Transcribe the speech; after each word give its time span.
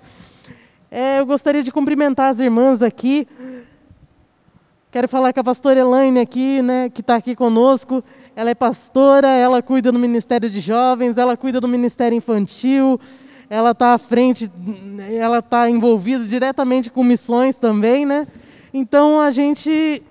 É, 0.91 1.21
eu 1.21 1.27
gostaria 1.27 1.63
de 1.63 1.73
cumprimentar 1.73 2.31
as 2.31 2.41
irmãs 2.41 2.83
aqui. 2.83 3.27
Quero 4.91 5.09
falar 5.09 5.33
com 5.33 5.41
a 5.41 5.45
pastora 5.45 5.81
Elaine 5.81 6.21
aqui, 6.21 6.61
né, 6.61 6.91
que 6.91 7.01
está 7.01 7.17
aqui 7.17 7.35
conosco. 7.35 8.05
Ela 8.37 8.51
é 8.51 8.55
pastora, 8.55 9.29
ela 9.29 9.63
cuida 9.63 9.91
do 9.91 9.99
Ministério 9.99 10.51
de 10.51 10.61
Jovens, 10.61 11.17
ela 11.17 11.35
cuida 11.37 11.61
do 11.61 11.67
Ministério 11.67 12.15
Infantil, 12.15 13.01
ela 13.49 13.71
está 13.71 13.95
à 13.95 13.99
frente, 13.99 14.51
ela 15.19 15.39
está 15.39 15.69
envolvida 15.71 16.25
diretamente 16.25 16.91
com 16.91 17.03
missões 17.03 17.57
também, 17.57 18.05
né? 18.05 18.27
Então 18.73 19.19
a 19.19 19.31
gente 19.31 20.03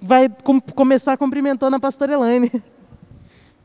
vai 0.00 0.28
com, 0.42 0.60
começar 0.60 1.16
cumprimentando 1.16 1.76
a 1.76 1.80
pastora 1.80 2.12
Elaine. 2.12 2.50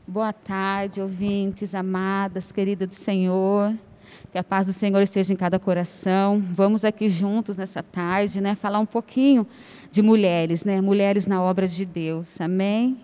Boa 0.08 0.32
tarde, 0.32 1.00
ouvintes, 1.00 1.74
amadas, 1.74 2.52
querida 2.52 2.86
do 2.86 2.94
Senhor. 2.94 3.74
Que 4.30 4.38
a 4.38 4.44
paz 4.44 4.68
do 4.68 4.72
Senhor 4.72 5.02
esteja 5.02 5.32
em 5.32 5.36
cada 5.36 5.58
coração. 5.58 6.38
Vamos 6.38 6.84
aqui 6.84 7.08
juntos 7.08 7.56
nessa 7.56 7.82
tarde, 7.82 8.40
né, 8.40 8.54
falar 8.54 8.78
um 8.78 8.86
pouquinho 8.86 9.44
de 9.90 10.02
mulheres, 10.02 10.64
né, 10.64 10.80
mulheres 10.80 11.26
na 11.26 11.42
obra 11.42 11.66
de 11.66 11.84
Deus. 11.84 12.40
Amém. 12.40 12.96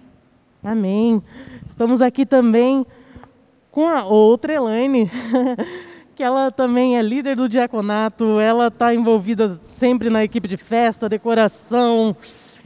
Amém. 0.62 1.20
Estamos 1.66 2.00
aqui 2.00 2.24
também 2.24 2.86
com 3.68 3.88
a 3.88 4.04
outra 4.04 4.54
Elaine, 4.54 5.10
que 6.14 6.22
ela 6.22 6.52
também 6.52 6.96
é 6.96 7.02
líder 7.02 7.34
do 7.34 7.48
diaconato, 7.48 8.38
ela 8.38 8.68
está 8.68 8.94
envolvida 8.94 9.48
sempre 9.56 10.08
na 10.08 10.22
equipe 10.22 10.46
de 10.46 10.56
festa, 10.56 11.08
decoração, 11.08 12.16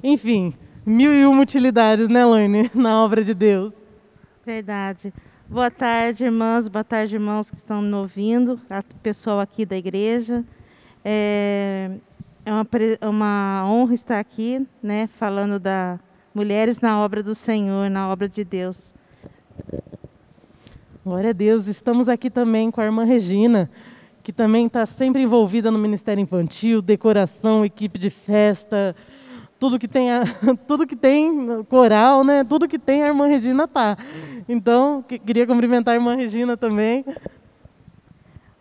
enfim, 0.03 0.53
mil 0.85 1.15
e 1.15 1.25
uma 1.25 1.41
utilidades, 1.41 2.07
né, 2.11 2.21
Elaine, 2.21 2.71
na 2.77 3.03
obra 3.03 3.25
de 3.25 3.33
Deus. 3.33 3.86
Verdade. 4.47 5.13
Boa 5.49 5.73
tarde, 5.73 6.25
irmãs, 6.25 6.69
boa 6.69 6.85
tarde, 6.85 7.17
irmãos 7.17 7.51
que 7.51 7.57
estão 7.57 7.83
me 7.83 7.93
ouvindo, 7.95 8.61
a 8.71 8.81
pessoal 9.03 9.41
aqui 9.41 9.67
da 9.67 9.77
igreja. 9.77 10.45
É, 11.05 11.91
é 12.45 12.53
uma, 12.53 12.65
uma 13.11 13.65
honra 13.69 13.93
estar 13.93 14.21
aqui, 14.21 14.65
né, 14.81 15.09
falando 15.09 15.59
da 15.59 15.99
mulheres 16.33 16.79
na 16.79 16.97
obra 17.01 17.25
do 17.25 17.35
Senhor, 17.35 17.91
na 17.91 18.09
obra 18.09 18.29
de 18.29 18.45
Deus. 18.45 18.95
Glória 21.05 21.31
a 21.31 21.33
Deus. 21.33 21.67
Estamos 21.67 22.09
aqui 22.09 22.31
também 22.31 22.71
com 22.71 22.81
a 22.81 22.85
irmã 22.85 23.03
Regina, 23.03 23.69
que 24.23 24.33
também 24.33 24.69
está 24.69 24.87
sempre 24.87 25.23
envolvida 25.23 25.73
no 25.73 25.79
Ministério 25.81 26.23
Infantil, 26.23 26.81
decoração, 26.81 27.65
equipe 27.65 27.99
de 27.99 28.11
festa, 28.11 28.95
tudo 29.59 29.79
que 29.79 29.89
tem, 29.89 30.13
a, 30.13 30.23
tudo 30.67 30.87
que 30.87 30.97
tem 30.97 31.65
coral, 31.65 32.25
né? 32.25 32.45
Tudo 32.45 32.69
que 32.69 32.79
tem 32.79 33.03
a 33.03 33.09
irmã 33.09 33.27
Regina 33.27 33.67
tá. 33.67 33.97
Então, 34.49 35.03
que, 35.03 35.19
queria 35.19 35.47
cumprimentar 35.47 35.93
a 35.93 35.97
irmã 35.97 36.15
Regina 36.15 36.57
também. 36.57 37.05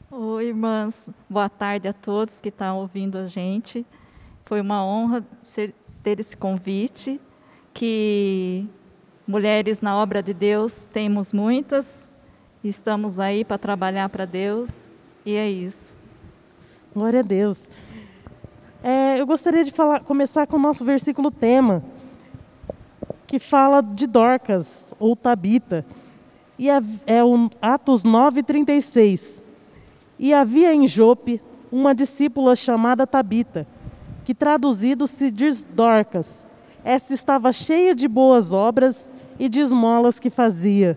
Oi, 0.09 0.47
irmãs. 0.47 1.09
Boa 1.29 1.49
tarde 1.49 1.87
a 1.87 1.93
todos 1.93 2.39
que 2.39 2.49
estão 2.49 2.77
ouvindo 2.79 3.17
a 3.17 3.27
gente. 3.27 3.85
Foi 4.45 4.61
uma 4.61 4.83
honra 4.85 5.25
ser, 5.43 5.73
ter 6.01 6.19
esse 6.19 6.37
convite. 6.37 7.19
Que 7.73 8.65
mulheres 9.27 9.81
na 9.81 9.97
obra 9.97 10.23
de 10.23 10.33
Deus 10.33 10.85
temos 10.93 11.33
muitas. 11.33 12.09
Estamos 12.63 13.19
aí 13.19 13.43
para 13.43 13.57
trabalhar 13.57 14.07
para 14.07 14.23
Deus. 14.23 14.89
E 15.25 15.35
é 15.35 15.49
isso. 15.49 15.95
Glória 16.93 17.19
a 17.19 17.23
Deus. 17.23 17.69
É, 18.87 19.19
eu 19.19 19.25
gostaria 19.25 19.63
de 19.63 19.71
falar, 19.71 20.01
começar 20.01 20.45
com 20.45 20.57
o 20.57 20.59
nosso 20.59 20.85
versículo 20.85 21.31
tema, 21.31 21.83
que 23.25 23.39
fala 23.39 23.81
de 23.81 24.05
Dorcas, 24.05 24.93
ou 24.99 25.15
Tabita. 25.15 25.83
E 26.59 26.69
é 26.69 27.23
o 27.23 27.49
Atos 27.59 28.03
9,36. 28.03 29.41
E 30.19 30.35
havia 30.35 30.71
em 30.71 30.85
Jope 30.85 31.41
uma 31.71 31.95
discípula 31.95 32.55
chamada 32.55 33.07
Tabita, 33.07 33.65
que 34.23 34.35
traduzido 34.35 35.07
se 35.07 35.31
diz 35.31 35.63
Dorcas. 35.63 36.45
Essa 36.83 37.15
estava 37.15 37.51
cheia 37.51 37.95
de 37.95 38.07
boas 38.07 38.53
obras 38.53 39.11
e 39.39 39.49
de 39.49 39.61
esmolas 39.61 40.19
que 40.19 40.29
fazia. 40.29 40.95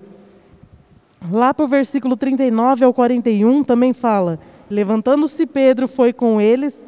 Lá 1.32 1.54
para 1.54 1.64
o 1.64 1.68
versículo 1.68 2.18
39 2.18 2.84
ao 2.84 2.92
41 2.92 3.64
também 3.64 3.94
fala: 3.94 4.38
Levantando-se 4.68 5.46
Pedro 5.46 5.88
foi 5.88 6.12
com 6.12 6.38
eles 6.38 6.84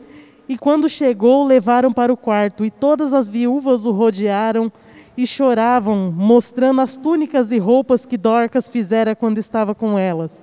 e 0.51 0.59
quando 0.59 0.89
chegou, 0.89 1.45
levaram 1.45 1.93
para 1.93 2.13
o 2.13 2.17
quarto, 2.17 2.65
e 2.65 2.73
todas 2.73 3.13
as 3.13 3.29
viúvas 3.29 3.87
o 3.87 3.93
rodearam 3.93 4.73
e 5.17 5.25
choravam, 5.25 6.11
mostrando 6.11 6.81
as 6.81 6.97
túnicas 6.97 7.53
e 7.53 7.59
roupas 7.59 8.05
que 8.05 8.17
Dorcas 8.17 8.67
fizera 8.67 9.15
quando 9.15 9.39
estava 9.39 9.77
com 9.77 9.97
elas. 9.97 10.43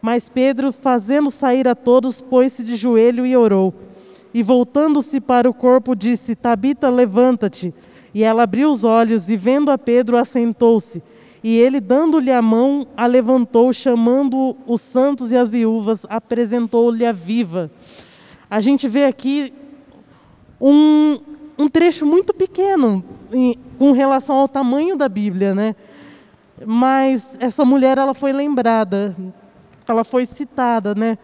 Mas 0.00 0.28
Pedro, 0.28 0.70
fazendo 0.70 1.28
sair 1.28 1.66
a 1.66 1.74
todos, 1.74 2.20
pôs-se 2.20 2.62
de 2.62 2.76
joelho 2.76 3.26
e 3.26 3.36
orou. 3.36 3.74
E 4.32 4.44
voltando-se 4.44 5.20
para 5.20 5.50
o 5.50 5.54
corpo, 5.54 5.96
disse: 5.96 6.36
Tabita, 6.36 6.88
levanta-te. 6.88 7.74
E 8.14 8.22
ela 8.22 8.44
abriu 8.44 8.70
os 8.70 8.84
olhos 8.84 9.28
e, 9.28 9.36
vendo 9.36 9.72
a 9.72 9.76
Pedro, 9.76 10.16
assentou-se. 10.16 11.02
E 11.42 11.58
ele, 11.58 11.80
dando-lhe 11.80 12.30
a 12.30 12.40
mão, 12.40 12.86
a 12.96 13.06
levantou, 13.06 13.72
chamando 13.72 14.56
os 14.68 14.80
santos 14.80 15.32
e 15.32 15.36
as 15.36 15.50
viúvas, 15.50 16.06
apresentou-lhe 16.08 17.04
a 17.04 17.10
viva 17.10 17.68
a 18.50 18.60
gente 18.60 18.88
vê 18.88 19.04
aqui 19.04 19.52
um, 20.60 21.18
um 21.58 21.68
trecho 21.68 22.04
muito 22.06 22.34
pequeno 22.34 23.04
em, 23.32 23.58
com 23.78 23.92
relação 23.92 24.36
ao 24.36 24.48
tamanho 24.48 24.96
da 24.96 25.08
Bíblia, 25.08 25.54
né? 25.54 25.74
Mas 26.66 27.36
essa 27.40 27.64
mulher 27.64 27.98
ela 27.98 28.14
foi 28.14 28.32
lembrada, 28.32 29.16
ela 29.88 30.04
foi 30.04 30.26
citada, 30.26 30.94
né? 30.94 31.18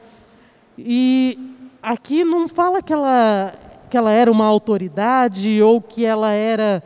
E 0.78 1.38
aqui 1.82 2.24
não 2.24 2.48
fala 2.48 2.82
que 2.82 2.92
ela 2.92 3.54
que 3.90 3.96
ela 3.96 4.10
era 4.10 4.32
uma 4.32 4.46
autoridade 4.46 5.62
ou 5.62 5.80
que 5.80 6.04
ela 6.04 6.32
era 6.32 6.82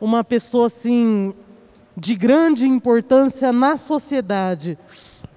uma 0.00 0.24
pessoa 0.24 0.66
assim 0.66 1.32
de 1.96 2.16
grande 2.16 2.66
importância 2.66 3.52
na 3.52 3.76
sociedade, 3.76 4.78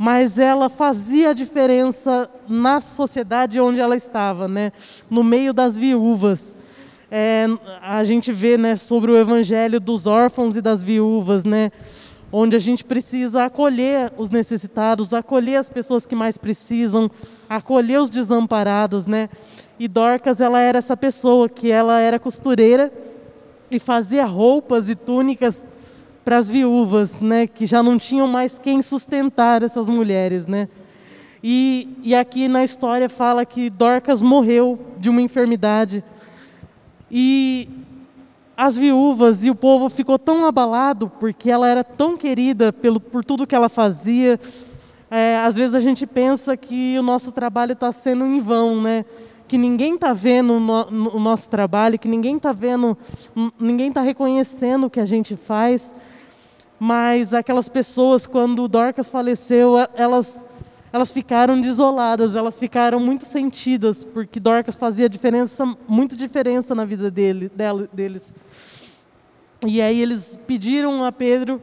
mas 0.04 0.40
ela 0.40 0.68
fazia 0.68 1.30
a 1.30 1.34
diferença 1.34 2.28
na 2.50 2.82
sociedade 2.82 3.62
onde 3.62 3.80
ela 3.80 3.96
estava, 3.96 4.48
né? 4.48 4.74
no 5.08 5.24
meio 5.24 5.54
das 5.54 5.78
viúvas. 5.78 6.58
É, 7.12 7.46
a 7.84 8.04
gente 8.04 8.34
vê 8.34 8.58
né, 8.58 8.76
sobre 8.76 9.12
o 9.12 9.16
evangelho 9.16 9.80
dos 9.80 10.08
órfãos 10.08 10.56
e 10.56 10.62
das 10.62 10.84
viúvas, 10.84 11.44
né? 11.44 11.72
onde 12.32 12.56
a 12.56 12.60
gente 12.60 12.84
precisa 12.84 13.46
acolher 13.46 14.12
os 14.18 14.32
necessitados, 14.32 15.14
acolher 15.14 15.58
as 15.58 15.70
pessoas 15.70 16.08
que 16.08 16.16
mais 16.16 16.36
precisam, 16.36 17.08
acolher 17.48 18.02
os 18.02 18.10
desamparados, 18.10 19.06
né? 19.06 19.30
E 19.78 19.88
Dorcas, 19.88 20.42
ela 20.42 20.60
era 20.62 20.80
essa 20.80 20.98
pessoa 20.98 21.48
que 21.48 21.72
ela 21.72 22.00
era 22.00 22.18
costureira 22.18 22.92
e 23.70 23.78
fazia 23.78 24.26
roupas 24.26 24.90
e 24.90 24.96
túnicas 24.96 25.64
para 26.24 26.38
as 26.38 26.50
viúvas, 26.50 27.22
né? 27.22 27.48
Que 27.48 27.66
já 27.66 27.82
não 27.82 27.98
tinham 27.98 28.28
mais 28.28 28.60
quem 28.60 28.82
sustentar 28.82 29.64
essas 29.64 29.90
mulheres, 29.90 30.48
né? 30.48 30.68
E, 31.44 31.88
e 32.04 32.14
aqui 32.14 32.48
na 32.48 32.64
história 32.64 33.10
fala 33.10 33.46
que 33.46 33.70
Dorcas 33.70 34.22
morreu 34.22 34.80
de 35.00 35.10
uma 35.10 35.22
enfermidade 35.22 36.04
e 37.10 37.68
as 38.56 38.78
viúvas 38.78 39.44
e 39.44 39.50
o 39.50 39.56
povo 39.56 39.90
ficou 39.90 40.20
tão 40.20 40.46
abalado 40.46 41.12
porque 41.20 41.50
ela 41.50 41.68
era 41.68 41.84
tão 41.84 42.16
querida 42.16 42.72
pelo, 42.72 43.00
por 43.00 43.26
tudo 43.26 43.48
que 43.48 43.56
ela 43.56 43.70
fazia. 43.70 44.40
É, 45.10 45.38
às 45.40 45.56
vezes 45.56 45.74
a 45.74 45.80
gente 45.80 46.06
pensa 46.06 46.56
que 46.56 46.96
o 47.00 47.02
nosso 47.02 47.32
trabalho 47.32 47.74
está 47.74 47.92
sendo 47.92 48.24
em 48.24 48.40
vão, 48.40 48.80
né? 48.80 49.04
Que 49.48 49.58
ninguém 49.58 49.96
está 49.96 50.14
vendo 50.14 50.54
o, 50.54 50.60
no, 50.60 51.20
nosso 51.20 51.50
trabalho, 51.50 51.98
que 51.98 52.08
ninguém 52.08 52.38
está 52.38 52.54
vendo, 52.54 52.96
ninguém 53.60 53.90
está 53.90 54.02
reconhecendo 54.02 54.86
o 54.86 54.90
que 54.92 55.00
a 55.00 55.06
gente 55.06 55.36
faz. 55.36 55.94
Mas 56.84 57.32
aquelas 57.32 57.70
pessoas, 57.70 58.26
quando 58.26 58.68
Dorcas 58.68 59.08
faleceu, 59.08 59.76
elas 59.94 60.48
elas 60.92 61.12
ficaram 61.12 61.62
desoladas, 61.62 62.36
elas 62.36 62.58
ficaram 62.58 63.00
muito 63.00 63.24
sentidas, 63.24 64.04
porque 64.04 64.40
Dorcas 64.40 64.76
fazia 64.76 65.08
diferença, 65.08 65.64
muita 65.88 66.16
diferença 66.16 66.74
na 66.74 66.84
vida 66.84 67.12
dele, 67.12 67.50
dela, 67.50 67.88
deles. 67.94 68.34
E 69.64 69.80
aí 69.80 70.02
eles 70.02 70.36
pediram 70.48 71.06
a 71.06 71.12
Pedro, 71.12 71.62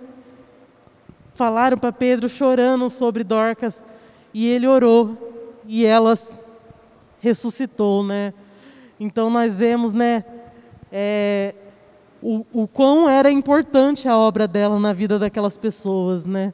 falaram 1.34 1.76
para 1.76 1.90
Pedro, 1.90 2.28
chorando 2.28 2.88
sobre 2.88 3.24
Dorcas, 3.24 3.84
e 4.32 4.46
ele 4.46 4.68
orou, 4.68 5.34
e 5.66 5.84
elas 5.84 6.48
ressuscitou, 7.20 8.04
né? 8.04 8.32
Então 9.00 9.28
nós 9.28 9.56
vemos, 9.56 9.92
né, 9.92 10.24
é, 10.92 11.54
o, 12.22 12.44
o 12.52 12.66
quão 12.66 13.08
era 13.08 13.30
importante 13.30 14.08
a 14.08 14.16
obra 14.16 14.48
dela 14.48 14.78
na 14.78 14.92
vida 14.92 15.18
daquelas 15.18 15.56
pessoas, 15.56 16.26
né? 16.26 16.52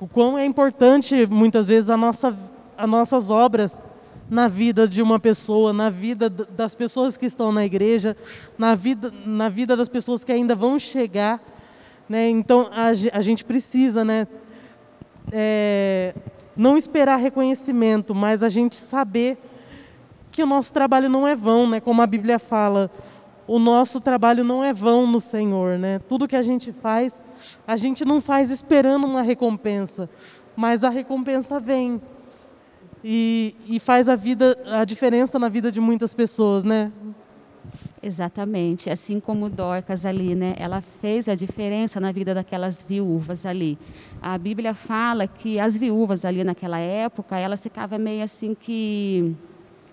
o 0.00 0.06
quão 0.06 0.38
é 0.38 0.44
importante 0.46 1.26
muitas 1.26 1.68
vezes 1.68 1.90
a 1.90 1.96
nossa, 1.96 2.36
as 2.76 2.88
nossas 2.88 3.30
obras 3.30 3.82
na 4.30 4.46
vida 4.46 4.86
de 4.86 5.02
uma 5.02 5.18
pessoa, 5.18 5.72
na 5.72 5.90
vida 5.90 6.28
das 6.28 6.74
pessoas 6.74 7.16
que 7.16 7.26
estão 7.26 7.50
na 7.50 7.64
igreja, 7.64 8.16
na 8.56 8.74
vida, 8.74 9.12
na 9.26 9.48
vida 9.48 9.76
das 9.76 9.88
pessoas 9.88 10.22
que 10.22 10.30
ainda 10.30 10.54
vão 10.54 10.78
chegar. 10.78 11.40
Né? 12.08 12.28
Então 12.28 12.68
a, 12.70 12.88
a 13.16 13.20
gente 13.20 13.44
precisa 13.44 14.04
né, 14.04 14.28
é, 15.32 16.14
não 16.56 16.76
esperar 16.76 17.16
reconhecimento, 17.16 18.14
mas 18.14 18.42
a 18.42 18.48
gente 18.48 18.76
saber 18.76 19.36
que 20.30 20.42
o 20.42 20.46
nosso 20.46 20.72
trabalho 20.72 21.08
não 21.08 21.26
é 21.26 21.34
vão, 21.34 21.68
né? 21.68 21.80
como 21.80 22.02
a 22.02 22.06
Bíblia 22.06 22.38
fala 22.38 22.90
o 23.48 23.58
nosso 23.58 23.98
trabalho 23.98 24.44
não 24.44 24.62
é 24.62 24.74
vão 24.74 25.06
no 25.06 25.18
Senhor, 25.18 25.78
né? 25.78 25.98
Tudo 26.00 26.28
que 26.28 26.36
a 26.36 26.42
gente 26.42 26.70
faz, 26.70 27.24
a 27.66 27.76
gente 27.78 28.04
não 28.04 28.20
faz 28.20 28.50
esperando 28.50 29.06
uma 29.06 29.22
recompensa, 29.22 30.08
mas 30.54 30.84
a 30.84 30.90
recompensa 30.90 31.58
vem 31.58 32.00
e, 33.02 33.56
e 33.66 33.80
faz 33.80 34.06
a 34.06 34.14
vida, 34.14 34.56
a 34.66 34.84
diferença 34.84 35.38
na 35.38 35.48
vida 35.48 35.72
de 35.72 35.80
muitas 35.80 36.12
pessoas, 36.12 36.62
né? 36.62 36.92
Exatamente, 38.02 38.90
assim 38.90 39.18
como 39.18 39.48
Dorcas 39.48 40.04
ali, 40.04 40.34
né? 40.34 40.54
Ela 40.58 40.80
fez 40.80 41.28
a 41.28 41.34
diferença 41.34 41.98
na 41.98 42.12
vida 42.12 42.34
daquelas 42.34 42.82
viúvas 42.82 43.46
ali. 43.46 43.78
A 44.20 44.36
Bíblia 44.36 44.74
fala 44.74 45.26
que 45.26 45.58
as 45.58 45.76
viúvas 45.76 46.24
ali 46.24 46.44
naquela 46.44 46.78
época, 46.78 47.36
elas 47.38 47.62
ficavam 47.62 47.98
meio 47.98 48.22
assim 48.22 48.54
que 48.54 49.34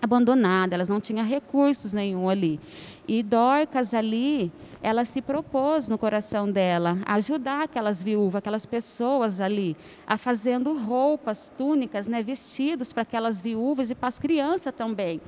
abandonadas, 0.00 0.72
elas 0.72 0.88
não 0.88 1.00
tinham 1.00 1.26
recursos 1.26 1.92
nenhum 1.92 2.28
ali. 2.28 2.60
E 3.08 3.22
Dorcas 3.22 3.94
ali, 3.94 4.50
ela 4.82 5.04
se 5.04 5.22
propôs 5.22 5.88
no 5.88 5.96
coração 5.96 6.50
dela 6.50 6.98
ajudar 7.06 7.62
aquelas 7.62 8.02
viúvas, 8.02 8.36
aquelas 8.36 8.66
pessoas 8.66 9.40
ali, 9.40 9.76
a 10.06 10.16
fazendo 10.16 10.76
roupas, 10.76 11.52
túnicas, 11.56 12.08
né, 12.08 12.22
vestidos 12.22 12.92
para 12.92 13.02
aquelas 13.02 13.40
viúvas 13.40 13.90
e 13.90 13.94
para 13.94 14.08
as 14.08 14.18
crianças 14.18 14.74
também. 14.74 15.20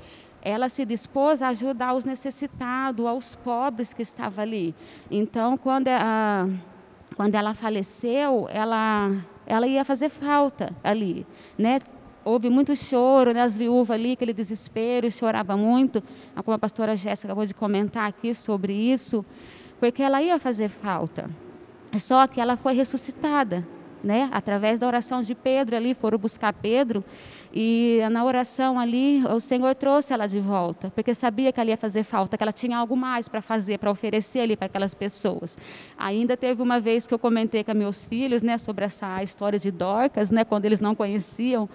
Ela 0.42 0.68
se 0.68 0.84
dispôs 0.84 1.40
a 1.40 1.48
ajudar 1.48 1.94
os 1.94 2.04
necessitados, 2.04 3.04
aos 3.06 3.36
pobres 3.36 3.92
que 3.92 4.02
estavam 4.02 4.42
ali. 4.42 4.74
Então, 5.10 5.56
quando 5.56 5.88
a, 5.88 6.48
quando 7.16 7.34
ela 7.34 7.54
faleceu, 7.54 8.48
ela 8.50 9.12
ela 9.46 9.66
ia 9.66 9.82
fazer 9.82 10.10
falta 10.10 10.76
ali, 10.84 11.26
né? 11.56 11.80
Houve 12.28 12.50
muito 12.50 12.76
choro, 12.76 13.32
né? 13.32 13.42
as 13.42 13.56
viúvas 13.56 13.94
ali, 13.94 14.12
aquele 14.12 14.32
desespero, 14.32 15.10
chorava 15.10 15.56
muito, 15.56 16.02
como 16.44 16.54
a 16.54 16.58
pastora 16.58 16.94
Jéssica 16.94 17.28
acabou 17.28 17.46
de 17.46 17.54
comentar 17.54 18.06
aqui 18.06 18.34
sobre 18.34 18.72
isso, 18.72 19.24
porque 19.80 20.02
ela 20.02 20.22
ia 20.22 20.38
fazer 20.38 20.68
falta. 20.68 21.30
Só 21.94 22.26
que 22.26 22.40
ela 22.40 22.56
foi 22.56 22.74
ressuscitada, 22.74 23.66
né? 24.04 24.28
Através 24.30 24.78
da 24.78 24.86
oração 24.86 25.20
de 25.20 25.34
Pedro 25.34 25.74
ali, 25.74 25.94
foram 25.94 26.18
buscar 26.18 26.52
Pedro 26.52 27.02
e 27.52 28.00
na 28.10 28.24
oração 28.24 28.78
ali 28.78 29.24
o 29.24 29.40
Senhor 29.40 29.74
trouxe 29.74 30.12
ela 30.12 30.26
de 30.26 30.38
volta, 30.38 30.92
porque 30.94 31.14
sabia 31.14 31.50
que 31.50 31.58
ela 31.58 31.70
ia 31.70 31.76
fazer 31.76 32.02
falta, 32.02 32.36
que 32.36 32.42
ela 32.42 32.52
tinha 32.52 32.76
algo 32.76 32.96
mais 32.96 33.28
para 33.28 33.40
fazer, 33.40 33.78
para 33.78 33.90
oferecer 33.90 34.40
ali 34.40 34.56
para 34.56 34.66
aquelas 34.66 34.94
pessoas. 34.94 35.56
Ainda 35.96 36.36
teve 36.36 36.62
uma 36.62 36.78
vez 36.78 37.06
que 37.06 37.14
eu 37.14 37.18
comentei 37.18 37.64
com 37.64 37.72
meus 37.74 38.06
filhos, 38.06 38.42
né, 38.42 38.58
sobre 38.58 38.84
essa 38.84 39.22
história 39.22 39.58
de 39.58 39.70
Dorcas, 39.70 40.30
né, 40.30 40.44
quando 40.44 40.66
eles 40.66 40.80
não 40.80 40.94
conheciam 40.94 41.68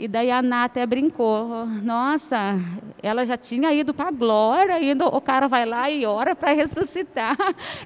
e 0.00 0.08
daí 0.08 0.30
a 0.30 0.40
Ná 0.40 0.64
até 0.64 0.86
brincou. 0.86 1.66
Nossa, 1.82 2.58
ela 3.02 3.24
já 3.24 3.36
tinha 3.36 3.72
ido 3.72 3.92
para 3.92 4.08
a 4.08 4.10
glória, 4.10 4.76
ainda 4.76 5.06
o 5.06 5.20
cara 5.20 5.46
vai 5.46 5.66
lá 5.66 5.90
e 5.90 6.06
ora 6.06 6.34
para 6.34 6.52
ressuscitar. 6.52 7.36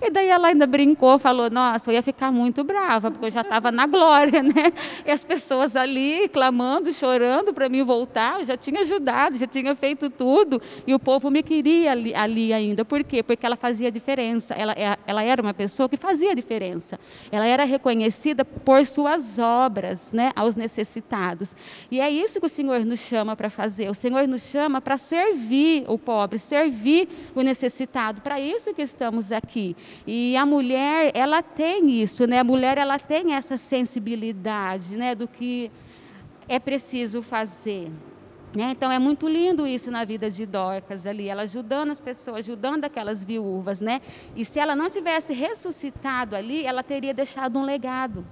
E 0.00 0.10
daí 0.10 0.28
ela 0.28 0.48
ainda 0.48 0.66
brincou, 0.66 1.18
falou: 1.18 1.50
Nossa, 1.50 1.90
eu 1.90 1.94
ia 1.94 2.02
ficar 2.02 2.30
muito 2.30 2.62
brava, 2.62 3.10
porque 3.10 3.26
eu 3.26 3.30
já 3.30 3.40
estava 3.40 3.72
na 3.72 3.86
glória, 3.86 4.42
né? 4.42 4.72
E 5.04 5.10
as 5.10 5.24
pessoas 5.24 5.74
ali 5.76 6.28
clamando, 6.28 6.92
chorando 6.92 7.52
para 7.52 7.68
mim 7.68 7.82
voltar. 7.82 8.38
Eu 8.40 8.44
já 8.44 8.56
tinha 8.56 8.80
ajudado, 8.80 9.36
já 9.36 9.46
tinha 9.46 9.74
feito 9.74 10.08
tudo. 10.08 10.60
E 10.86 10.94
o 10.94 10.98
povo 10.98 11.30
me 11.30 11.42
queria 11.42 11.92
ali, 11.92 12.14
ali 12.14 12.52
ainda. 12.52 12.84
Por 12.84 13.02
quê? 13.02 13.22
Porque 13.22 13.44
ela 13.44 13.56
fazia 13.56 13.90
diferença. 13.90 14.54
Ela, 14.54 14.72
é, 14.72 14.96
ela 15.06 15.22
era 15.22 15.42
uma 15.42 15.54
pessoa 15.54 15.88
que 15.88 15.96
fazia 15.96 16.34
diferença. 16.34 16.98
Ela 17.32 17.46
era 17.46 17.64
reconhecida 17.64 18.44
por 18.44 18.84
suas 18.86 19.38
obras 19.38 20.12
né, 20.12 20.30
aos 20.36 20.54
necessitados. 20.54 21.56
E 21.90 22.00
é 22.04 22.10
isso 22.10 22.38
que 22.38 22.46
o 22.46 22.48
Senhor 22.48 22.84
nos 22.84 23.00
chama 23.00 23.34
para 23.34 23.48
fazer. 23.48 23.88
O 23.88 23.94
Senhor 23.94 24.28
nos 24.28 24.42
chama 24.42 24.80
para 24.80 24.96
servir 24.96 25.84
o 25.88 25.98
pobre, 25.98 26.38
servir 26.38 27.08
o 27.34 27.40
necessitado. 27.40 28.20
Para 28.20 28.38
isso 28.38 28.74
que 28.74 28.82
estamos 28.82 29.32
aqui. 29.32 29.74
E 30.06 30.36
a 30.36 30.44
mulher, 30.44 31.10
ela 31.14 31.42
tem 31.42 32.02
isso, 32.02 32.26
né? 32.26 32.40
A 32.40 32.44
mulher, 32.44 32.78
ela 32.78 32.98
tem 32.98 33.34
essa 33.34 33.56
sensibilidade, 33.56 34.96
né, 34.96 35.14
do 35.14 35.26
que 35.26 35.70
é 36.48 36.58
preciso 36.58 37.22
fazer. 37.22 37.90
Né? 38.54 38.70
Então 38.70 38.92
é 38.92 38.98
muito 39.00 39.26
lindo 39.26 39.66
isso 39.66 39.90
na 39.90 40.04
vida 40.04 40.30
de 40.30 40.46
Dorcas 40.46 41.06
ali, 41.06 41.28
ela 41.28 41.42
ajudando 41.42 41.90
as 41.90 42.00
pessoas, 42.00 42.36
ajudando 42.36 42.84
aquelas 42.84 43.24
viúvas, 43.24 43.80
né? 43.80 44.00
E 44.36 44.44
se 44.44 44.60
ela 44.60 44.76
não 44.76 44.88
tivesse 44.88 45.32
ressuscitado 45.32 46.36
ali, 46.36 46.64
ela 46.64 46.84
teria 46.84 47.12
deixado 47.12 47.58
um 47.58 47.64
legado. 47.64 48.24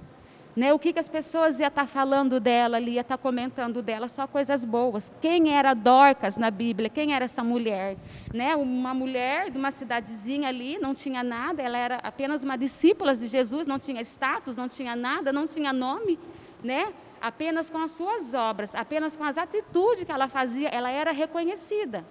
Né, 0.55 0.71
o 0.71 0.77
que, 0.77 0.93
que 0.93 0.99
as 0.99 1.09
pessoas 1.09 1.59
iam 1.59 1.67
estar 1.67 1.81
tá 1.81 1.87
falando 1.87 2.39
dela 2.39 2.77
ali, 2.77 2.91
ia 2.91 3.01
estar 3.01 3.17
tá 3.17 3.21
comentando 3.21 3.81
dela, 3.81 4.07
só 4.07 4.27
coisas 4.27 4.63
boas. 4.63 5.11
Quem 5.19 5.55
era 5.55 5.73
Dorcas 5.73 6.37
na 6.37 6.51
Bíblia? 6.51 6.89
Quem 6.89 7.15
era 7.15 7.25
essa 7.25 7.43
mulher? 7.43 7.97
Né, 8.31 8.55
uma 8.55 8.93
mulher 8.93 9.49
de 9.49 9.57
uma 9.57 9.71
cidadezinha 9.71 10.49
ali, 10.49 10.77
não 10.77 10.93
tinha 10.93 11.23
nada, 11.23 11.61
ela 11.61 11.77
era 11.77 11.95
apenas 11.97 12.43
uma 12.43 12.55
discípula 12.55 13.15
de 13.15 13.25
Jesus, 13.25 13.65
não 13.65 13.79
tinha 13.79 13.99
status, 14.01 14.55
não 14.55 14.67
tinha 14.67 14.95
nada, 14.95 15.33
não 15.33 15.47
tinha 15.47 15.73
nome. 15.73 16.19
Né? 16.63 16.93
Apenas 17.19 17.71
com 17.71 17.79
as 17.79 17.91
suas 17.91 18.35
obras, 18.35 18.75
apenas 18.75 19.15
com 19.15 19.23
as 19.23 19.39
atitudes 19.39 20.03
que 20.03 20.11
ela 20.11 20.27
fazia, 20.27 20.69
ela 20.69 20.91
era 20.91 21.11
reconhecida. 21.11 22.05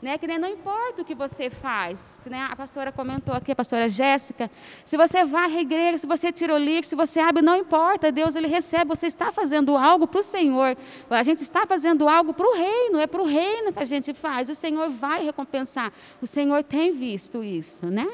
Né? 0.00 0.18
Que 0.18 0.26
nem 0.26 0.38
não 0.38 0.48
importa 0.48 1.02
o 1.02 1.04
que 1.04 1.14
você 1.14 1.48
faz. 1.48 2.20
Que 2.22 2.30
nem 2.30 2.40
a 2.40 2.54
pastora 2.54 2.92
comentou 2.92 3.34
aqui, 3.34 3.52
a 3.52 3.56
pastora 3.56 3.88
Jéssica. 3.88 4.50
Se 4.84 4.96
você 4.96 5.24
vai 5.24 5.56
à 5.56 5.60
igreja, 5.60 5.98
se 5.98 6.06
você 6.06 6.30
tira 6.30 6.54
o 6.54 6.58
lixo, 6.58 6.90
se 6.90 6.96
você 6.96 7.18
abre, 7.20 7.42
não 7.42 7.56
importa. 7.56 8.12
Deus 8.12 8.36
ele 8.36 8.46
recebe. 8.46 8.84
Você 8.86 9.06
está 9.06 9.32
fazendo 9.32 9.76
algo 9.76 10.06
para 10.06 10.20
o 10.20 10.22
Senhor. 10.22 10.76
A 11.08 11.22
gente 11.22 11.42
está 11.42 11.66
fazendo 11.66 12.08
algo 12.08 12.34
para 12.34 12.46
o 12.46 12.54
reino. 12.54 12.98
É 12.98 13.06
para 13.06 13.22
o 13.22 13.26
reino 13.26 13.72
que 13.72 13.78
a 13.78 13.84
gente 13.84 14.12
faz. 14.12 14.48
O 14.48 14.54
Senhor 14.54 14.88
vai 14.90 15.24
recompensar. 15.24 15.92
O 16.20 16.26
Senhor 16.26 16.62
tem 16.62 16.92
visto 16.92 17.42
isso, 17.42 17.86
né? 17.86 18.06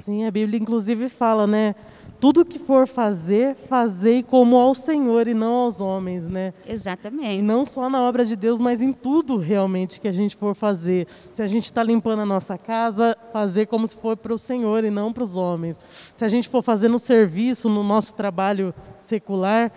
Sim, 0.00 0.26
a 0.26 0.30
Bíblia 0.30 0.60
inclusive 0.60 1.08
fala, 1.08 1.46
né? 1.46 1.74
Tudo 2.20 2.44
que 2.44 2.58
for 2.58 2.86
fazer, 2.86 3.56
fazei 3.68 4.22
como 4.22 4.56
ao 4.56 4.74
Senhor 4.74 5.28
e 5.28 5.34
não 5.34 5.54
aos 5.54 5.80
homens, 5.80 6.26
né? 6.28 6.54
Exatamente. 6.66 7.38
E 7.38 7.42
não 7.42 7.64
só 7.64 7.90
na 7.90 8.00
obra 8.02 8.24
de 8.24 8.34
Deus, 8.34 8.60
mas 8.60 8.80
em 8.80 8.92
tudo 8.92 9.36
realmente 9.36 10.00
que 10.00 10.08
a 10.08 10.12
gente 10.12 10.36
for 10.36 10.54
fazer. 10.54 11.06
Se 11.32 11.42
a 11.42 11.46
gente 11.46 11.64
está 11.64 11.82
limpando 11.82 12.20
a 12.20 12.26
nossa 12.26 12.56
casa, 12.56 13.16
fazer 13.32 13.66
como 13.66 13.86
se 13.86 13.96
for 13.96 14.16
para 14.16 14.32
o 14.32 14.38
Senhor 14.38 14.84
e 14.84 14.90
não 14.90 15.12
para 15.12 15.22
os 15.22 15.36
homens. 15.36 15.78
Se 16.14 16.24
a 16.24 16.28
gente 16.28 16.48
for 16.48 16.62
fazer 16.62 16.88
no 16.88 16.98
serviço, 16.98 17.68
no 17.68 17.84
nosso 17.84 18.14
trabalho 18.14 18.74
secular, 19.00 19.70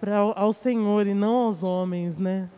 para 0.00 0.16
ao 0.16 0.52
Senhor 0.52 1.06
e 1.06 1.14
não 1.14 1.34
aos 1.34 1.62
homens, 1.62 2.18
né? 2.18 2.48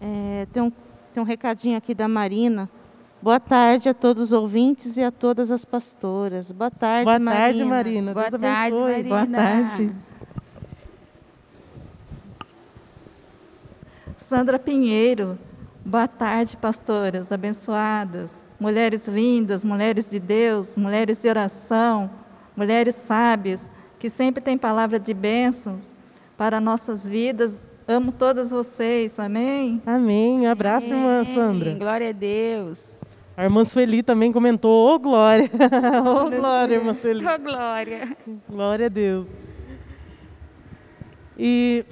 É, 0.00 0.46
tem, 0.52 0.62
um, 0.62 0.72
tem 1.14 1.22
um 1.22 1.26
recadinho 1.26 1.76
aqui 1.76 1.94
da 1.94 2.08
Marina. 2.08 2.68
Boa 3.22 3.38
tarde 3.38 3.88
a 3.88 3.94
todos 3.94 4.20
os 4.24 4.32
ouvintes 4.32 4.96
e 4.96 5.02
a 5.02 5.12
todas 5.12 5.52
as 5.52 5.64
pastoras. 5.64 6.50
Boa 6.50 6.72
tarde, 6.72 7.04
Boa 7.04 7.20
Marina. 7.20 7.40
tarde, 7.40 7.64
Marina. 7.64 8.12
Boa 8.12 8.28
Deus 8.28 8.42
tarde, 8.42 8.76
abençoe. 8.76 8.92
Marina. 8.92 9.08
Boa 9.08 9.26
tarde. 9.26 9.92
Sandra 14.18 14.58
Pinheiro. 14.58 15.38
Boa 15.84 16.08
tarde, 16.08 16.56
pastoras 16.56 17.30
abençoadas, 17.32 18.42
mulheres 18.58 19.06
lindas, 19.08 19.62
mulheres 19.64 20.08
de 20.08 20.18
Deus, 20.20 20.76
mulheres 20.76 21.18
de 21.18 21.28
oração, 21.28 22.08
mulheres 22.56 22.94
sábias, 22.94 23.68
que 23.98 24.08
sempre 24.08 24.40
têm 24.42 24.56
palavra 24.56 24.98
de 24.98 25.12
bênçãos 25.12 25.92
para 26.36 26.60
nossas 26.60 27.06
vidas. 27.06 27.68
Amo 27.86 28.12
todas 28.12 28.50
vocês, 28.52 29.18
amém? 29.18 29.82
Amém. 29.84 30.46
Abraço, 30.46 30.86
irmã 30.88 31.20
Amém. 31.22 31.34
Sandra. 31.34 31.74
Glória 31.74 32.08
a 32.10 32.12
Deus. 32.12 33.01
A 33.36 33.44
irmã 33.44 33.64
Sueli 33.64 34.02
também 34.02 34.30
comentou, 34.30 34.94
ô 34.94 34.98
glória. 34.98 35.50
ô 36.04 36.28
glória, 36.30 36.74
irmã 36.76 36.94
Sueli. 36.94 37.24
Oh, 37.26 37.38
glória. 37.38 38.16
Glória 38.48 38.86
a 38.86 38.88
Deus. 38.88 39.28
E 41.38 41.84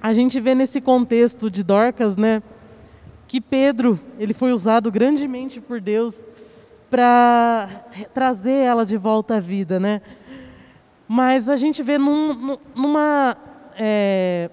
a 0.00 0.12
gente 0.12 0.38
vê 0.38 0.54
nesse 0.54 0.80
contexto 0.80 1.50
de 1.50 1.62
Dorcas, 1.62 2.16
né, 2.16 2.42
que 3.26 3.40
Pedro, 3.40 3.98
ele 4.18 4.34
foi 4.34 4.52
usado 4.52 4.90
grandemente 4.90 5.60
por 5.60 5.80
Deus 5.80 6.22
para 6.90 7.68
trazer 8.12 8.64
ela 8.64 8.84
de 8.84 8.96
volta 8.96 9.36
à 9.36 9.40
vida, 9.40 9.78
né? 9.80 10.02
Mas 11.08 11.48
a 11.48 11.56
gente 11.56 11.82
vê 11.82 11.96
num- 11.96 12.58
numa 12.74 13.36
é, 13.78 14.50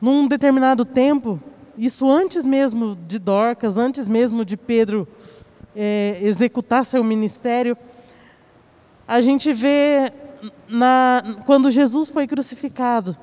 num 0.00 0.28
determinado 0.28 0.84
tempo, 0.84 1.40
isso 1.76 2.10
antes 2.10 2.44
mesmo 2.44 2.96
de 2.96 3.18
Dorcas, 3.18 3.76
antes 3.76 4.08
mesmo 4.08 4.44
de 4.44 4.56
Pedro 4.56 5.06
é, 5.74 6.18
executar 6.20 6.84
seu 6.84 7.02
ministério, 7.02 7.76
a 9.06 9.20
gente 9.20 9.52
vê 9.52 10.12
na, 10.68 11.36
quando 11.46 11.70
Jesus 11.70 12.10
foi 12.10 12.26
crucificado. 12.26 13.16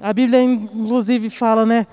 A 0.00 0.12
Bíblia, 0.12 0.42
inclusive, 0.42 1.30
fala, 1.30 1.64
né? 1.64 1.86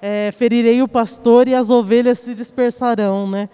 é, 0.00 0.30
ferirei 0.32 0.82
o 0.82 0.88
pastor 0.88 1.48
e 1.48 1.54
as 1.54 1.70
ovelhas 1.70 2.18
se 2.18 2.34
dispersarão, 2.34 3.28
né? 3.28 3.48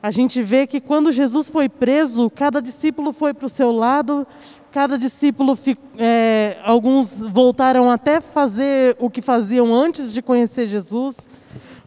A 0.00 0.12
gente 0.12 0.40
vê 0.42 0.64
que 0.64 0.80
quando 0.80 1.10
Jesus 1.10 1.48
foi 1.48 1.68
preso, 1.68 2.30
cada 2.30 2.62
discípulo 2.62 3.12
foi 3.12 3.34
para 3.34 3.46
o 3.46 3.48
seu 3.48 3.72
lado, 3.72 4.24
cada 4.72 4.98
discípulo, 4.98 5.58
é, 5.96 6.58
alguns 6.64 7.14
voltaram 7.14 7.90
até 7.90 8.20
fazer 8.20 8.96
o 8.98 9.08
que 9.10 9.22
faziam 9.22 9.74
antes 9.74 10.12
de 10.12 10.20
conhecer 10.22 10.66
Jesus, 10.66 11.28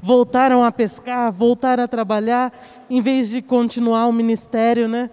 voltaram 0.01 0.63
a 0.63 0.71
pescar, 0.71 1.31
voltaram 1.31 1.83
a 1.83 1.87
trabalhar, 1.87 2.51
em 2.89 2.99
vez 3.01 3.29
de 3.29 3.41
continuar 3.41 4.07
o 4.07 4.11
ministério, 4.13 4.87
né? 4.87 5.09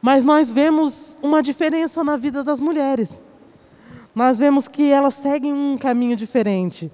Mas 0.00 0.24
nós 0.24 0.50
vemos 0.50 1.18
uma 1.22 1.42
diferença 1.42 2.02
na 2.02 2.16
vida 2.16 2.42
das 2.42 2.58
mulheres. 2.60 3.22
Nós 4.14 4.38
vemos 4.38 4.66
que 4.66 4.90
elas 4.90 5.14
seguem 5.14 5.52
um 5.52 5.76
caminho 5.76 6.16
diferente. 6.16 6.90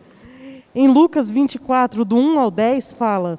Em 0.75 0.89
Lucas 0.89 1.31
24, 1.31 2.05
do 2.05 2.17
1 2.17 2.39
ao 2.39 2.51
10, 2.51 2.93
fala: 2.95 3.39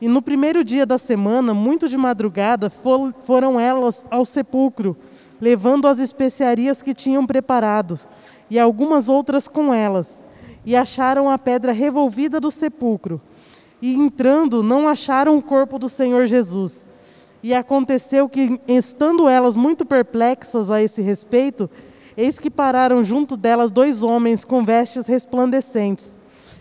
E 0.00 0.06
no 0.08 0.22
primeiro 0.22 0.62
dia 0.62 0.86
da 0.86 0.96
semana, 0.96 1.52
muito 1.52 1.88
de 1.88 1.96
madrugada, 1.96 2.70
for- 2.70 3.12
foram 3.24 3.58
elas 3.58 4.06
ao 4.10 4.24
sepulcro, 4.24 4.96
levando 5.40 5.88
as 5.88 5.98
especiarias 5.98 6.82
que 6.82 6.92
tinham 6.92 7.26
preparados, 7.26 8.08
e 8.50 8.58
algumas 8.58 9.08
outras 9.08 9.48
com 9.48 9.72
elas, 9.72 10.22
e 10.64 10.76
acharam 10.76 11.30
a 11.30 11.38
pedra 11.38 11.72
revolvida 11.72 12.38
do 12.38 12.50
sepulcro. 12.50 13.20
E 13.80 13.94
entrando, 13.94 14.62
não 14.62 14.86
acharam 14.86 15.38
o 15.38 15.42
corpo 15.42 15.78
do 15.78 15.88
Senhor 15.88 16.26
Jesus. 16.26 16.90
E 17.42 17.54
aconteceu 17.54 18.28
que, 18.28 18.60
estando 18.68 19.26
elas 19.26 19.56
muito 19.56 19.86
perplexas 19.86 20.70
a 20.70 20.82
esse 20.82 21.00
respeito, 21.00 21.70
eis 22.16 22.38
que 22.38 22.50
pararam 22.50 23.02
junto 23.02 23.36
delas 23.36 23.70
dois 23.70 24.02
homens 24.02 24.44
com 24.44 24.62
vestes 24.62 25.06
resplandecentes. 25.06 26.18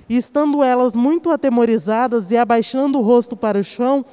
E 0.07 0.15
estando 0.15 0.63
elas 0.63 0.95
muito 0.95 1.29
atemorizadas 1.29 2.31
e 2.31 2.37
abaixando 2.37 2.97
o 2.97 3.01
rosto 3.01 3.35
para 3.35 3.59
o 3.59 3.63
chão, 3.63 4.05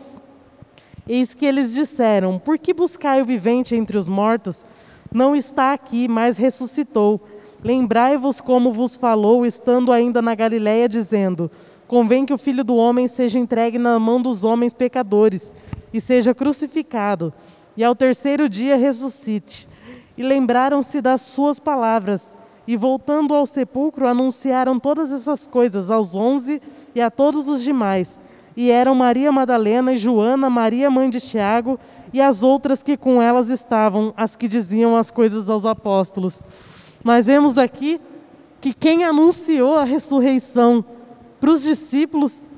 eis 1.09 1.35
que 1.35 1.47
eles 1.47 1.73
disseram: 1.73 2.39
Por 2.39 2.59
que 2.59 2.75
buscai 2.75 3.23
o 3.23 3.27
vivente 3.27 3.75
entre 3.75 3.97
os 3.97 4.09
mortos? 4.09 4.65
Não 5.13 5.35
está 5.35 5.73
aqui, 5.73 6.09
mas 6.09 6.37
ressuscitou. 6.37 7.21
Lembrai-vos 7.63 8.41
como 8.41 8.73
vos 8.73 8.97
falou, 8.97 9.47
estando 9.47 9.93
ainda 9.93 10.21
na 10.21 10.35
Galiléia, 10.35 10.89
dizendo: 10.89 11.51
Convém 11.87 12.27
que 12.27 12.35
o 12.35 12.39
filho 12.39 12.65
do 12.65 12.77
homem 12.77 13.07
seja 13.09 13.39
entregue 13.39 13.79
na 13.79 13.99
mão 13.99 14.21
dos 14.21 14.45
homens 14.45 14.75
pecadores 14.75 15.55
e 15.93 16.01
seja 16.01 16.35
crucificado, 16.35 17.33
e 17.77 17.85
ao 17.85 17.95
terceiro 17.95 18.49
dia 18.49 18.77
ressuscite. 18.77 19.69
E 20.17 20.23
lembraram-se 20.23 21.01
das 21.01 21.21
suas 21.21 21.61
palavras, 21.61 22.37
e 22.67 22.77
voltando 22.77 23.35
ao 23.35 23.47
sepulcro, 23.47 24.09
anunciaram 24.09 24.81
todas 24.81 25.13
essas 25.13 25.47
coisas 25.47 25.91
aos 25.91 26.17
onze 26.17 26.61
e 26.95 27.01
a 27.01 27.11
todos 27.11 27.49
os 27.49 27.63
demais. 27.63 28.21
E 28.57 28.71
eram 28.71 28.95
Maria 28.95 29.31
Madalena 29.31 29.93
e 29.93 29.97
Joana, 29.99 30.49
Maria 30.49 30.91
mãe 30.91 31.11
de 31.11 31.21
Tiago, 31.21 31.79
e 32.13 32.21
as 32.21 32.43
outras 32.43 32.83
que 32.83 32.97
com 32.97 33.21
elas 33.21 33.51
estavam, 33.51 34.15
as 34.17 34.35
que 34.35 34.49
diziam 34.49 34.97
as 34.97 35.11
coisas 35.11 35.51
aos 35.51 35.67
apóstolos. 35.67 36.43
Nós 37.05 37.27
vemos 37.27 37.59
aqui 37.59 38.01
que 38.61 38.73
quem 38.73 39.05
anunciou 39.05 39.77
a 39.77 39.85
ressurreição 39.85 40.85
para 41.39 41.51
os 41.51 41.63
discípulos 41.63 42.49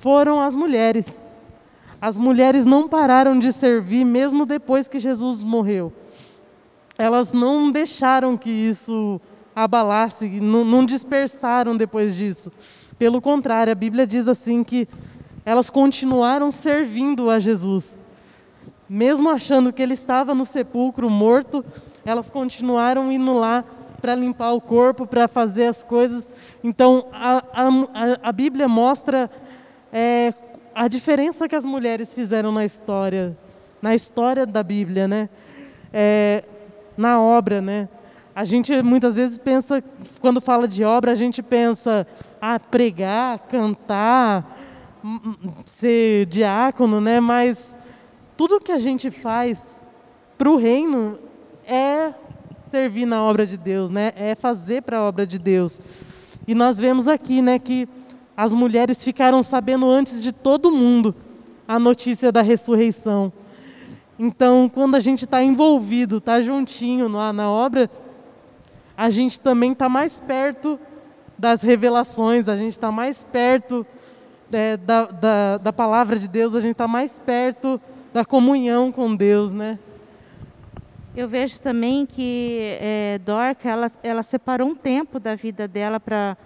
foram 0.00 0.40
as 0.40 0.54
mulheres. 0.54 1.06
As 2.00 2.16
mulheres 2.16 2.64
não 2.64 2.88
pararam 2.88 3.38
de 3.38 3.52
servir 3.52 4.04
mesmo 4.04 4.46
depois 4.46 4.86
que 4.86 5.00
Jesus 5.00 5.42
morreu. 5.42 5.92
Elas 6.96 7.32
não 7.32 7.70
deixaram 7.70 8.36
que 8.36 8.50
isso 8.50 9.20
abalasse, 9.54 10.40
não, 10.40 10.64
não 10.64 10.86
dispersaram 10.86 11.76
depois 11.76 12.14
disso. 12.14 12.52
Pelo 12.98 13.20
contrário, 13.20 13.72
a 13.72 13.76
Bíblia 13.76 14.06
diz 14.06 14.26
assim 14.28 14.62
que 14.64 14.88
elas 15.44 15.70
continuaram 15.70 16.50
servindo 16.50 17.30
a 17.30 17.38
Jesus. 17.38 17.98
Mesmo 18.88 19.30
achando 19.30 19.72
que 19.72 19.82
ele 19.82 19.94
estava 19.94 20.34
no 20.34 20.44
sepulcro 20.44 21.08
morto, 21.08 21.64
elas 22.04 22.28
continuaram 22.30 23.12
indo 23.12 23.34
lá 23.38 23.64
para 24.00 24.14
limpar 24.14 24.52
o 24.52 24.60
corpo, 24.60 25.06
para 25.06 25.28
fazer 25.28 25.66
as 25.66 25.82
coisas. 25.82 26.28
Então, 26.62 27.06
a, 27.12 27.42
a- 27.52 28.28
a 28.28 28.32
Bíblia 28.32 28.66
mostra 28.68 29.30
é, 29.92 30.32
a 30.74 30.88
diferença 30.88 31.48
que 31.48 31.56
as 31.56 31.64
mulheres 31.64 32.12
fizeram 32.12 32.50
na 32.52 32.64
história, 32.64 33.36
na 33.82 33.94
história 33.94 34.46
da 34.46 34.62
Bíblia, 34.62 35.06
né? 35.06 35.28
É, 35.92 36.44
na 36.96 37.20
obra, 37.20 37.60
né? 37.60 37.88
A 38.34 38.44
gente 38.44 38.80
muitas 38.82 39.14
vezes 39.14 39.36
pensa, 39.36 39.82
quando 40.20 40.40
fala 40.40 40.68
de 40.68 40.84
obra, 40.84 41.10
a 41.10 41.14
gente 41.14 41.42
pensa, 41.42 42.06
ah, 42.40 42.58
pregar, 42.58 43.38
cantar, 43.40 44.58
ser 45.64 46.26
diácono, 46.26 47.00
né? 47.00 47.20
Mas 47.20 47.78
tudo 48.36 48.60
que 48.60 48.72
a 48.72 48.78
gente 48.78 49.10
faz 49.10 49.80
para 50.36 50.50
o 50.50 50.56
reino 50.56 51.18
é 51.66 52.12
servir 52.70 53.06
na 53.06 53.22
obra 53.22 53.46
de 53.46 53.56
Deus, 53.56 53.90
né? 53.90 54.12
É 54.16 54.34
fazer 54.34 54.82
para 54.82 54.98
a 54.98 55.02
obra 55.02 55.26
de 55.26 55.38
Deus. 55.38 55.80
E 56.46 56.54
nós 56.54 56.78
vemos 56.78 57.06
aqui, 57.06 57.42
né, 57.42 57.58
que 57.58 57.88
as 58.36 58.54
mulheres 58.54 59.04
ficaram 59.04 59.42
sabendo 59.42 59.86
antes 59.86 60.22
de 60.22 60.32
todo 60.32 60.72
mundo 60.72 61.14
a 61.66 61.78
notícia 61.78 62.32
da 62.32 62.40
ressurreição. 62.40 63.32
Então, 64.18 64.70
quando 64.72 64.94
a 64.94 65.00
gente 65.00 65.24
está 65.24 65.42
envolvido, 65.42 66.18
está 66.18 66.40
juntinho 66.40 67.08
na, 67.08 67.32
na 67.32 67.50
obra, 67.50 67.90
a 68.96 69.10
gente 69.10 69.38
também 69.38 69.72
está 69.72 69.88
mais 69.88 70.18
perto 70.20 70.78
das 71.38 71.62
revelações, 71.62 72.48
a 72.48 72.56
gente 72.56 72.72
está 72.72 72.90
mais 72.90 73.22
perto 73.22 73.86
é, 74.52 74.76
da, 74.76 75.06
da, 75.06 75.58
da 75.58 75.72
palavra 75.72 76.18
de 76.18 76.26
Deus, 76.26 76.54
a 76.54 76.60
gente 76.60 76.72
está 76.72 76.88
mais 76.88 77.18
perto 77.18 77.80
da 78.12 78.24
comunhão 78.24 78.90
com 78.90 79.14
Deus, 79.14 79.52
né? 79.52 79.78
Eu 81.16 81.28
vejo 81.28 81.60
também 81.60 82.06
que 82.06 82.60
é, 82.80 83.20
Dorca, 83.24 83.68
ela, 83.68 83.90
ela 84.02 84.22
separou 84.22 84.68
um 84.68 84.74
tempo 84.74 85.18
da 85.18 85.34
vida 85.34 85.66
dela 85.66 85.98
para 85.98 86.36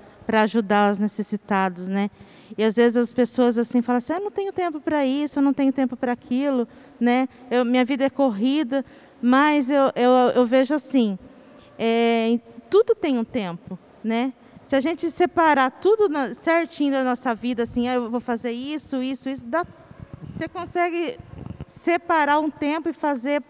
ajudar 0.42 0.92
os 0.92 0.99
necessitados, 0.99 1.88
né? 1.88 2.11
E 2.56 2.64
às 2.64 2.75
vezes 2.75 2.96
as 2.96 3.12
pessoas 3.12 3.56
assim 3.56 3.80
falam 3.80 3.99
assim, 3.99 4.12
ah, 4.12 4.20
não 4.20 4.30
tenho 4.30 4.52
tempo 4.52 4.80
para 4.80 5.06
isso, 5.06 5.38
eu 5.38 5.42
não 5.42 5.52
tenho 5.52 5.72
tempo 5.72 5.96
para 5.96 6.12
aquilo, 6.12 6.66
né? 7.00 7.28
Eu, 7.50 7.64
minha 7.64 7.84
vida 7.84 8.04
é 8.04 8.11
corrida, 8.11 8.84
mas 9.20 9.70
eu, 9.70 9.90
eu, 9.94 10.11
eu 10.34 10.46
vejo 10.46 10.75
assim, 10.75 11.18
é, 11.78 12.38
tudo 12.68 12.94
tem 12.94 13.18
um 13.18 13.25
tempo, 13.25 13.78
né? 14.02 14.32
Se 14.72 14.76
a 14.76 14.80
gente 14.80 15.10
separar 15.10 15.70
tudo 15.70 16.08
na, 16.08 16.34
certinho 16.34 16.92
da 16.92 17.04
nossa 17.04 17.34
vida, 17.34 17.64
assim, 17.64 17.88
ah, 17.88 17.96
eu 17.96 18.10
vou 18.10 18.20
fazer 18.20 18.52
isso, 18.52 19.02
isso, 19.02 19.28
isso, 19.28 19.44
dá, 19.44 19.66
você 20.34 20.48
consegue 20.48 21.18
separar 21.68 22.38
um 22.38 22.48
tempo 22.48 22.88
e 22.88 22.94
fazer 22.94 23.42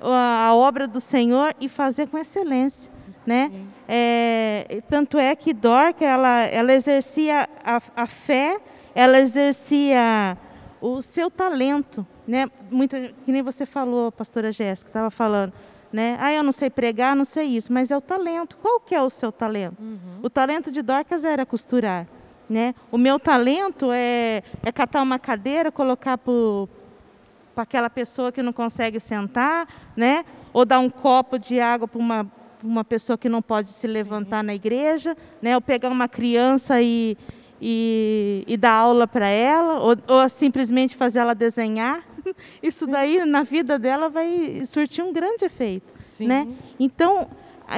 a 0.00 0.52
obra 0.52 0.88
do 0.88 0.98
Senhor 0.98 1.54
e 1.60 1.68
fazer 1.68 2.08
com 2.08 2.18
excelência, 2.18 2.90
né? 3.24 3.52
É, 3.86 4.82
tanto 4.90 5.16
é 5.16 5.36
que 5.36 5.54
Dorca 5.54 6.04
ela, 6.04 6.40
ela 6.46 6.72
exercia 6.72 7.48
a, 7.64 7.80
a 7.94 8.06
fé, 8.08 8.58
ela 8.96 9.20
exercia 9.20 10.36
o 10.80 11.00
seu 11.00 11.30
talento, 11.30 12.04
né? 12.26 12.50
Muita, 12.68 13.12
que 13.24 13.30
nem 13.30 13.42
você 13.42 13.64
falou, 13.64 14.10
pastora 14.10 14.50
Jéssica, 14.50 14.90
estava 14.90 15.12
falando, 15.12 15.52
né? 15.94 16.16
Ah, 16.18 16.32
eu 16.32 16.42
não 16.42 16.50
sei 16.50 16.68
pregar, 16.68 17.14
não 17.14 17.24
sei 17.24 17.46
isso, 17.56 17.72
mas 17.72 17.92
é 17.92 17.96
o 17.96 18.00
talento. 18.00 18.56
Qual 18.56 18.80
que 18.80 18.96
é 18.96 19.00
o 19.00 19.08
seu 19.08 19.30
talento? 19.30 19.80
Uhum. 19.80 20.18
O 20.24 20.28
talento 20.28 20.68
de 20.68 20.82
Dorcas 20.82 21.22
era 21.22 21.46
costurar, 21.46 22.08
né? 22.50 22.74
O 22.90 22.98
meu 22.98 23.16
talento 23.16 23.92
é, 23.92 24.42
é 24.64 24.72
catar 24.72 25.02
uma 25.02 25.20
cadeira, 25.20 25.70
colocar 25.70 26.18
para 26.18 27.62
aquela 27.62 27.88
pessoa 27.88 28.32
que 28.32 28.42
não 28.42 28.52
consegue 28.52 28.98
sentar, 28.98 29.68
né? 29.96 30.24
Ou 30.52 30.64
dar 30.64 30.80
um 30.80 30.90
copo 30.90 31.38
de 31.38 31.60
água 31.60 31.86
para 31.86 32.00
uma 32.00 32.26
uma 32.60 32.82
pessoa 32.82 33.18
que 33.18 33.28
não 33.28 33.42
pode 33.42 33.68
se 33.68 33.86
levantar 33.86 34.42
na 34.42 34.54
igreja, 34.54 35.14
né? 35.40 35.54
Ou 35.54 35.60
pegar 35.60 35.90
uma 35.90 36.08
criança 36.08 36.80
e, 36.80 37.16
e, 37.66 38.44
e 38.46 38.58
dar 38.58 38.72
aula 38.72 39.06
para 39.06 39.26
ela, 39.26 39.80
ou, 39.80 39.96
ou 40.06 40.28
simplesmente 40.28 40.94
fazer 40.94 41.20
ela 41.20 41.34
desenhar. 41.34 42.06
Isso 42.62 42.86
daí 42.86 43.24
na 43.24 43.42
vida 43.42 43.78
dela 43.78 44.10
vai 44.10 44.62
surtir 44.66 45.02
um 45.02 45.14
grande 45.14 45.46
efeito, 45.46 45.90
Sim. 46.02 46.26
né? 46.26 46.46
Então 46.78 47.26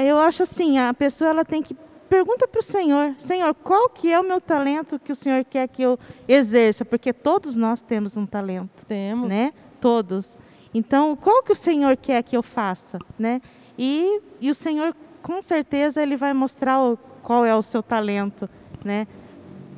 eu 0.05 0.19
acho 0.19 0.43
assim, 0.43 0.77
a 0.77 0.93
pessoa 0.93 1.31
ela 1.31 1.45
tem 1.45 1.63
que 1.63 1.77
pergunta 2.09 2.49
para 2.49 2.59
o 2.59 2.63
Senhor, 2.63 3.15
Senhor, 3.17 3.55
qual 3.55 3.89
que 3.89 4.13
é 4.13 4.19
o 4.19 4.25
meu 4.25 4.41
talento 4.41 4.99
que 4.99 5.13
o 5.13 5.15
Senhor 5.15 5.45
quer 5.45 5.69
que 5.69 5.83
eu 5.83 5.97
exerça? 6.27 6.85
Porque 6.85 7.13
todos 7.13 7.57
nós 7.57 7.81
temos 7.81 8.17
um 8.17 8.27
talento, 8.27 8.85
temos, 8.87 9.29
né? 9.29 9.53
Todos. 9.81 10.37
Então, 10.75 11.15
qual 11.15 11.45
que 11.45 11.53
o 11.53 11.57
Senhor 11.57 11.97
quer 11.97 12.25
que 12.25 12.37
eu 12.37 12.43
faça, 12.43 12.99
né? 13.17 13.41
E, 13.79 14.21
e 14.41 14.51
o 14.51 14.55
Senhor, 14.55 14.97
com 15.23 15.41
certeza, 15.41 16.03
Ele 16.03 16.17
vai 16.17 16.33
mostrar 16.33 16.83
o, 16.83 16.97
qual 17.23 17.45
é 17.45 17.55
o 17.55 17.63
seu 17.63 17.83
talento, 17.83 18.49
né? 18.85 19.07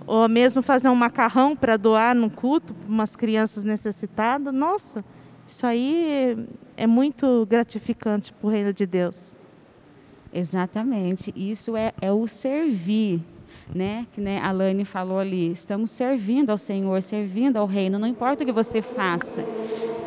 Ou 0.09 0.27
mesmo 0.27 0.63
fazer 0.63 0.89
um 0.89 0.95
macarrão 0.95 1.55
para 1.55 1.77
doar 1.77 2.15
no 2.15 2.31
culto 2.31 2.73
para 2.73 2.89
umas 2.89 3.15
crianças 3.15 3.63
necessitadas. 3.63 4.55
Nossa, 4.55 5.05
isso 5.47 5.67
aí 5.67 6.49
é, 6.79 6.87
muito 6.87 7.47
gratificante 7.47 8.33
para 8.33 8.47
o 8.47 8.51
reino 8.51 8.73
de 8.73 8.87
Deus. 8.87 9.37
Exatamente. 10.33 11.31
Isso 11.37 11.77
é, 11.77 11.93
é 12.01 12.11
o 12.11 12.27
servir, 12.27 13.21
né? 13.75 14.07
Que 14.15 14.21
né, 14.23 14.41
a 14.41 14.51
Lani 14.51 14.87
falou 14.87 15.19
ali. 15.19 15.53
Estamos 15.53 15.91
servindo 15.91 16.49
ao 16.49 16.57
Senhor, 16.57 17.03
servindo 17.03 17.59
ao 17.59 17.67
reino. 17.67 17.99
Não 17.99 18.09
importa 18.09 18.45
o 18.45 18.47
que 18.47 18.53
você 18.53 18.81
faça 18.81 19.45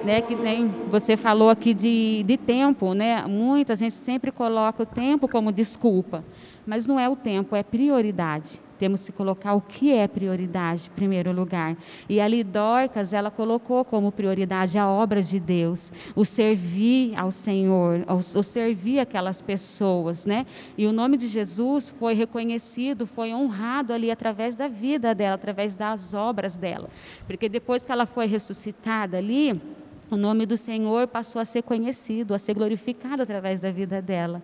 né, 0.04 0.20
que 0.20 0.36
nem 0.36 0.68
você 0.90 1.16
falou 1.16 1.52
aqui 1.52 1.76
de, 1.76 2.24
de 2.24 2.38
tempo, 2.38 2.96
né? 2.96 3.24
Muita 3.28 3.76
gente 3.76 3.94
sempre 3.94 4.32
coloca 4.32 4.82
o 4.82 4.86
tempo 4.86 5.28
como 5.28 5.52
desculpa, 5.52 6.24
mas 6.66 6.88
não 6.88 7.00
é 7.00 7.08
o 7.08 7.16
tempo, 7.16 7.56
é 7.56 7.62
prioridade. 7.62 8.60
Temos 8.82 9.06
que 9.06 9.12
colocar 9.12 9.54
o 9.54 9.62
que 9.62 9.94
é 9.94 10.08
prioridade 10.08 10.90
em 10.92 10.96
primeiro 10.96 11.32
lugar. 11.32 11.78
E 12.10 12.20
ali 12.20 12.44
Dorcas, 12.44 13.14
ela 13.14 13.30
colocou 13.30 13.86
como 13.86 14.12
prioridade 14.12 14.76
a 14.76 14.88
obra 14.88 15.22
de 15.22 15.40
Deus, 15.40 15.92
o 16.16 16.26
servir 16.26 17.14
ao 17.16 17.30
Senhor, 17.30 18.04
o, 18.10 18.42
servir 18.42 19.00
aquelas 19.00 19.40
pessoas, 19.40 20.26
né? 20.26 20.48
E 20.76 20.88
o 20.88 20.92
nome 20.92 21.16
de 21.16 21.28
Jesus 21.28 21.92
foi 21.92 22.16
reconhecido, 22.16 23.06
foi 23.06 23.32
honrado 23.32 23.94
ali 23.94 24.10
através 24.10 24.56
da 24.56 24.68
vida 24.68 25.14
dela, 25.14 25.36
através 25.36 25.76
das 25.76 26.16
obras 26.16 26.56
dela. 26.56 26.90
Porque 27.28 27.48
depois 27.48 27.86
que 27.86 27.92
ela 27.92 28.08
foi 28.08 28.26
ressuscitada 28.26 29.16
ali, 29.16 29.62
o 30.10 30.18
nome 30.18 30.48
do 30.48 30.58
Senhor 30.58 31.08
passou 31.08 31.40
a 31.40 31.46
ser 31.46 31.62
conhecido, 31.62 32.34
a 32.34 32.40
ser 32.40 32.56
glorificado 32.56 33.22
através 33.22 33.62
da 33.62 33.70
vida 33.70 34.02
dela, 34.02 34.42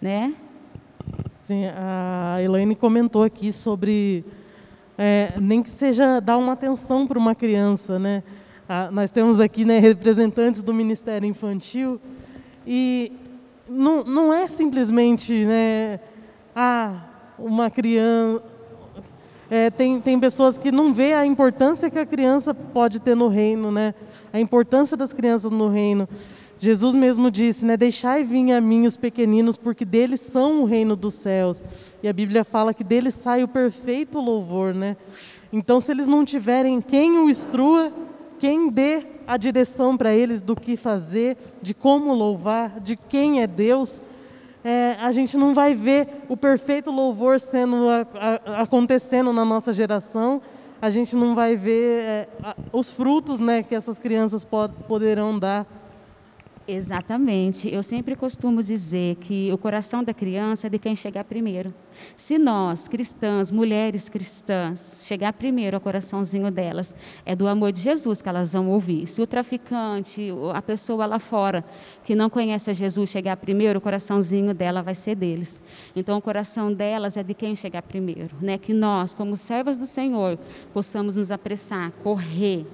né? 0.00 0.32
Sim, 1.44 1.66
a 1.76 2.38
Elaine 2.40 2.74
comentou 2.74 3.22
aqui 3.22 3.52
sobre 3.52 4.24
é, 4.96 5.34
nem 5.38 5.62
que 5.62 5.68
seja 5.68 6.18
dar 6.18 6.38
uma 6.38 6.54
atenção 6.54 7.06
para 7.06 7.18
uma 7.18 7.34
criança, 7.34 7.98
né? 7.98 8.22
Ah, 8.66 8.88
nós 8.90 9.10
temos 9.10 9.38
aqui 9.38 9.62
né, 9.62 9.78
representantes 9.78 10.62
do 10.62 10.72
Ministério 10.72 11.28
Infantil 11.28 12.00
e 12.66 13.12
não, 13.68 14.02
não 14.04 14.32
é 14.32 14.48
simplesmente 14.48 15.44
né, 15.44 16.00
ah, 16.56 17.02
uma 17.38 17.68
criança. 17.68 18.42
É, 19.50 19.68
tem, 19.68 20.00
tem 20.00 20.18
pessoas 20.18 20.56
que 20.56 20.72
não 20.72 20.94
vê 20.94 21.12
a 21.12 21.26
importância 21.26 21.90
que 21.90 21.98
a 21.98 22.06
criança 22.06 22.54
pode 22.54 23.00
ter 23.00 23.14
no 23.14 23.28
reino, 23.28 23.70
né? 23.70 23.92
a 24.32 24.40
importância 24.40 24.96
das 24.96 25.12
crianças 25.12 25.50
no 25.50 25.68
reino. 25.68 26.08
Jesus 26.58 26.94
mesmo 26.94 27.30
disse, 27.30 27.64
né, 27.64 27.76
deixai 27.76 28.24
vir 28.24 28.52
a 28.52 28.60
mim 28.60 28.86
os 28.86 28.96
pequeninos, 28.96 29.56
porque 29.56 29.84
deles 29.84 30.20
são 30.20 30.62
o 30.62 30.64
reino 30.64 30.96
dos 30.96 31.14
céus. 31.14 31.64
E 32.02 32.08
a 32.08 32.12
Bíblia 32.12 32.44
fala 32.44 32.72
que 32.72 32.84
deles 32.84 33.14
sai 33.14 33.42
o 33.42 33.48
perfeito 33.48 34.20
louvor, 34.20 34.72
né? 34.72 34.96
Então, 35.52 35.80
se 35.80 35.92
eles 35.92 36.06
não 36.06 36.24
tiverem 36.24 36.80
quem 36.80 37.18
o 37.18 37.28
instrua, 37.28 37.92
quem 38.38 38.68
dê 38.68 39.04
a 39.26 39.36
direção 39.36 39.96
para 39.96 40.14
eles 40.14 40.40
do 40.40 40.56
que 40.56 40.76
fazer, 40.76 41.36
de 41.62 41.74
como 41.74 42.12
louvar, 42.12 42.80
de 42.80 42.96
quem 42.96 43.42
é 43.42 43.46
Deus, 43.46 44.02
é, 44.64 44.96
a 45.00 45.12
gente 45.12 45.36
não 45.36 45.54
vai 45.54 45.74
ver 45.74 46.08
o 46.28 46.36
perfeito 46.36 46.90
louvor 46.90 47.38
sendo 47.38 47.88
a, 47.88 48.06
a, 48.14 48.62
acontecendo 48.62 49.32
na 49.32 49.44
nossa 49.44 49.72
geração 49.72 50.40
a 50.84 50.90
gente 50.90 51.16
não 51.16 51.34
vai 51.34 51.56
ver 51.56 52.00
é, 52.02 52.28
os 52.70 52.90
frutos 52.90 53.38
né, 53.38 53.62
que 53.62 53.74
essas 53.74 53.98
crianças 53.98 54.44
pod 54.44 54.74
poderão 54.86 55.38
dar 55.38 55.66
Exatamente. 56.66 57.72
Eu 57.72 57.82
sempre 57.82 58.16
costumo 58.16 58.62
dizer 58.62 59.16
que 59.16 59.52
o 59.52 59.58
coração 59.58 60.02
da 60.02 60.14
criança 60.14 60.66
é 60.66 60.70
de 60.70 60.78
quem 60.78 60.96
chegar 60.96 61.24
primeiro. 61.24 61.74
Se 62.16 62.38
nós, 62.38 62.88
cristãs, 62.88 63.50
mulheres 63.50 64.08
cristãs, 64.08 65.02
chegar 65.04 65.34
primeiro 65.34 65.76
ao 65.76 65.80
coraçãozinho 65.80 66.50
delas, 66.50 66.94
é 67.26 67.36
do 67.36 67.46
amor 67.46 67.70
de 67.70 67.80
Jesus 67.80 68.22
que 68.22 68.28
elas 68.30 68.54
vão 68.54 68.70
ouvir. 68.70 69.06
Se 69.06 69.20
o 69.20 69.26
traficante, 69.26 70.30
a 70.54 70.62
pessoa 70.62 71.04
lá 71.04 71.18
fora 71.18 71.62
que 72.02 72.14
não 72.14 72.30
conhece 72.30 72.70
a 72.70 72.72
Jesus 72.72 73.10
chegar 73.10 73.36
primeiro, 73.36 73.78
o 73.78 73.82
coraçãozinho 73.82 74.54
dela 74.54 74.82
vai 74.82 74.94
ser 74.94 75.14
deles. 75.14 75.60
Então, 75.94 76.16
o 76.16 76.22
coração 76.22 76.72
delas 76.72 77.18
é 77.18 77.22
de 77.22 77.34
quem 77.34 77.54
chegar 77.54 77.82
primeiro. 77.82 78.34
Né? 78.40 78.56
Que 78.56 78.72
nós, 78.72 79.12
como 79.12 79.36
servas 79.36 79.76
do 79.76 79.86
Senhor, 79.86 80.38
possamos 80.72 81.18
nos 81.18 81.30
apressar, 81.30 81.92
correr 82.02 82.66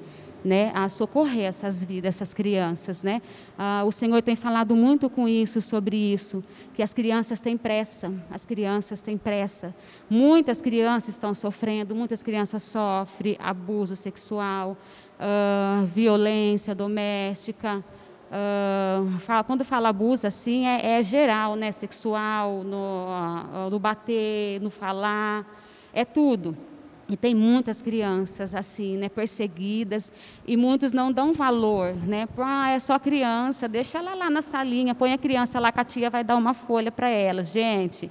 né, 0.44 0.72
a 0.74 0.88
socorrer 0.88 1.46
essas 1.46 1.84
vidas, 1.84 2.16
essas 2.16 2.32
crianças, 2.32 3.02
né? 3.02 3.20
Ah, 3.58 3.82
o 3.86 3.92
Senhor 3.92 4.22
tem 4.22 4.34
falado 4.34 4.74
muito 4.74 5.10
com 5.10 5.28
isso, 5.28 5.60
sobre 5.60 5.96
isso, 5.96 6.42
que 6.74 6.82
as 6.82 6.94
crianças 6.94 7.40
têm 7.40 7.56
pressa, 7.56 8.12
as 8.30 8.46
crianças 8.46 9.02
têm 9.02 9.18
pressa. 9.18 9.74
Muitas 10.08 10.62
crianças 10.62 11.10
estão 11.10 11.34
sofrendo, 11.34 11.94
muitas 11.94 12.22
crianças 12.22 12.62
sofrem 12.62 13.36
abuso 13.38 13.94
sexual, 13.96 14.76
ah, 15.18 15.84
violência 15.86 16.74
doméstica. 16.74 17.84
Uh, 18.30 19.18
fala, 19.18 19.42
quando 19.42 19.64
fala 19.64 19.88
abuso 19.88 20.24
assim 20.24 20.64
é, 20.64 20.98
é 20.98 21.02
geral, 21.02 21.56
né? 21.56 21.72
Sexual, 21.72 22.62
no, 22.62 23.68
no 23.68 23.78
bater, 23.80 24.60
no 24.60 24.70
falar, 24.70 25.44
é 25.92 26.04
tudo. 26.04 26.56
E 27.10 27.16
tem 27.16 27.34
muitas 27.34 27.82
crianças 27.82 28.54
assim, 28.54 28.96
né, 28.96 29.08
perseguidas, 29.08 30.12
e 30.46 30.56
muitos 30.56 30.92
não 30.92 31.10
dão 31.10 31.32
valor, 31.32 31.92
né? 32.06 32.28
Ah, 32.38 32.70
é 32.70 32.78
só 32.78 33.00
criança, 33.00 33.66
deixa 33.66 33.98
ela 33.98 34.14
lá 34.14 34.30
na 34.30 34.40
salinha, 34.40 34.94
põe 34.94 35.12
a 35.12 35.18
criança 35.18 35.58
lá 35.58 35.72
que 35.72 35.80
a 35.80 35.84
tia 35.84 36.08
vai 36.08 36.22
dar 36.22 36.36
uma 36.36 36.54
folha 36.54 36.92
para 36.92 37.08
ela. 37.08 37.42
Gente, 37.42 38.08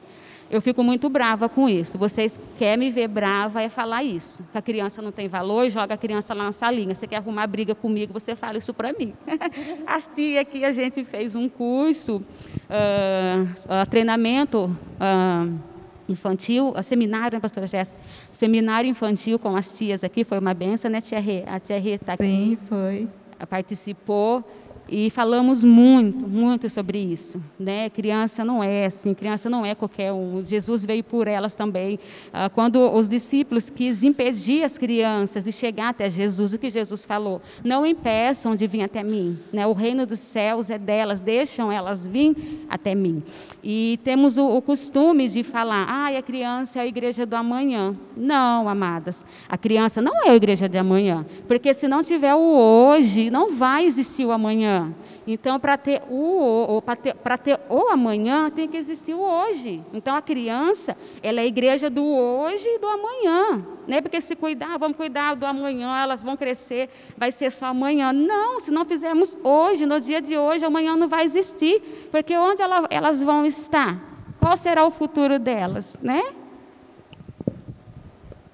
eu 0.51 0.61
fico 0.61 0.83
muito 0.83 1.07
brava 1.09 1.47
com 1.47 1.69
isso. 1.69 1.97
Vocês 1.97 2.39
querem 2.57 2.87
me 2.87 2.91
ver 2.91 3.07
brava 3.07 3.61
é 3.61 3.69
falar 3.69 4.03
isso. 4.03 4.43
Que 4.51 4.57
a 4.57 4.61
criança 4.61 5.01
não 5.01 5.11
tem 5.11 5.29
valor, 5.29 5.69
joga 5.69 5.93
a 5.93 5.97
criança 5.97 6.33
lá 6.33 6.43
na 6.43 6.51
salinha. 6.51 6.93
Você 6.93 7.07
quer 7.07 7.17
arrumar 7.17 7.47
briga 7.47 7.73
comigo, 7.73 8.11
você 8.11 8.35
fala 8.35 8.57
isso 8.57 8.73
para 8.73 8.91
mim. 8.91 9.13
As 9.87 10.07
tias 10.07 10.41
aqui, 10.41 10.65
a 10.65 10.71
gente 10.71 11.05
fez 11.05 11.35
um 11.35 11.47
curso, 11.47 12.17
uh, 12.17 13.43
uh, 13.83 13.89
treinamento. 13.89 14.75
Uh, 14.99 15.78
infantil, 16.09 16.73
seminário, 16.83 17.37
né, 17.37 17.39
pastora 17.39 17.67
Jéssica? 17.67 17.97
Seminário 18.31 18.89
infantil 18.89 19.39
com 19.39 19.55
as 19.55 19.71
tias 19.71 20.03
aqui, 20.03 20.23
foi 20.23 20.39
uma 20.39 20.53
benção, 20.53 20.89
né, 20.91 20.99
tia 20.99 21.19
Rê? 21.19 21.43
A 21.47 21.59
tia 21.59 21.79
Rê 21.79 21.91
está 21.91 22.13
aqui. 22.13 22.23
Sim, 22.23 22.57
foi. 22.67 23.07
Participou. 23.49 24.43
E 24.91 25.09
falamos 25.11 25.63
muito, 25.63 26.27
muito 26.27 26.67
sobre 26.67 26.97
isso. 26.97 27.39
Né? 27.59 27.89
Criança 27.91 28.43
não 28.43 28.63
é 28.63 28.85
assim, 28.85 29.13
criança 29.13 29.47
não 29.47 29.63
é 29.63 29.75
qualquer 29.75 30.11
um. 30.11 30.43
Jesus 30.43 30.83
veio 30.83 31.03
por 31.03 31.27
elas 31.27 31.53
também. 31.53 31.99
Ah, 32.33 32.49
quando 32.49 32.79
os 32.79 33.07
discípulos 33.07 33.69
quis 33.69 34.03
impedir 34.03 34.63
as 34.63 34.79
crianças 34.79 35.45
de 35.45 35.51
chegar 35.51 35.89
até 35.89 36.09
Jesus, 36.09 36.55
o 36.55 36.59
que 36.59 36.69
Jesus 36.69 37.05
falou? 37.05 37.39
Não 37.63 37.85
impeçam 37.85 38.55
de 38.55 38.65
vir 38.65 38.81
até 38.81 39.03
mim. 39.03 39.37
Né? 39.53 39.67
O 39.67 39.73
reino 39.73 40.07
dos 40.07 40.19
céus 40.19 40.71
é 40.71 40.77
delas, 40.79 41.21
deixam 41.21 41.71
elas 41.71 42.07
vir 42.07 42.65
até 42.67 42.95
mim. 42.95 43.21
E 43.63 43.99
temos 44.03 44.37
o, 44.37 44.61
costume 44.61 45.27
de 45.27 45.43
falar, 45.43 45.85
ah, 45.87 46.17
a 46.17 46.21
criança 46.21 46.79
é 46.79 46.81
a 46.83 46.87
igreja 46.87 47.25
do 47.25 47.35
amanhã. 47.35 47.95
Não, 48.15 48.67
amadas, 48.69 49.25
a 49.47 49.57
criança 49.57 50.01
não 50.01 50.25
é 50.25 50.29
a 50.29 50.35
igreja 50.35 50.67
de 50.67 50.77
amanhã, 50.77 51.25
porque 51.47 51.73
se 51.73 51.87
não 51.87 52.01
tiver 52.01 52.33
o 52.35 52.39
hoje, 52.39 53.29
não 53.29 53.55
vai 53.55 53.85
existir 53.85 54.25
o 54.25 54.31
amanhã. 54.31 54.78
Então, 55.25 55.59
para 55.59 55.77
ter 55.77 56.01
o 56.09 56.81
para 56.81 56.95
ter, 56.95 57.15
ter 57.43 57.59
o 57.69 57.87
amanhã, 57.89 58.49
tem 58.49 58.67
que 58.67 58.77
existir 58.77 59.13
o 59.13 59.21
hoje. 59.21 59.83
Então, 59.93 60.15
a 60.15 60.21
criança, 60.21 60.95
ela 61.21 61.39
é 61.39 61.43
a 61.43 61.47
igreja 61.47 61.89
do 61.89 62.03
hoje 62.03 62.67
e 62.67 62.79
do 62.79 62.87
amanhã. 62.87 63.65
Né? 63.87 64.01
Porque 64.01 64.21
se 64.21 64.35
cuidar, 64.35 64.77
vamos 64.77 64.97
cuidar 64.97 65.35
do 65.35 65.45
amanhã, 65.45 65.97
elas 65.97 66.23
vão 66.23 66.37
crescer, 66.37 66.89
vai 67.17 67.31
ser 67.31 67.49
só 67.49 67.67
amanhã. 67.67 68.13
Não, 68.13 68.59
se 68.59 68.71
não 68.71 68.85
fizermos 68.85 69.37
hoje, 69.43 69.85
no 69.85 69.99
dia 69.99 70.21
de 70.21 70.37
hoje, 70.37 70.65
amanhã 70.65 70.95
não 70.95 71.07
vai 71.07 71.23
existir. 71.23 71.81
Porque 72.11 72.37
onde 72.37 72.61
ela, 72.61 72.87
elas 72.89 73.21
vão 73.21 73.45
estar? 73.45 73.99
Qual 74.39 74.55
será 74.55 74.85
o 74.85 74.91
futuro 74.91 75.39
delas, 75.39 75.99
né? 76.01 76.21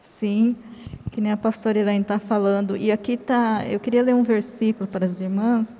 Sim, 0.01 0.55
que 1.11 1.21
nem 1.21 1.31
a 1.31 1.37
pastora 1.37 1.79
Elaine 1.79 2.01
está 2.01 2.19
falando. 2.19 2.75
E 2.75 2.91
aqui 2.91 3.13
está, 3.13 3.65
eu 3.67 3.79
queria 3.79 4.03
ler 4.03 4.15
um 4.15 4.23
versículo 4.23 4.87
para 4.87 5.05
as 5.05 5.21
irmãs, 5.21 5.71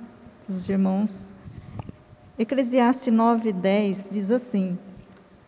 os 0.48 0.68
irmãos. 0.68 1.32
Eclesiastes 2.38 3.12
9, 3.12 3.52
10 3.52 4.08
diz 4.10 4.30
assim: 4.30 4.78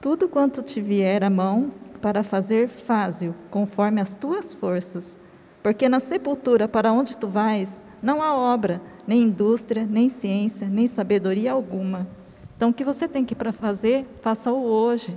Tudo 0.00 0.28
quanto 0.28 0.62
te 0.62 0.80
vier 0.80 1.22
à 1.22 1.30
mão 1.30 1.72
para 2.00 2.22
fazer, 2.22 2.68
faze-o, 2.68 3.34
conforme 3.50 4.00
as 4.00 4.14
tuas 4.14 4.54
forças. 4.54 5.18
Porque 5.62 5.88
na 5.88 6.00
sepultura 6.00 6.68
para 6.68 6.92
onde 6.92 7.16
tu 7.16 7.28
vais, 7.28 7.80
não 8.02 8.22
há 8.22 8.34
obra, 8.34 8.80
nem 9.06 9.22
indústria, 9.22 9.86
nem 9.86 10.08
ciência, 10.08 10.68
nem 10.68 10.86
sabedoria 10.86 11.52
alguma. 11.52 12.06
Então, 12.56 12.70
o 12.70 12.74
que 12.74 12.84
você 12.84 13.06
tem 13.06 13.24
que 13.24 13.34
para 13.34 13.52
fazer, 13.52 14.06
faça-o 14.20 14.62
hoje, 14.62 15.16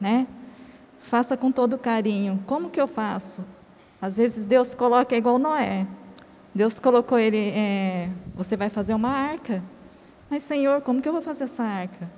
né? 0.00 0.26
Faça 1.00 1.36
com 1.36 1.50
todo 1.50 1.78
carinho. 1.78 2.42
Como 2.46 2.70
que 2.70 2.80
eu 2.80 2.86
faço? 2.86 3.44
Às 4.00 4.16
vezes 4.16 4.46
Deus 4.46 4.74
coloca 4.74 5.16
igual 5.16 5.38
Noé. 5.38 5.86
Deus 6.54 6.78
colocou 6.78 7.18
ele, 7.18 7.50
é, 7.50 8.10
você 8.34 8.56
vai 8.56 8.70
fazer 8.70 8.94
uma 8.94 9.10
arca. 9.10 9.62
Mas, 10.30 10.42
Senhor, 10.42 10.80
como 10.80 11.00
que 11.00 11.08
eu 11.08 11.12
vou 11.12 11.22
fazer 11.22 11.44
essa 11.44 11.62
arca? 11.62 12.10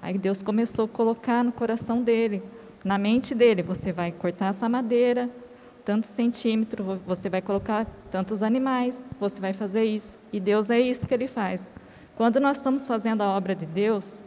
Aí 0.00 0.16
Deus 0.18 0.42
começou 0.42 0.84
a 0.84 0.88
colocar 0.88 1.42
no 1.42 1.52
coração 1.52 2.02
dele, 2.02 2.42
na 2.84 2.98
mente 2.98 3.34
dele, 3.34 3.62
você 3.62 3.92
vai 3.92 4.12
cortar 4.12 4.46
essa 4.46 4.68
madeira, 4.68 5.28
tantos 5.84 6.10
centímetros, 6.10 6.98
você 7.04 7.28
vai 7.28 7.40
colocar 7.40 7.86
tantos 8.10 8.42
animais, 8.42 9.02
você 9.18 9.40
vai 9.40 9.52
fazer 9.52 9.84
isso. 9.84 10.18
E 10.32 10.40
Deus 10.40 10.70
é 10.70 10.80
isso 10.80 11.06
que 11.06 11.14
ele 11.14 11.28
faz. 11.28 11.70
Quando 12.16 12.40
nós 12.40 12.56
estamos 12.56 12.86
fazendo 12.86 13.22
a 13.22 13.36
obra 13.36 13.54
de 13.54 13.66
Deus, 13.66 14.22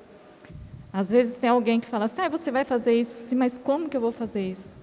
às 0.92 1.10
vezes 1.10 1.38
tem 1.38 1.50
alguém 1.50 1.80
que 1.80 1.88
fala 1.88 2.06
assim, 2.06 2.22
ah, 2.22 2.30
você 2.30 2.52
vai 2.52 2.64
fazer 2.64 2.94
isso, 2.94 3.28
sim, 3.28 3.36
mas 3.36 3.58
como 3.58 3.90
que 3.90 3.98
eu 3.98 4.02
vou 4.02 4.12
fazer 4.12 4.42
isso? 4.42 4.76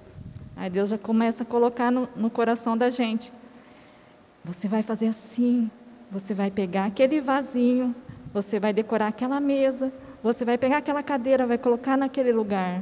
Aí 0.55 0.71
Deus 0.71 0.89
já 0.89 0.99
começa 0.99 1.43
a 1.43 1.47
colocar 1.47 1.91
no, 1.91 2.09
no 2.17 2.31
coração 2.31 2.77
da 2.77 2.89
gente. 2.91 3.33
Você 4.47 4.69
vai 4.69 4.81
fazer 4.81 5.09
assim, 5.09 5.69
você 6.09 6.33
vai 6.33 6.53
pegar 6.53 6.85
aquele 6.85 7.21
vasinho, 7.21 7.93
você 8.33 8.61
vai 8.61 8.73
decorar 8.73 9.09
aquela 9.09 9.41
mesa, 9.41 9.93
você 10.23 10.45
vai 10.45 10.57
pegar 10.57 10.77
aquela 10.77 11.03
cadeira, 11.03 11.45
vai 11.49 11.59
colocar 11.59 11.97
naquele 11.97 12.31
lugar. 12.31 12.81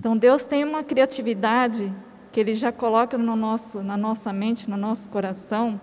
Então 0.00 0.16
Deus 0.16 0.46
tem 0.46 0.64
uma 0.64 0.82
criatividade 0.82 1.94
que 2.32 2.40
Ele 2.40 2.54
já 2.54 2.72
coloca 2.72 3.16
no 3.16 3.36
nosso, 3.36 3.84
na 3.84 3.96
nossa 3.96 4.32
mente, 4.32 4.68
no 4.68 4.76
nosso 4.76 5.08
coração, 5.10 5.80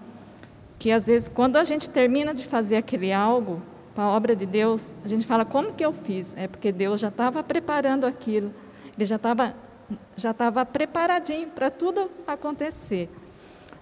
que 0.78 0.92
às 0.92 1.08
vezes 1.08 1.30
quando 1.30 1.56
a 1.56 1.64
gente 1.64 1.90
termina 1.90 2.34
de 2.34 2.46
fazer 2.46 2.76
aquele 2.76 3.14
algo 3.14 3.62
para 3.96 4.04
a 4.04 4.10
obra 4.10 4.36
de 4.36 4.46
Deus, 4.46 4.94
a 5.06 5.08
gente 5.08 5.26
fala 5.26 5.46
como 5.46 5.72
que 5.72 5.86
eu 5.86 5.94
fiz? 5.94 6.36
É 6.36 6.50
porque 6.50 6.70
Deus 6.70 7.00
já 7.00 7.08
estava 7.08 7.42
preparando 7.42 8.06
aquilo, 8.06 8.54
Ele 8.98 9.06
já 9.06 9.16
estava 9.16 9.56
já 10.18 10.32
estava 10.32 10.66
preparadinho 10.66 11.48
para 11.48 11.70
tudo 11.70 12.12
acontecer. 12.28 13.10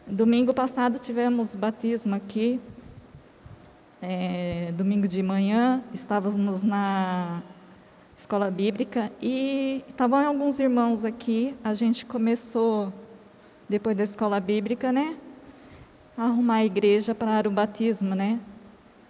Domingo 0.07 0.53
passado 0.53 0.99
tivemos 0.99 1.55
batismo 1.55 2.13
aqui. 2.13 2.61
É, 3.99 4.71
domingo 4.77 5.07
de 5.07 5.23
manhã 5.23 5.83
estávamos 5.91 6.63
na 6.63 7.41
escola 8.15 8.51
bíblica 8.51 9.11
e 9.19 9.83
estavam 9.87 10.19
alguns 10.23 10.59
irmãos 10.59 11.03
aqui. 11.03 11.55
A 11.63 11.73
gente 11.73 12.05
começou 12.05 12.93
depois 13.67 13.95
da 13.95 14.03
escola 14.03 14.39
bíblica, 14.39 14.91
né, 14.91 15.17
a 16.15 16.25
arrumar 16.25 16.57
a 16.57 16.65
igreja 16.65 17.15
para 17.15 17.49
o 17.49 17.51
batismo, 17.51 18.13
né? 18.13 18.39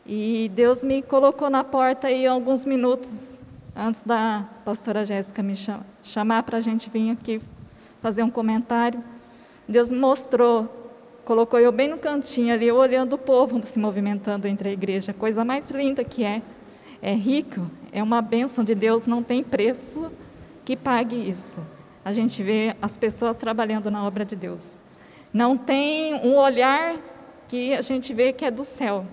E 0.06 0.50
Deus 0.56 0.82
me 0.86 1.02
colocou 1.02 1.50
na 1.50 1.62
porta 1.62 2.08
aí 2.08 2.26
alguns 2.26 2.64
minutos 2.64 3.42
antes 3.76 4.02
da 4.02 4.48
pastora 4.64 5.04
Jéssica 5.04 5.44
me 5.44 5.56
chamar 6.02 6.44
para 6.44 6.56
a 6.56 6.62
gente 6.62 6.90
vir 6.90 7.12
aqui 7.12 7.42
fazer 8.02 8.24
um 8.24 8.32
comentário. 8.32 9.04
Deus 9.68 9.92
mostrou 9.92 10.85
colocou 11.26 11.60
eu 11.60 11.72
bem 11.72 11.90
no 11.90 11.98
cantinho 11.98 12.54
ali, 12.54 12.72
olhando 12.72 13.14
o 13.14 13.18
povo 13.18 13.60
se 13.66 13.80
movimentando 13.80 14.48
entre 14.48 14.70
a 14.70 14.72
igreja, 14.72 15.12
coisa 15.12 15.44
mais 15.44 15.72
linda 15.72 16.04
que 16.04 16.24
é. 16.24 16.42
É 17.02 17.14
rico, 17.14 17.70
é 17.92 18.02
uma 18.02 18.22
bênção 18.22 18.64
de 18.64 18.74
Deus, 18.74 19.08
não 19.08 19.22
tem 19.22 19.44
preço 19.44 20.12
que 20.64 20.78
pague 20.78 21.16
isso. 21.16 21.60
A 22.04 22.14
gente 22.14 22.42
vê 22.42 22.76
as 22.82 22.96
pessoas 22.96 23.36
trabalhando 23.36 23.90
na 23.90 24.06
obra 24.06 24.24
de 24.24 24.36
Deus. 24.36 24.80
Não 25.34 25.58
tem 25.58 26.14
um 26.14 26.36
olhar 26.36 26.96
que 27.48 27.74
a 27.74 27.82
gente 27.82 28.14
vê 28.14 28.32
que 28.32 28.46
é 28.46 28.52
do 28.52 28.64
céu. 28.64 29.06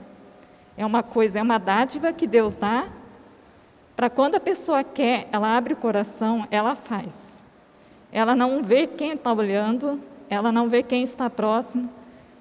É 0.76 0.84
uma 0.84 1.02
coisa, 1.02 1.38
é 1.38 1.42
uma 1.42 1.58
dádiva 1.58 2.12
que 2.12 2.26
Deus 2.26 2.56
dá, 2.56 2.88
para 3.96 4.08
quando 4.08 4.36
a 4.36 4.40
pessoa 4.40 4.84
quer, 4.84 5.28
ela 5.32 5.56
abre 5.56 5.74
o 5.74 5.76
coração, 5.76 6.46
ela 6.50 6.74
faz. 6.74 7.44
Ela 8.10 8.34
não 8.34 8.62
vê 8.62 8.86
quem 8.86 9.12
está 9.12 9.32
olhando, 9.32 10.00
ela 10.28 10.50
não 10.52 10.68
vê 10.68 10.82
quem 10.82 11.02
está 11.02 11.28
próximo, 11.28 11.90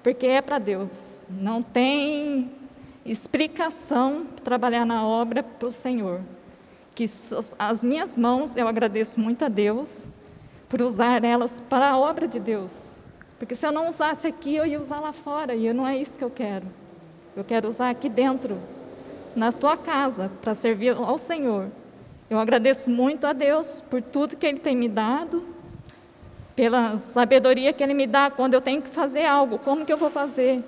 porque 0.02 0.26
é 0.26 0.42
para 0.42 0.58
Deus. 0.58 1.24
Não 1.28 1.62
tem 1.62 2.50
explicação 3.04 4.26
trabalhar 4.42 4.84
na 4.84 5.06
obra 5.06 5.42
para 5.42 5.68
o 5.68 5.72
Senhor. 5.72 6.20
Que 6.94 7.04
as 7.58 7.82
minhas 7.82 8.16
mãos, 8.16 8.56
eu 8.56 8.68
agradeço 8.68 9.18
muito 9.18 9.44
a 9.44 9.48
Deus 9.48 10.10
por 10.68 10.82
usar 10.82 11.24
elas 11.24 11.62
para 11.68 11.90
a 11.90 11.98
obra 11.98 12.26
de 12.26 12.40
Deus. 12.40 12.96
Porque 13.38 13.54
se 13.54 13.66
eu 13.66 13.72
não 13.72 13.88
usasse 13.88 14.26
aqui, 14.26 14.56
eu 14.56 14.66
ia 14.66 14.78
usar 14.78 15.00
lá 15.00 15.12
fora, 15.12 15.54
e 15.54 15.72
não 15.72 15.86
é 15.86 15.96
isso 15.96 16.16
que 16.16 16.24
eu 16.24 16.30
quero. 16.30 16.66
Eu 17.34 17.42
quero 17.42 17.68
usar 17.68 17.90
aqui 17.90 18.08
dentro, 18.08 18.58
na 19.34 19.50
tua 19.50 19.76
casa, 19.76 20.30
para 20.40 20.54
servir 20.54 20.94
ao 20.96 21.18
Senhor. 21.18 21.68
Eu 22.30 22.38
agradeço 22.38 22.88
muito 22.90 23.26
a 23.26 23.32
Deus 23.32 23.82
por 23.90 24.00
tudo 24.00 24.36
que 24.36 24.46
Ele 24.46 24.58
tem 24.58 24.76
me 24.76 24.88
dado, 24.88 25.44
pela 26.54 26.98
sabedoria 26.98 27.72
que 27.72 27.82
Ele 27.82 27.94
me 27.94 28.06
dá 28.06 28.30
quando 28.30 28.54
eu 28.54 28.60
tenho 28.60 28.82
que 28.82 28.88
fazer 28.88 29.24
algo, 29.24 29.58
como 29.58 29.84
que 29.84 29.92
eu 29.92 29.96
vou 29.96 30.10
fazer? 30.10 30.62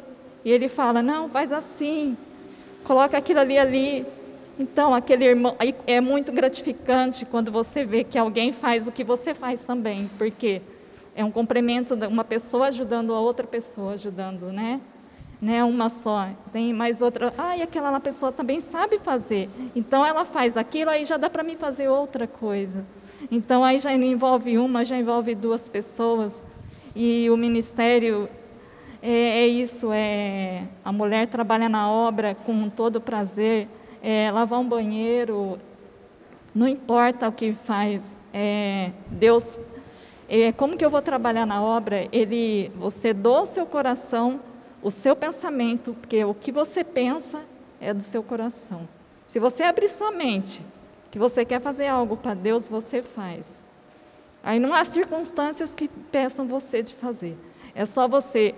E 0.44 0.50
Ele 0.50 0.68
fala, 0.68 1.02
não, 1.02 1.28
faz 1.28 1.52
assim, 1.52 2.16
coloca 2.84 3.16
aquilo 3.16 3.40
ali 3.40 3.58
ali. 3.58 4.06
Então, 4.58 4.94
aquele 4.94 5.24
irmão, 5.24 5.56
é 5.86 6.00
muito 6.00 6.30
gratificante 6.30 7.24
quando 7.24 7.50
você 7.50 7.84
vê 7.84 8.04
que 8.04 8.16
alguém 8.16 8.52
faz 8.52 8.86
o 8.86 8.92
que 8.92 9.02
você 9.02 9.34
faz 9.34 9.64
também, 9.64 10.08
porque 10.16 10.62
é 11.16 11.24
um 11.24 11.30
complemento 11.30 11.96
de 11.96 12.06
uma 12.06 12.24
pessoa 12.24 12.68
ajudando 12.68 13.12
a 13.12 13.20
outra 13.20 13.46
pessoa, 13.46 13.94
ajudando, 13.94 14.52
né? 14.52 14.80
Não 15.40 15.52
é 15.52 15.64
uma 15.64 15.88
só, 15.88 16.28
tem 16.52 16.72
mais 16.72 17.02
outra. 17.02 17.32
Ah, 17.36 17.56
e 17.56 17.62
aquela 17.62 17.98
pessoa 18.00 18.32
também 18.32 18.60
sabe 18.60 18.98
fazer. 18.98 19.50
Então 19.74 20.06
ela 20.06 20.24
faz 20.24 20.56
aquilo, 20.56 20.90
aí 20.90 21.04
já 21.04 21.16
dá 21.16 21.28
para 21.28 21.42
mim 21.42 21.56
fazer 21.56 21.88
outra 21.88 22.26
coisa. 22.26 22.84
Então 23.30 23.64
aí 23.64 23.78
já 23.78 23.96
não 23.96 24.04
envolve 24.04 24.58
uma, 24.58 24.84
já 24.84 24.96
envolve 24.96 25.34
duas 25.34 25.68
pessoas. 25.68 26.44
E 26.94 27.28
o 27.30 27.36
ministério 27.36 28.28
é, 29.02 29.10
é 29.10 29.46
isso, 29.46 29.90
é 29.92 30.64
a 30.84 30.92
mulher 30.92 31.26
trabalha 31.26 31.68
na 31.68 31.90
obra 31.90 32.34
com 32.34 32.70
todo 32.70 33.00
prazer, 33.00 33.68
é, 34.02 34.30
lavar 34.30 34.60
um 34.60 34.68
banheiro, 34.68 35.58
não 36.54 36.68
importa 36.68 37.28
o 37.28 37.32
que 37.32 37.52
faz, 37.52 38.20
é, 38.32 38.92
Deus, 39.08 39.58
é, 40.28 40.52
como 40.52 40.76
que 40.76 40.84
eu 40.84 40.88
vou 40.88 41.02
trabalhar 41.02 41.44
na 41.44 41.62
obra? 41.62 42.08
Ele, 42.12 42.70
você 42.76 43.12
doa 43.12 43.42
o 43.42 43.46
seu 43.46 43.66
coração, 43.66 44.40
o 44.82 44.90
seu 44.90 45.16
pensamento, 45.16 45.94
porque 45.94 46.24
o 46.24 46.32
que 46.32 46.52
você 46.52 46.84
pensa 46.84 47.44
é 47.80 47.92
do 47.92 48.02
seu 48.02 48.22
coração. 48.22 48.88
Se 49.26 49.38
você 49.38 49.64
abrir 49.64 49.88
sua 49.88 50.12
mente 50.12 50.64
que 51.14 51.18
você 51.18 51.44
quer 51.44 51.60
fazer 51.60 51.86
algo 51.86 52.16
para 52.16 52.34
Deus, 52.34 52.66
você 52.66 53.00
faz. 53.00 53.64
Aí 54.42 54.58
não 54.58 54.74
há 54.74 54.84
circunstâncias 54.84 55.72
que 55.72 55.86
peçam 55.86 56.44
você 56.48 56.82
de 56.82 56.92
fazer. 56.92 57.38
É 57.72 57.86
só 57.86 58.08
você 58.08 58.52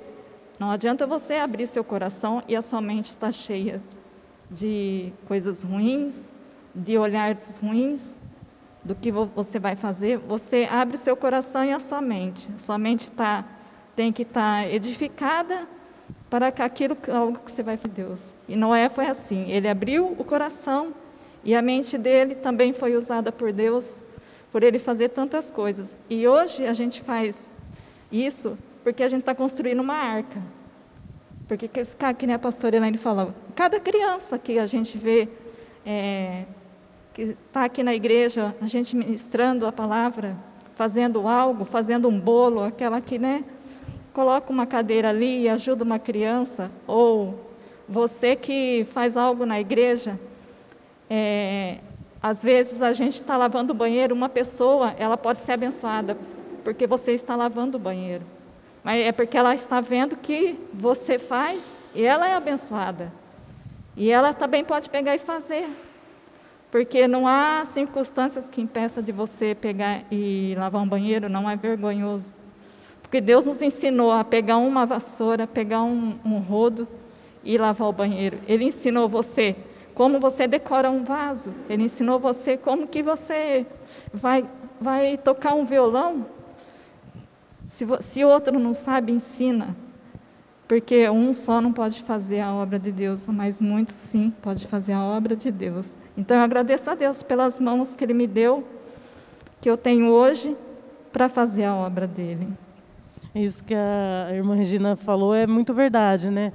Não 0.59 0.71
adianta 0.71 1.07
você 1.07 1.35
abrir 1.35 1.67
seu 1.67 1.85
coração 1.85 2.43
e 2.49 2.57
a 2.57 2.63
sua 2.63 2.81
mente 2.81 3.11
está 3.11 3.31
cheia 3.31 3.83
de 4.51 5.13
coisas 5.29 5.63
ruins, 5.63 6.33
de 6.75 6.97
olhares 6.97 7.59
ruins, 7.59 8.17
do 8.83 8.95
que 8.95 9.13
você 9.13 9.59
vai 9.59 9.77
fazer. 9.77 10.17
Você 10.17 10.67
abre 10.71 10.97
seu 10.97 11.15
coração 11.15 11.63
e 11.63 11.75
a 11.75 11.79
sua 11.79 12.01
mente. 12.01 12.49
A 12.55 12.59
sua 12.59 12.79
mente 12.79 13.11
tá, 13.11 13.45
tem 13.95 14.11
que 14.11 14.23
estar 14.23 14.63
tá 14.63 14.67
edificada 14.67 15.69
para 16.31 16.49
aquilo 16.49 16.97
algo 17.13 17.39
que 17.39 17.53
você 17.53 17.63
vai 17.63 17.77
fazer 17.77 17.93
Deus. 17.93 18.35
E 18.49 18.57
Noé 18.57 18.89
foi 18.89 19.09
assim. 19.09 19.51
Ele 19.51 19.69
abriu 19.69 20.17
o 20.19 20.25
coração 20.25 20.95
e 21.47 21.55
a 21.55 21.63
mente 21.63 21.97
dele 21.97 22.35
também 22.35 22.73
foi 22.73 22.97
usada 22.97 23.31
por 23.31 23.53
Deus, 23.53 24.01
por 24.51 24.65
ele 24.65 24.81
fazer 24.81 25.11
tantas 25.11 25.49
coisas. 25.49 25.97
E 26.11 26.27
hoje 26.27 26.67
a 26.67 26.73
gente 26.73 27.01
faz 27.01 27.49
isso 28.11 28.59
porque 28.83 29.05
a 29.05 29.09
gente 29.09 29.21
está 29.21 29.33
construindo 29.33 29.79
uma 29.79 29.95
arca. 29.95 30.43
Porque, 31.47 31.69
que 31.69 32.27
nem 32.27 32.35
a 32.35 32.39
pastora 32.41 32.75
Elaine 32.75 32.99
falou, 32.99 33.33
cada 33.55 33.79
criança 33.79 34.37
que 34.41 34.59
a 34.59 34.67
gente 34.67 34.99
vê, 34.99 35.29
é, 35.87 36.47
que 37.15 37.23
está 37.23 37.65
aqui 37.65 37.85
na 37.85 37.95
igreja, 37.95 38.53
a 38.61 38.67
gente 38.67 38.97
ministrando 38.97 39.67
a 39.67 39.73
palavra, 39.73 40.37
fazendo 40.75 41.29
algo, 41.29 41.65
fazendo 41.65 42.09
um 42.09 42.19
bolo, 42.19 42.61
aquela 42.65 43.01
que, 43.01 43.21
né, 43.21 43.45
coloca 44.13 44.53
uma 44.53 44.67
cadeira 44.67 45.11
ali 45.11 45.43
e 45.43 45.49
ajuda 45.49 45.85
uma 45.85 46.01
criança, 46.01 46.73
ou 46.89 47.39
você 47.89 48.35
que 48.35 48.85
faz 48.93 49.17
algo 49.17 49.47
na 49.47 49.61
igreja, 49.61 50.19
é, 51.09 51.79
às 52.23 52.43
vezes 52.43 52.83
a 52.83 52.93
gente 52.93 53.15
está 53.15 53.37
lavando 53.37 53.73
o 53.73 53.77
banheiro, 53.77 54.15
uma 54.15 54.29
pessoa, 54.29 54.95
ela 54.99 55.17
pode 55.17 55.43
ser 55.43 55.53
abençoada, 55.53 56.17
porque 56.65 56.87
você 56.87 57.13
está 57.13 57.37
lavando 57.37 57.77
o 57.77 57.81
banheiro. 57.81 58.25
Mas 58.83 59.05
é 59.05 59.13
porque 59.13 59.37
ela 59.37 59.55
está 59.55 59.81
vendo 59.81 60.17
que 60.17 60.61
você 60.73 61.19
faz 61.19 61.75
e 61.95 62.05
ela 62.05 62.29
é 62.29 62.35
abençoada. 62.35 63.13
E 63.97 64.11
ela 64.11 64.33
também 64.33 64.63
pode 64.65 64.91
pegar 64.91 65.15
e 65.15 65.19
fazer. 65.19 65.69
Porque 66.71 67.09
não 67.09 67.27
há 67.27 67.65
circunstâncias 67.65 68.49
que 68.49 68.61
impeçam 68.61 69.03
de 69.03 69.11
você 69.11 69.55
pegar 69.55 70.05
e 70.11 70.55
lavar 70.59 70.83
um 70.83 70.89
banheiro, 70.89 71.29
não 71.29 71.49
é 71.49 71.57
vergonhoso. 71.57 72.35
Porque 73.01 73.21
Deus 73.21 73.47
nos 73.47 73.63
ensinou 73.63 74.13
a 74.13 74.25
pegar 74.25 74.57
uma 74.57 74.85
vassoura, 74.85 75.47
pegar 75.47 75.83
um, 75.83 76.19
um 76.25 76.39
rodo 76.39 76.87
e 77.45 77.57
lavar 77.57 77.89
o 77.89 77.93
banheiro. 77.93 78.39
Ele 78.47 78.65
ensinou 78.65 79.09
você 79.09 79.57
como 79.97 80.21
você 80.21 80.47
decora 80.47 80.91
um 80.91 81.03
vaso. 81.03 81.53
Ele 81.71 81.85
ensinou 81.85 82.21
você 82.21 82.57
como 82.57 82.87
que 82.87 83.03
você 83.03 83.67
vai, 84.13 84.45
vai 84.79 85.17
tocar 85.17 85.55
um 85.55 85.65
violão. 85.65 86.27
Se, 87.67 87.87
se 88.01 88.23
outro 88.23 88.59
não 88.59 88.75
sabe, 88.75 89.11
ensina. 89.11 89.75
Porque 90.69 91.09
um 91.09 91.33
só 91.33 91.63
não 91.63 91.73
pode 91.73 92.03
fazer 92.03 92.41
a 92.41 92.53
obra 92.53 92.79
de 92.79 92.93
Deus, 92.93 93.27
mas 93.29 93.59
muitos 93.59 93.95
sim 93.95 94.33
pode 94.43 94.67
fazer 94.67 94.93
a 94.93 95.03
obra 95.03 95.35
de 95.35 95.51
Deus. 95.51 95.97
Então 96.15 96.37
eu 96.37 96.43
agradeço 96.43 96.91
a 96.91 96.95
Deus 96.95 97.23
pelas 97.23 97.59
mãos 97.59 97.97
que 97.97 98.05
Ele 98.05 98.13
me 98.13 98.27
deu, 98.27 98.69
que 99.63 99.71
eu 99.71 99.79
tenho 99.79 100.11
hoje, 100.11 100.55
para 101.11 101.31
fazer 101.31 101.65
a 101.65 101.75
obra 101.75 102.07
dele. 102.07 102.47
Isso 103.35 103.65
que 103.65 103.75
a 103.75 104.29
irmã 104.31 104.55
Regina 104.55 104.95
falou 104.95 105.35
é 105.35 105.47
muito 105.47 105.73
verdade, 105.73 106.31
né? 106.31 106.53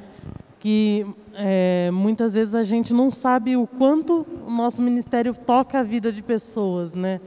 que 0.62 1.08
é, 1.34 1.90
muitas 1.92 2.34
vezes 2.34 2.56
a 2.56 2.64
gente 2.64 2.94
não 2.94 3.10
sabe 3.10 3.56
o 3.56 3.66
quanto 3.66 4.26
o 4.46 4.52
nosso 4.52 4.82
ministério 4.82 5.34
toca 5.34 5.80
a 5.80 5.84
vida 5.84 6.12
de 6.12 6.22
pessoas, 6.22 6.94
né? 6.94 7.20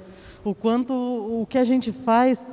O 0.44 0.54
quanto 0.54 0.92
o 0.92 1.46
que 1.48 1.56
a 1.56 1.64
gente 1.64 1.90
faz 1.92 2.50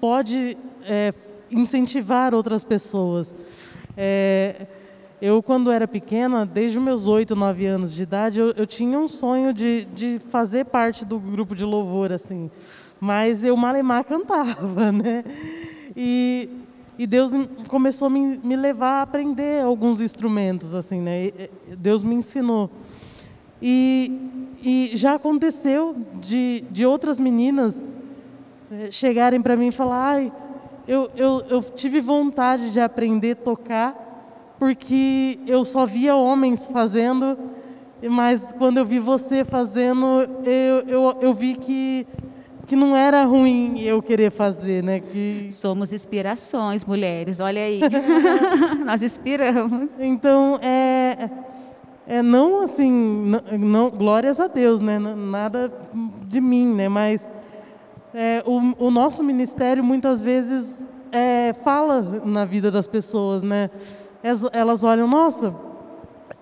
pode 0.00 0.56
é, 0.84 1.14
incentivar 1.50 2.34
outras 2.34 2.64
pessoas. 2.64 3.34
É, 3.96 4.66
eu, 5.20 5.42
quando 5.42 5.70
era 5.70 5.86
pequena, 5.86 6.46
desde 6.46 6.78
os 6.78 6.84
meus 6.84 7.06
oito, 7.06 7.36
nove 7.36 7.66
anos 7.66 7.92
de 7.92 8.02
idade, 8.02 8.40
eu, 8.40 8.52
eu 8.56 8.66
tinha 8.66 8.98
um 8.98 9.08
sonho 9.08 9.52
de, 9.52 9.84
de 9.86 10.18
fazer 10.30 10.64
parte 10.66 11.04
do 11.04 11.18
grupo 11.18 11.54
de 11.54 11.64
louvor, 11.64 12.12
assim. 12.12 12.50
Mas 12.98 13.44
eu 13.44 13.56
malemar 13.56 14.04
cantava, 14.04 14.92
né? 14.92 15.24
E 15.96 16.48
e 17.00 17.06
Deus 17.06 17.32
começou 17.66 18.08
a 18.08 18.10
me, 18.10 18.38
me 18.44 18.54
levar 18.54 18.98
a 18.98 19.02
aprender 19.02 19.64
alguns 19.64 20.02
instrumentos, 20.02 20.74
assim, 20.74 21.00
né? 21.00 21.30
Deus 21.78 22.04
me 22.04 22.14
ensinou. 22.14 22.70
E, 23.62 24.20
e 24.62 24.90
já 24.92 25.14
aconteceu 25.14 25.96
de, 26.20 26.62
de 26.70 26.84
outras 26.84 27.18
meninas 27.18 27.90
eh, 28.70 28.90
chegarem 28.90 29.40
para 29.40 29.56
mim 29.56 29.68
e 29.68 29.72
falar: 29.72 30.10
ai, 30.10 30.32
eu, 30.86 31.10
eu, 31.16 31.42
eu 31.48 31.62
tive 31.62 32.02
vontade 32.02 32.70
de 32.70 32.78
aprender 32.78 33.32
a 33.32 33.44
tocar, 33.44 34.56
porque 34.58 35.38
eu 35.46 35.64
só 35.64 35.86
via 35.86 36.14
homens 36.14 36.68
fazendo, 36.68 37.38
mas 38.10 38.52
quando 38.58 38.76
eu 38.76 38.84
vi 38.84 38.98
você 38.98 39.42
fazendo, 39.42 40.28
eu, 40.44 40.80
eu, 40.86 41.18
eu 41.22 41.32
vi 41.32 41.54
que 41.54 42.06
que 42.70 42.76
não 42.76 42.94
era 42.94 43.24
ruim 43.24 43.80
eu 43.80 44.00
querer 44.00 44.30
fazer, 44.30 44.80
né? 44.80 45.00
Que... 45.00 45.48
Somos 45.50 45.92
inspirações, 45.92 46.84
mulheres, 46.84 47.40
olha 47.40 47.62
aí. 47.62 47.80
Nós 48.86 49.02
inspiramos. 49.02 50.00
Então, 50.00 50.56
é, 50.62 51.28
é 52.06 52.22
não 52.22 52.62
assim, 52.62 52.88
não, 52.92 53.58
não, 53.58 53.90
glórias 53.90 54.38
a 54.38 54.46
Deus, 54.46 54.80
né? 54.80 55.00
Nada 55.00 55.72
de 56.28 56.40
mim, 56.40 56.72
né? 56.72 56.88
Mas 56.88 57.32
é, 58.14 58.40
o, 58.46 58.86
o, 58.86 58.88
nosso 58.88 59.24
ministério 59.24 59.82
muitas 59.82 60.22
vezes 60.22 60.86
é, 61.10 61.52
fala 61.64 62.22
na 62.24 62.44
vida 62.44 62.70
das 62.70 62.86
pessoas, 62.86 63.42
né? 63.42 63.68
Elas, 64.22 64.46
elas 64.52 64.84
olham, 64.84 65.08
nossa, 65.08 65.52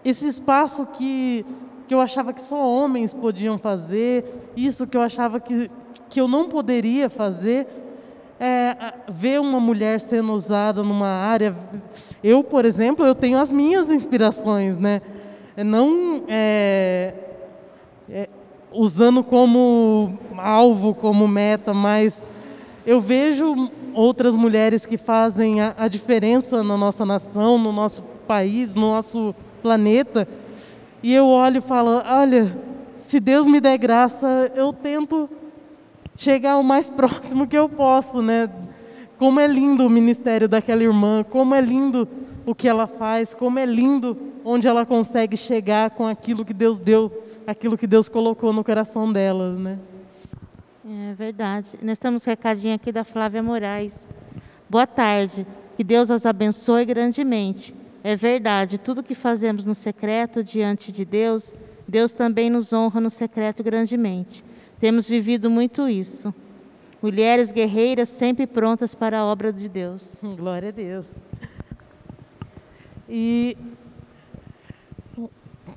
esse 0.04 0.28
espaço 0.28 0.84
que 0.92 1.46
que 1.88 1.94
eu 1.94 2.02
achava 2.02 2.34
que 2.34 2.42
só 2.42 2.68
homens 2.68 3.14
podiam 3.14 3.56
fazer, 3.56 4.50
isso 4.54 4.86
que 4.86 4.94
eu 4.94 5.00
achava 5.00 5.40
que 5.40 5.70
que 6.08 6.20
eu 6.20 6.28
não 6.28 6.48
poderia 6.48 7.10
fazer 7.10 7.66
é, 8.40 8.94
ver 9.08 9.40
uma 9.40 9.58
mulher 9.58 10.00
sendo 10.00 10.32
usada 10.32 10.82
numa 10.82 11.08
área. 11.08 11.54
Eu, 12.22 12.44
por 12.44 12.64
exemplo, 12.64 13.04
eu 13.04 13.14
tenho 13.14 13.38
as 13.38 13.50
minhas 13.50 13.90
inspirações, 13.90 14.78
né? 14.78 15.02
É 15.56 15.64
não 15.64 16.22
é, 16.28 17.14
é, 18.08 18.28
usando 18.72 19.24
como 19.24 20.16
alvo, 20.36 20.94
como 20.94 21.26
meta, 21.26 21.74
mas 21.74 22.26
eu 22.86 23.00
vejo 23.00 23.70
outras 23.92 24.36
mulheres 24.36 24.86
que 24.86 24.96
fazem 24.96 25.60
a, 25.60 25.74
a 25.76 25.88
diferença 25.88 26.62
na 26.62 26.76
nossa 26.76 27.04
nação, 27.04 27.58
no 27.58 27.72
nosso 27.72 28.02
país, 28.26 28.74
no 28.74 28.82
nosso 28.82 29.34
planeta, 29.60 30.28
e 31.02 31.12
eu 31.12 31.26
olho 31.26 31.58
e 31.58 31.60
falo: 31.60 32.02
olha, 32.04 32.56
se 32.96 33.18
Deus 33.18 33.46
me 33.46 33.60
der 33.60 33.78
graça, 33.78 34.52
eu 34.54 34.72
tento 34.72 35.28
chegar 36.18 36.58
o 36.58 36.64
mais 36.64 36.90
próximo 36.90 37.46
que 37.46 37.56
eu 37.56 37.68
posso, 37.68 38.20
né? 38.20 38.50
Como 39.16 39.40
é 39.40 39.46
lindo 39.46 39.86
o 39.86 39.90
ministério 39.90 40.46
daquela 40.46 40.82
irmã, 40.82 41.24
como 41.24 41.54
é 41.54 41.60
lindo 41.60 42.06
o 42.44 42.54
que 42.54 42.68
ela 42.68 42.86
faz, 42.86 43.32
como 43.32 43.58
é 43.58 43.64
lindo 43.64 44.16
onde 44.44 44.68
ela 44.68 44.84
consegue 44.84 45.36
chegar 45.36 45.90
com 45.90 46.06
aquilo 46.06 46.44
que 46.44 46.54
Deus 46.54 46.78
deu, 46.78 47.10
aquilo 47.46 47.76
que 47.76 47.86
Deus 47.86 48.08
colocou 48.08 48.52
no 48.52 48.62
coração 48.62 49.10
dela, 49.12 49.52
né? 49.52 49.78
É 51.10 51.14
verdade. 51.14 51.70
Nós 51.82 51.98
temos 51.98 52.24
recadinho 52.24 52.74
aqui 52.74 52.90
da 52.90 53.04
Flávia 53.04 53.42
Moraes. 53.42 54.06
Boa 54.68 54.86
tarde. 54.86 55.46
Que 55.76 55.84
Deus 55.84 56.10
as 56.10 56.24
abençoe 56.24 56.84
grandemente. 56.84 57.74
É 58.02 58.16
verdade, 58.16 58.78
tudo 58.78 59.02
que 59.02 59.14
fazemos 59.14 59.66
no 59.66 59.74
secreto 59.74 60.42
diante 60.42 60.90
de 60.90 61.04
Deus, 61.04 61.52
Deus 61.86 62.12
também 62.12 62.48
nos 62.48 62.72
honra 62.72 63.00
no 63.00 63.10
secreto 63.10 63.62
grandemente. 63.62 64.44
Temos 64.80 65.08
vivido 65.08 65.50
muito 65.50 65.88
isso. 65.88 66.32
Mulheres 67.02 67.52
guerreiras 67.52 68.08
sempre 68.08 68.46
prontas 68.46 68.94
para 68.94 69.18
a 69.18 69.24
obra 69.24 69.52
de 69.52 69.68
Deus. 69.68 70.22
Glória 70.36 70.68
a 70.68 70.72
Deus. 70.72 71.14
E 73.08 73.56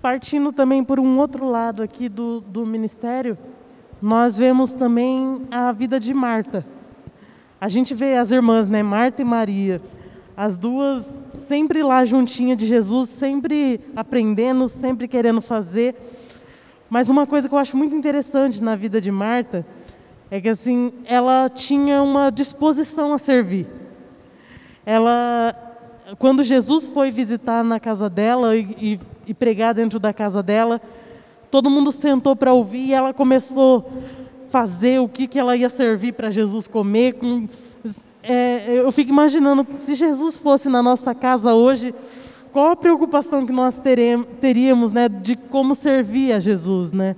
partindo 0.02 0.52
também 0.52 0.84
por 0.84 1.00
um 1.00 1.18
outro 1.20 1.46
lado 1.48 1.84
aqui 1.84 2.10
do, 2.10 2.42
do 2.42 2.66
ministério, 2.66 3.38
nós 4.02 4.38
vemos 4.38 4.74
também 4.74 5.42
a 5.52 5.72
vida 5.72 6.00
de 6.00 6.14
Marta. 6.14 6.66
A 7.60 7.70
gente 7.70 7.94
vê 7.94 8.16
as 8.16 8.32
irmãs, 8.32 8.68
né, 8.68 8.82
Marta 8.82 9.22
e 9.22 9.26
Maria, 9.26 9.82
as 10.36 10.58
duas 10.58 11.06
sempre 11.48 11.84
lá 11.84 12.04
juntinha 12.04 12.56
de 12.56 12.66
Jesus, 12.66 13.10
sempre 13.10 13.80
aprendendo, 13.96 14.68
sempre 14.68 15.08
querendo 15.08 15.42
fazer. 15.42 15.96
Mas 16.92 17.10
uma 17.10 17.26
coisa 17.26 17.48
que 17.48 17.56
eu 17.56 17.58
acho 17.58 17.78
muito 17.78 17.96
interessante 17.96 18.62
na 18.62 18.76
vida 18.76 19.00
de 19.00 19.10
Marta 19.10 19.66
é 20.30 20.42
que 20.42 20.50
assim, 20.50 20.92
ela 21.06 21.48
tinha 21.48 22.04
uma 22.04 22.30
disposição 22.30 23.14
a 23.14 23.18
servir. 23.18 23.66
Ela 24.86 25.56
quando 26.20 26.44
Jesus 26.44 26.88
foi 26.88 27.10
visitar 27.10 27.64
na 27.64 27.80
casa 27.80 28.10
dela 28.10 28.58
e, 28.58 28.68
e, 28.78 29.00
e 29.28 29.34
pregar 29.34 29.74
dentro 29.74 30.00
da 30.00 30.12
casa 30.12 30.44
dela, 30.44 30.82
todo 31.50 31.70
mundo 31.70 31.94
sentou 31.94 32.36
para 32.36 32.52
ouvir 32.52 32.88
e 32.88 32.94
ela 32.94 33.14
começou 33.14 33.90
a 33.90 34.52
fazer 34.52 35.00
o 35.00 35.08
que, 35.08 35.30
que 35.30 35.40
ela 35.40 35.56
ia 35.56 35.70
servir 35.70 36.12
para 36.12 36.30
Jesus 36.30 36.68
comer, 36.68 37.14
com, 37.14 37.48
é, 38.22 38.80
eu 38.80 38.92
fico 38.92 39.12
imaginando 39.12 39.66
se 39.78 39.96
Jesus 39.96 40.38
fosse 40.38 40.68
na 40.68 40.84
nossa 40.84 41.16
casa 41.16 41.54
hoje, 41.54 41.96
qual 42.52 42.72
a 42.72 42.76
preocupação 42.76 43.46
que 43.46 43.52
nós 43.52 43.80
teremos, 43.80 44.28
teríamos, 44.40 44.92
né, 44.92 45.08
de 45.08 45.36
como 45.36 45.74
servir 45.74 46.34
a 46.34 46.40
Jesus, 46.40 46.92
né? 46.92 47.16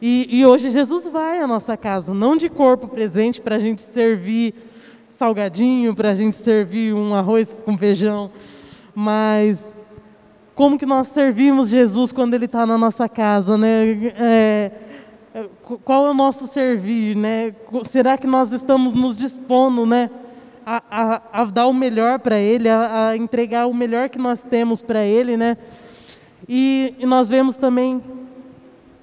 E, 0.00 0.28
e 0.30 0.46
hoje 0.46 0.70
Jesus 0.70 1.08
vai 1.08 1.40
à 1.40 1.46
nossa 1.46 1.76
casa, 1.76 2.14
não 2.14 2.36
de 2.36 2.48
corpo 2.48 2.86
presente 2.86 3.40
para 3.40 3.56
a 3.56 3.58
gente 3.58 3.82
servir 3.82 4.54
salgadinho, 5.10 5.94
para 5.94 6.10
a 6.10 6.14
gente 6.14 6.36
servir 6.36 6.94
um 6.94 7.14
arroz 7.14 7.52
com 7.64 7.76
feijão, 7.76 8.30
mas 8.94 9.74
como 10.54 10.78
que 10.78 10.86
nós 10.86 11.08
servimos 11.08 11.68
Jesus 11.68 12.12
quando 12.12 12.34
Ele 12.34 12.44
está 12.44 12.66
na 12.66 12.76
nossa 12.76 13.08
casa, 13.08 13.56
né? 13.56 14.12
É, 14.16 14.70
qual 15.84 16.06
é 16.06 16.10
o 16.10 16.14
nosso 16.14 16.46
servir, 16.46 17.16
né? 17.16 17.54
Será 17.84 18.18
que 18.18 18.26
nós 18.26 18.52
estamos 18.52 18.92
nos 18.92 19.16
dispondo, 19.16 19.86
né? 19.86 20.10
A, 20.70 20.82
a, 20.90 21.22
a 21.32 21.44
dar 21.46 21.66
o 21.66 21.72
melhor 21.72 22.18
para 22.18 22.38
Ele, 22.38 22.68
a, 22.68 23.08
a, 23.08 23.16
entregar 23.16 23.66
o 23.66 23.72
melhor 23.72 24.10
que 24.10 24.18
nós 24.18 24.42
temos 24.42 24.82
para 24.82 25.02
Ele, 25.02 25.34
né? 25.34 25.56
E, 26.46 26.94
e 26.98 27.06
nós 27.06 27.26
vemos 27.26 27.56
também 27.56 28.02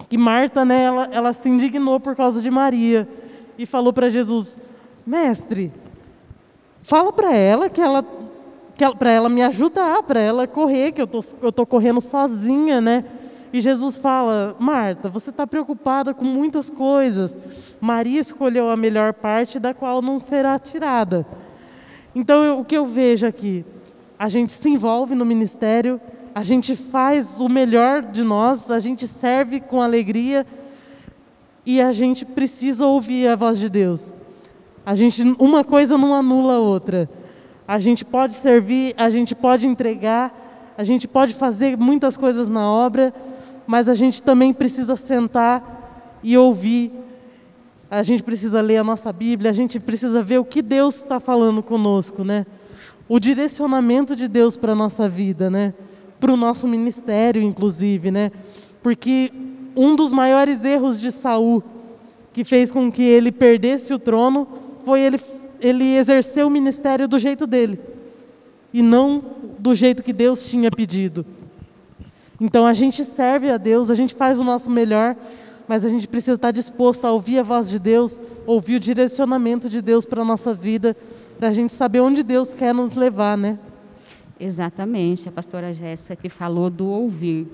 que 0.08 0.15
Marta, 0.15 0.63
né, 0.63 0.84
ela, 0.84 1.10
ela 1.12 1.34
se 1.34 1.49
indignou 1.49 1.99
por 1.99 2.15
causa 2.15 2.39
de 2.39 2.51
Maria 2.51 3.08
e 3.58 3.65
falou 3.65 3.91
para 3.91 4.10
Jesus: 4.10 4.60
Mestre, 5.04 5.73
fala 6.84 7.12
para 7.12 7.36
ela 7.36 7.67
que 7.67 7.82
ela, 7.82 8.06
para 8.99 9.12
ela 9.12 9.28
me 9.28 9.41
ajudar, 9.41 10.04
para 10.04 10.19
ela 10.19 10.45
correr, 10.45 10.91
que 10.91 11.01
eu 11.01 11.08
tô, 11.08 11.23
eu 11.41 11.51
tô 11.51 11.65
correndo 11.65 11.99
sozinha, 11.99 12.80
né? 12.80 13.06
E 13.51 13.60
Jesus 13.60 13.97
fala: 13.97 14.56
Marta, 14.60 15.10
você 15.10 15.32
está 15.32 15.47
preocupada 15.47 16.13
com 16.13 16.25
muitas 16.25 16.69
coisas. 16.69 17.36
Maria 17.82 18.19
escolheu 18.19 18.69
a 18.69 18.78
melhor 18.78 19.13
parte, 19.13 19.60
da 19.60 19.73
qual 19.73 19.99
não 19.99 20.19
será 20.19 20.60
tirada. 20.60 21.25
Então, 22.15 22.43
eu, 22.45 22.60
o 22.60 22.65
que 22.65 22.78
eu 22.78 22.86
vejo 22.86 23.28
aqui? 23.28 23.65
A 24.17 24.30
gente 24.30 24.54
se 24.54 24.69
envolve 24.69 25.13
no 25.13 25.25
ministério, 25.25 25.99
a 26.34 26.43
gente 26.43 26.75
faz 26.75 27.41
o 27.41 27.49
melhor 27.49 28.01
de 28.01 28.23
nós, 28.23 28.71
a 28.71 28.80
gente 28.80 29.06
serve 29.06 29.60
com 29.60 29.82
alegria 29.82 30.47
e 31.65 31.82
a 31.82 31.91
gente 31.91 32.25
precisa 32.25 32.86
ouvir 32.86 33.28
a 33.28 33.36
voz 33.36 33.60
de 33.60 33.67
Deus. 33.67 34.13
A 34.86 34.95
gente, 34.95 35.21
uma 35.39 35.63
coisa 35.63 35.97
não 35.97 36.13
anula 36.13 36.54
a 36.54 36.60
outra. 36.60 37.10
A 37.67 37.80
gente 37.80 38.06
pode 38.06 38.36
servir, 38.36 38.93
a 38.97 39.10
gente 39.10 39.36
pode 39.36 39.67
entregar, 39.67 40.73
a 40.78 40.84
gente 40.84 41.08
pode 41.08 41.34
fazer 41.34 41.75
muitas 41.78 42.15
coisas 42.15 42.47
na 42.47 42.69
obra, 42.69 43.13
mas 43.65 43.89
a 43.89 43.93
gente 43.93 44.21
também 44.21 44.54
precisa 44.54 44.95
sentar 44.95 46.19
e 46.23 46.38
ouvir. 46.38 46.91
A 47.89 48.04
gente 48.04 48.24
precisa 48.24 48.62
ler 48.62 48.78
a 48.78 48.84
nossa 48.84 49.13
Bíblia, 49.13 49.52
a 49.52 49.54
gente 49.54 49.80
precisa 49.80 50.24
ver 50.24 50.39
o 50.39 50.45
que 50.45 50.62
Deus 50.62 50.95
está 50.95 51.19
falando 51.19 51.62
conosco, 51.62 52.24
né? 52.24 52.45
O 53.08 53.19
direcionamento 53.19 54.15
de 54.15 54.28
Deus 54.28 54.58
para 54.58 54.71
a 54.71 54.76
nossa 54.76 55.08
vida, 55.08 55.50
né? 55.50 55.74
para 56.19 56.34
o 56.34 56.38
nosso 56.38 56.67
ministério, 56.67 57.41
inclusive, 57.41 58.12
né? 58.12 58.32
Porque 58.82 59.32
um 59.76 59.95
dos 59.95 60.13
maiores 60.13 60.63
erros 60.63 61.00
de 61.00 61.12
Saul, 61.12 61.63
que 62.34 62.43
fez 62.43 62.71
com 62.71 62.91
que 62.91 63.04
ele 63.04 63.32
perdesse 63.32 63.93
o 63.93 64.00
trono, 64.00 64.48
foi 64.84 65.02
ele, 65.02 65.19
ele 65.60 65.95
exercer 65.95 66.45
o 66.45 66.50
ministério 66.50 67.08
do 67.08 67.19
jeito 67.19 67.45
dele 67.45 67.80
e 68.74 68.82
não 68.82 69.24
do 69.60 69.74
jeito 69.74 70.04
que 70.04 70.13
Deus 70.13 70.45
tinha 70.45 70.69
pedido. 70.71 71.26
Então 72.39 72.65
a 72.65 72.74
gente 72.74 73.06
serve 73.06 73.50
a 73.50 73.58
Deus, 73.58 73.89
a 73.89 73.93
gente 73.93 74.13
faz 74.13 74.39
o 74.39 74.43
nosso 74.43 74.69
melhor, 74.69 75.15
mas 75.67 75.86
a 75.86 75.89
gente 75.89 76.08
precisa 76.08 76.34
estar 76.34 76.51
disposto 76.51 77.06
a 77.06 77.12
ouvir 77.12 77.39
a 77.39 77.43
voz 77.43 77.69
de 77.69 77.80
Deus, 77.80 78.19
ouvir 78.45 78.75
o 78.75 78.80
direcionamento 78.80 79.69
de 79.69 79.82
Deus 79.82 80.06
para 80.06 80.21
a 80.21 80.25
nossa 80.25 80.54
vida, 80.54 80.95
para 81.38 81.49
a 81.49 81.54
gente 81.54 81.73
saber 81.73 81.99
onde 81.99 82.23
Deus 82.23 82.54
quer 82.54 82.73
nos 82.73 82.95
levar, 82.95 83.38
né? 83.38 83.60
Exatamente, 84.39 85.30
a 85.30 85.32
pastora 85.32 85.71
Jéssica 85.71 86.15
que 86.15 86.30
falou 86.30 86.69
do 86.69 86.88
ouvir. 86.88 87.47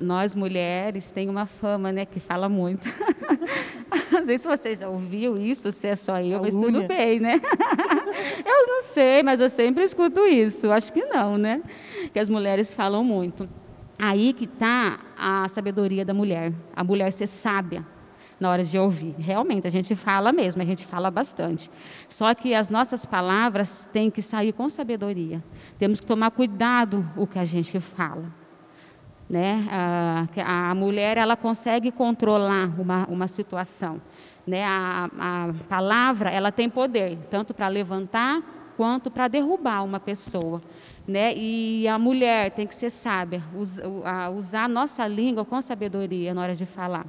Nós 0.00 0.34
mulheres 0.34 1.10
tem 1.10 1.28
uma 1.28 1.44
fama, 1.44 1.90
né, 1.90 2.06
que 2.06 2.20
fala 2.20 2.48
muito. 2.48 2.86
Às 4.16 4.28
vezes 4.28 4.46
você 4.46 4.74
já 4.74 4.88
ouviu 4.88 5.36
isso, 5.36 5.72
se 5.72 5.88
é 5.88 5.94
só 5.94 6.20
eu, 6.20 6.40
mas 6.40 6.54
tudo 6.54 6.86
bem, 6.86 7.18
né? 7.18 7.40
eu 8.46 8.66
não 8.66 8.80
sei, 8.80 9.22
mas 9.22 9.40
eu 9.40 9.48
sempre 9.48 9.82
escuto 9.82 10.20
isso. 10.26 10.70
Acho 10.70 10.92
que 10.92 11.04
não, 11.04 11.36
né? 11.36 11.62
Que 12.12 12.18
as 12.18 12.28
mulheres 12.28 12.74
falam 12.74 13.02
muito. 13.02 13.48
Aí 13.98 14.32
que 14.32 14.44
está 14.44 15.00
a 15.16 15.48
sabedoria 15.48 16.04
da 16.04 16.14
mulher. 16.14 16.52
A 16.74 16.84
mulher 16.84 17.10
ser 17.10 17.26
sábia 17.26 17.84
na 18.38 18.50
hora 18.50 18.62
de 18.62 18.78
ouvir. 18.78 19.14
Realmente, 19.18 19.66
a 19.66 19.70
gente 19.70 19.94
fala 19.96 20.32
mesmo, 20.32 20.62
a 20.62 20.64
gente 20.64 20.86
fala 20.86 21.10
bastante. 21.10 21.70
Só 22.08 22.32
que 22.34 22.54
as 22.54 22.70
nossas 22.70 23.04
palavras 23.04 23.88
têm 23.92 24.10
que 24.10 24.22
sair 24.22 24.52
com 24.52 24.68
sabedoria. 24.70 25.42
Temos 25.78 26.00
que 26.00 26.06
tomar 26.06 26.30
cuidado 26.30 27.04
o 27.16 27.26
que 27.26 27.38
a 27.38 27.44
gente 27.44 27.80
fala. 27.80 28.32
Né? 29.28 29.66
A, 29.70 30.70
a 30.70 30.74
mulher 30.74 31.18
ela 31.18 31.36
consegue 31.36 31.90
controlar 31.90 32.80
uma, 32.80 33.06
uma 33.08 33.26
situação. 33.26 34.00
Né? 34.46 34.64
A, 34.64 35.10
a 35.18 35.54
palavra 35.68 36.30
ela 36.30 36.52
tem 36.52 36.70
poder, 36.70 37.18
tanto 37.30 37.52
para 37.52 37.68
levantar 37.68 38.40
quanto 38.78 39.10
para 39.10 39.26
derrubar 39.26 39.82
uma 39.84 39.98
pessoa. 39.98 40.62
Né? 41.06 41.34
E 41.36 41.88
a 41.88 41.98
mulher 41.98 42.52
tem 42.52 42.64
que 42.64 42.74
ser 42.74 42.90
sábia, 42.90 43.42
usar 44.36 44.64
a 44.64 44.68
nossa 44.68 45.04
língua 45.08 45.44
com 45.44 45.60
sabedoria 45.60 46.32
na 46.32 46.42
hora 46.42 46.54
de 46.54 46.64
falar. 46.64 47.04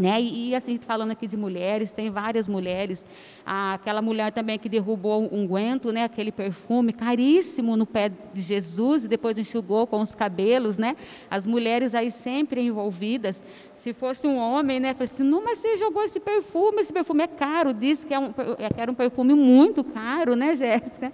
Né? 0.00 0.20
E, 0.20 0.54
assim, 0.54 0.78
falando 0.78 1.10
aqui 1.10 1.26
de 1.26 1.36
mulheres, 1.36 1.92
tem 1.92 2.10
várias 2.10 2.48
mulheres. 2.48 3.06
Ah, 3.44 3.74
aquela 3.74 4.00
mulher 4.00 4.32
também 4.32 4.58
que 4.58 4.68
derrubou 4.68 5.22
um 5.22 5.42
unguento, 5.42 5.92
né? 5.92 6.04
aquele 6.04 6.32
perfume 6.32 6.92
caríssimo 6.92 7.76
no 7.76 7.86
pé 7.86 8.10
de 8.32 8.40
Jesus 8.40 9.04
e 9.04 9.08
depois 9.08 9.38
enxugou 9.38 9.86
com 9.86 10.00
os 10.00 10.14
cabelos. 10.14 10.78
Né? 10.78 10.96
As 11.30 11.46
mulheres 11.46 11.94
aí 11.94 12.10
sempre 12.10 12.60
envolvidas. 12.60 13.44
Se 13.74 13.94
fosse 13.94 14.26
um 14.26 14.36
homem, 14.36 14.78
né? 14.78 14.92
Falei 14.92 15.04
assim, 15.04 15.24
não, 15.24 15.42
mas 15.42 15.58
você 15.58 15.74
jogou 15.76 16.04
esse 16.04 16.20
perfume, 16.20 16.80
esse 16.80 16.92
perfume 16.92 17.24
é 17.24 17.26
caro. 17.26 17.72
Disse 17.72 18.06
que, 18.06 18.12
é 18.12 18.18
um, 18.18 18.26
é, 18.58 18.68
que 18.68 18.80
era 18.80 18.90
um 18.90 18.94
perfume 18.94 19.34
muito 19.34 19.82
caro, 19.82 20.36
né, 20.36 20.52
Jéssica? 20.56 21.10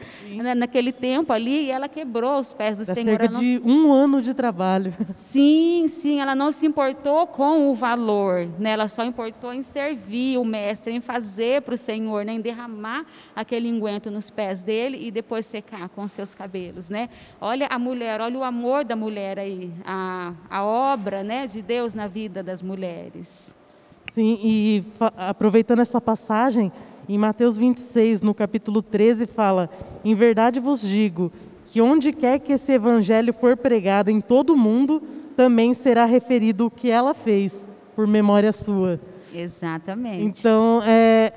Naquele 0.56 0.90
tempo 0.90 1.32
ali, 1.32 1.66
e 1.66 1.70
ela 1.70 1.88
quebrou 1.88 2.38
os 2.38 2.52
pés 2.52 2.78
do 2.78 2.84
Dá 2.84 2.94
Senhor. 2.94 3.18
cerca 3.18 3.28
não... 3.28 3.40
de 3.40 3.60
um 3.64 3.92
ano 3.92 4.20
de 4.20 4.34
trabalho. 4.34 4.92
Sim, 5.04 5.86
sim, 5.88 6.20
ela 6.20 6.34
não 6.34 6.50
se 6.50 6.66
importou 6.66 7.26
com 7.28 7.70
o 7.70 7.74
valor, 7.74 8.48
né? 8.58 8.75
Ela 8.76 8.88
só 8.88 9.02
importou 9.04 9.54
em 9.54 9.62
servir 9.62 10.38
o 10.38 10.44
mestre, 10.44 10.92
em 10.92 11.00
fazer 11.00 11.62
para 11.62 11.72
o 11.72 11.76
Senhor, 11.78 12.26
né? 12.26 12.34
em 12.34 12.40
derramar 12.40 13.06
aquele 13.34 13.72
unguento 13.72 14.10
nos 14.10 14.30
pés 14.30 14.62
dele 14.62 14.98
e 15.00 15.10
depois 15.10 15.46
secar 15.46 15.88
com 15.88 16.06
seus 16.06 16.34
cabelos. 16.34 16.90
Né? 16.90 17.08
Olha 17.40 17.66
a 17.68 17.78
mulher, 17.78 18.20
olha 18.20 18.38
o 18.38 18.44
amor 18.44 18.84
da 18.84 18.94
mulher 18.94 19.38
aí, 19.38 19.72
a, 19.84 20.34
a 20.50 20.62
obra 20.62 21.24
né, 21.24 21.46
de 21.46 21.62
Deus 21.62 21.94
na 21.94 22.06
vida 22.06 22.42
das 22.42 22.60
mulheres. 22.60 23.56
Sim, 24.12 24.38
e 24.42 24.84
aproveitando 25.16 25.80
essa 25.80 26.00
passagem, 26.00 26.70
em 27.08 27.16
Mateus 27.16 27.56
26, 27.56 28.20
no 28.20 28.34
capítulo 28.34 28.82
13, 28.82 29.26
fala: 29.26 29.70
Em 30.04 30.14
verdade 30.14 30.60
vos 30.60 30.82
digo 30.82 31.32
que 31.64 31.80
onde 31.80 32.12
quer 32.12 32.38
que 32.38 32.52
esse 32.52 32.72
evangelho 32.72 33.32
for 33.32 33.56
pregado 33.56 34.10
em 34.10 34.20
todo 34.20 34.50
o 34.50 34.56
mundo, 34.56 35.02
também 35.36 35.74
será 35.74 36.04
referido 36.04 36.66
o 36.66 36.70
que 36.70 36.90
ela 36.90 37.14
fez 37.14 37.66
por 37.96 38.06
memória 38.06 38.52
sua. 38.52 39.00
Exatamente. 39.34 40.22
Então, 40.22 40.82
é, 40.84 41.32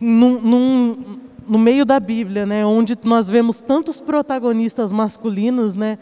num, 0.00 0.40
num, 0.40 1.18
no 1.46 1.58
meio 1.58 1.84
da 1.84 2.00
Bíblia, 2.00 2.46
né, 2.46 2.64
onde 2.64 2.98
nós 3.04 3.28
vemos 3.28 3.60
tantos 3.60 4.00
protagonistas 4.00 4.90
masculinos, 4.90 5.74
né, 5.74 5.98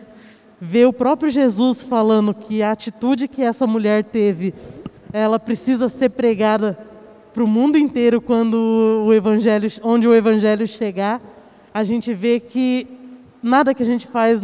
ver 0.61 0.87
o 0.87 0.93
próprio 0.93 1.29
Jesus 1.29 1.83
falando 1.83 2.33
que 2.33 2.63
a 2.63 2.71
atitude 2.71 3.27
que 3.27 3.43
essa 3.43 3.67
mulher 3.67 4.05
teve, 4.05 4.55
ela 5.13 5.39
precisa 5.39 5.89
ser 5.89 6.11
pregada 6.11 6.79
para 7.35 7.43
o 7.43 7.47
mundo 7.47 7.77
inteiro 7.77 8.21
quando 8.21 9.05
o 9.07 9.13
evangelho, 9.13 9.69
onde 9.83 10.07
o 10.07 10.15
evangelho 10.15 10.67
chegar, 10.67 11.21
a 11.75 11.83
gente 11.83 12.13
vê 12.15 12.39
que 12.39 12.87
nada 13.43 13.75
que 13.75 13.83
a 13.83 13.87
gente 13.87 14.07
faz 14.07 14.43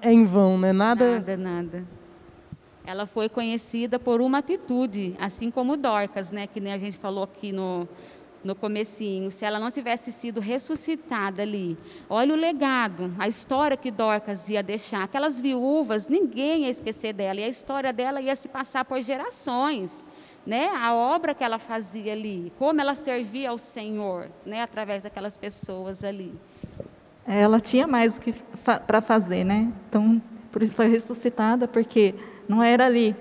é 0.00 0.12
em 0.12 0.24
vão, 0.24 0.58
né? 0.58 0.72
Nada, 0.72 1.14
nada. 1.14 1.36
nada. 1.36 2.01
Ela 2.84 3.06
foi 3.06 3.28
conhecida 3.28 3.98
por 3.98 4.20
uma 4.20 4.38
atitude, 4.38 5.14
assim 5.20 5.50
como 5.50 5.76
Dorcas, 5.76 6.32
né, 6.32 6.46
que 6.46 6.60
nem 6.60 6.72
a 6.72 6.78
gente 6.78 6.98
falou 6.98 7.24
aqui 7.24 7.52
no, 7.52 7.88
no 8.42 8.54
comecinho, 8.54 9.30
se 9.30 9.44
ela 9.44 9.58
não 9.58 9.70
tivesse 9.70 10.10
sido 10.10 10.40
ressuscitada 10.40 11.42
ali. 11.42 11.78
Olha 12.10 12.34
o 12.34 12.36
legado, 12.36 13.12
a 13.18 13.28
história 13.28 13.76
que 13.76 13.90
Dorcas 13.90 14.48
ia 14.48 14.62
deixar. 14.62 15.04
Aquelas 15.04 15.40
viúvas, 15.40 16.08
ninguém 16.08 16.62
ia 16.62 16.70
esquecer 16.70 17.12
dela, 17.12 17.40
e 17.40 17.44
a 17.44 17.48
história 17.48 17.92
dela 17.92 18.20
ia 18.20 18.34
se 18.34 18.48
passar 18.48 18.84
por 18.84 19.00
gerações. 19.00 20.04
Né? 20.44 20.70
A 20.74 20.92
obra 20.92 21.34
que 21.34 21.44
ela 21.44 21.58
fazia 21.58 22.12
ali, 22.12 22.52
como 22.58 22.80
ela 22.80 22.96
servia 22.96 23.50
ao 23.50 23.58
Senhor, 23.58 24.28
né? 24.44 24.60
através 24.62 25.04
daquelas 25.04 25.36
pessoas 25.36 26.02
ali. 26.02 26.34
Ela 27.24 27.60
tinha 27.60 27.86
mais 27.86 28.16
o 28.16 28.20
que 28.20 28.32
fa 28.32 28.80
para 28.80 29.00
fazer, 29.00 29.44
né? 29.44 29.72
Então, 29.88 30.20
por 30.50 30.60
isso 30.60 30.74
foi 30.74 30.88
ressuscitada, 30.88 31.68
porque 31.68 32.16
não 32.48 32.62
era 32.62 32.86
ali 32.86 33.16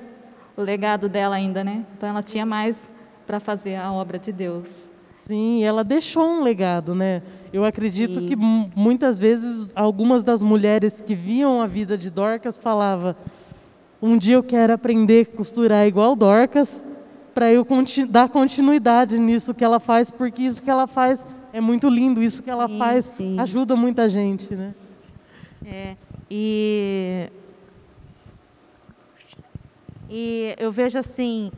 o 0.56 0.62
legado 0.62 1.08
dela 1.10 1.36
ainda, 1.36 1.64
né? 1.64 1.86
Então 1.98 2.10
ela 2.10 2.22
tinha 2.22 2.46
mais 2.46 2.92
para 3.26 3.40
fazer 3.40 3.76
a 3.76 3.92
obra 3.92 4.20
de 4.20 4.32
Deus. 4.32 4.92
Sim, 5.18 5.64
ela 5.64 5.84
deixou 5.84 6.28
um 6.28 6.44
legado, 6.44 6.96
né? 6.96 7.22
Eu 7.54 7.64
acredito 7.64 8.20
Sim. 8.20 8.26
que 8.26 8.36
muitas 8.36 9.20
vezes 9.20 9.70
algumas 9.76 10.24
das 10.24 10.42
mulheres 10.42 11.00
que 11.00 11.14
viam 11.14 11.62
a 11.62 11.68
vida 11.68 11.98
de 11.98 12.10
Dorcas 12.10 12.58
falava: 12.58 13.16
um 14.02 14.18
dia 14.18 14.36
eu 14.36 14.44
quero 14.44 14.74
aprender 14.74 15.28
a 15.32 15.38
costurar 15.38 15.86
igual 15.86 16.16
Dorcas, 16.16 16.84
para 17.34 17.52
eu 17.52 17.64
continu 17.64 18.08
dar 18.08 18.30
continuidade 18.30 19.20
nisso 19.20 19.54
que 19.54 19.64
ela 19.64 19.80
faz, 19.80 20.10
porque 20.10 20.42
isso 20.42 20.62
que 20.62 20.70
ela 20.70 20.88
faz 20.88 21.26
é 21.54 21.62
muito 21.62 21.88
lindo, 21.88 22.24
isso 22.24 22.40
que 22.40 22.46
sim, 22.46 22.52
ela 22.52 22.68
faz 22.68 23.06
sim. 23.06 23.40
ajuda 23.40 23.76
muita 23.76 24.10
gente, 24.10 24.56
né? 24.56 24.74
É, 25.64 25.96
e 26.30 27.30
e 30.14 30.54
eu 30.60 30.74
vejo 30.74 31.00
assim 31.00 31.50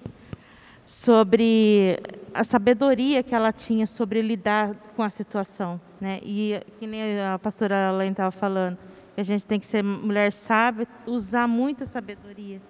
sobre 0.85 1.97
a 2.31 2.43
sabedoria 2.43 3.23
que 3.23 3.33
ela 3.33 3.51
tinha 3.51 3.87
sobre 3.87 4.21
lidar 4.21 4.75
com 4.95 5.01
a 5.01 5.09
situação, 5.09 5.81
né? 5.99 6.19
E 6.21 6.61
que 6.79 6.85
nem 6.85 7.19
a 7.19 7.39
pastora 7.39 7.87
Alain 7.87 8.11
estava 8.11 8.29
falando, 8.29 8.77
a 9.17 9.23
gente 9.23 9.43
tem 9.43 9.59
que 9.59 9.65
ser 9.65 9.83
mulher 9.83 10.31
sábia, 10.31 10.87
usar 11.07 11.47
muita 11.47 11.83
sabedoria, 11.83 12.61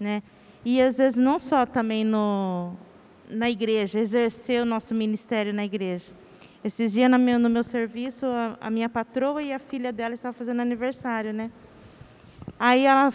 né? 0.00 0.22
E 0.64 0.80
às 0.80 0.96
vezes 0.96 1.18
não 1.18 1.38
só 1.38 1.66
também 1.66 2.02
no, 2.02 2.72
na 3.28 3.50
igreja, 3.50 4.00
exercer 4.00 4.62
o 4.62 4.64
nosso 4.64 4.94
ministério 4.94 5.52
na 5.52 5.66
igreja. 5.66 6.12
Esses 6.64 6.94
dias 6.94 7.10
no 7.10 7.18
meu, 7.18 7.38
no 7.38 7.50
meu 7.50 7.62
serviço, 7.62 8.24
a, 8.24 8.56
a 8.58 8.70
minha 8.70 8.88
patroa 8.88 9.42
e 9.42 9.52
a 9.52 9.58
filha 9.58 9.92
dela 9.92 10.14
estavam 10.14 10.36
fazendo 10.36 10.62
aniversário, 10.62 11.34
né? 11.34 11.50
Aí 12.58 12.86
ela 12.86 13.12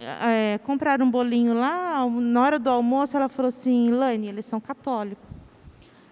é, 0.00 0.58
compraram 0.64 1.06
um 1.06 1.10
bolinho 1.10 1.54
lá, 1.54 2.06
na 2.08 2.40
hora 2.40 2.58
do 2.58 2.70
almoço 2.70 3.16
ela 3.16 3.28
falou 3.28 3.48
assim, 3.48 3.90
Laine, 3.90 4.28
eles 4.28 4.46
são 4.46 4.60
católicos. 4.60 5.24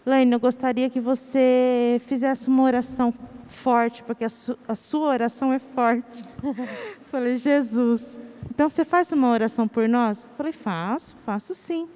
Laine, 0.04 0.32
eu 0.32 0.40
gostaria 0.40 0.88
que 0.88 1.00
você 1.00 2.00
fizesse 2.06 2.48
uma 2.48 2.62
oração 2.62 3.12
forte, 3.46 4.02
porque 4.02 4.24
a, 4.24 4.30
su 4.30 4.58
a 4.66 4.74
sua 4.74 5.08
oração 5.08 5.52
é 5.52 5.58
forte. 5.58 6.24
Falei, 7.10 7.36
Jesus. 7.36 8.16
Então 8.50 8.70
você 8.70 8.84
faz 8.84 9.12
uma 9.12 9.30
oração 9.30 9.66
por 9.66 9.88
nós? 9.88 10.28
Falei, 10.36 10.52
faço, 10.52 11.16
faço 11.24 11.54
sim. 11.54 11.88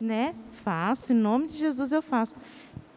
Né? 0.00 0.34
Faço, 0.52 1.12
em 1.12 1.16
nome 1.16 1.46
de 1.46 1.56
Jesus 1.56 1.92
eu 1.92 2.02
faço. 2.02 2.34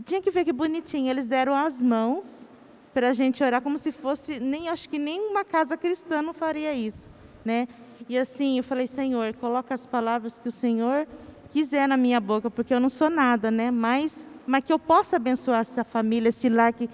Tinha 0.05 0.21
que 0.21 0.31
ver 0.31 0.43
que 0.43 0.53
bonitinho, 0.53 1.09
eles 1.09 1.25
deram 1.25 1.55
as 1.55 1.81
mãos 1.81 2.49
para 2.93 3.09
a 3.09 3.13
gente 3.13 3.43
orar 3.43 3.61
como 3.61 3.77
se 3.77 3.91
fosse, 3.91 4.39
nem 4.39 4.69
acho 4.69 4.87
que 4.87 4.99
nenhuma 4.99 5.43
casa 5.43 5.75
cristã 5.75 6.21
não 6.21 6.33
faria 6.33 6.73
isso, 6.73 7.09
né? 7.45 7.67
E 8.07 8.17
assim, 8.17 8.57
eu 8.57 8.63
falei, 8.63 8.87
Senhor, 8.87 9.33
coloca 9.35 9.73
as 9.73 9.85
palavras 9.85 10.37
que 10.37 10.47
o 10.47 10.51
Senhor 10.51 11.07
quiser 11.51 11.87
na 11.87 11.95
minha 11.95 12.19
boca, 12.19 12.49
porque 12.49 12.73
eu 12.73 12.79
não 12.79 12.89
sou 12.89 13.09
nada, 13.09 13.49
né? 13.49 13.71
Mas, 13.71 14.25
mas 14.45 14.63
que 14.63 14.73
eu 14.73 14.79
possa 14.79 15.15
abençoar 15.15 15.61
essa 15.61 15.83
família, 15.83 16.29
esse 16.29 16.49
lar 16.49 16.73
que 16.73 16.89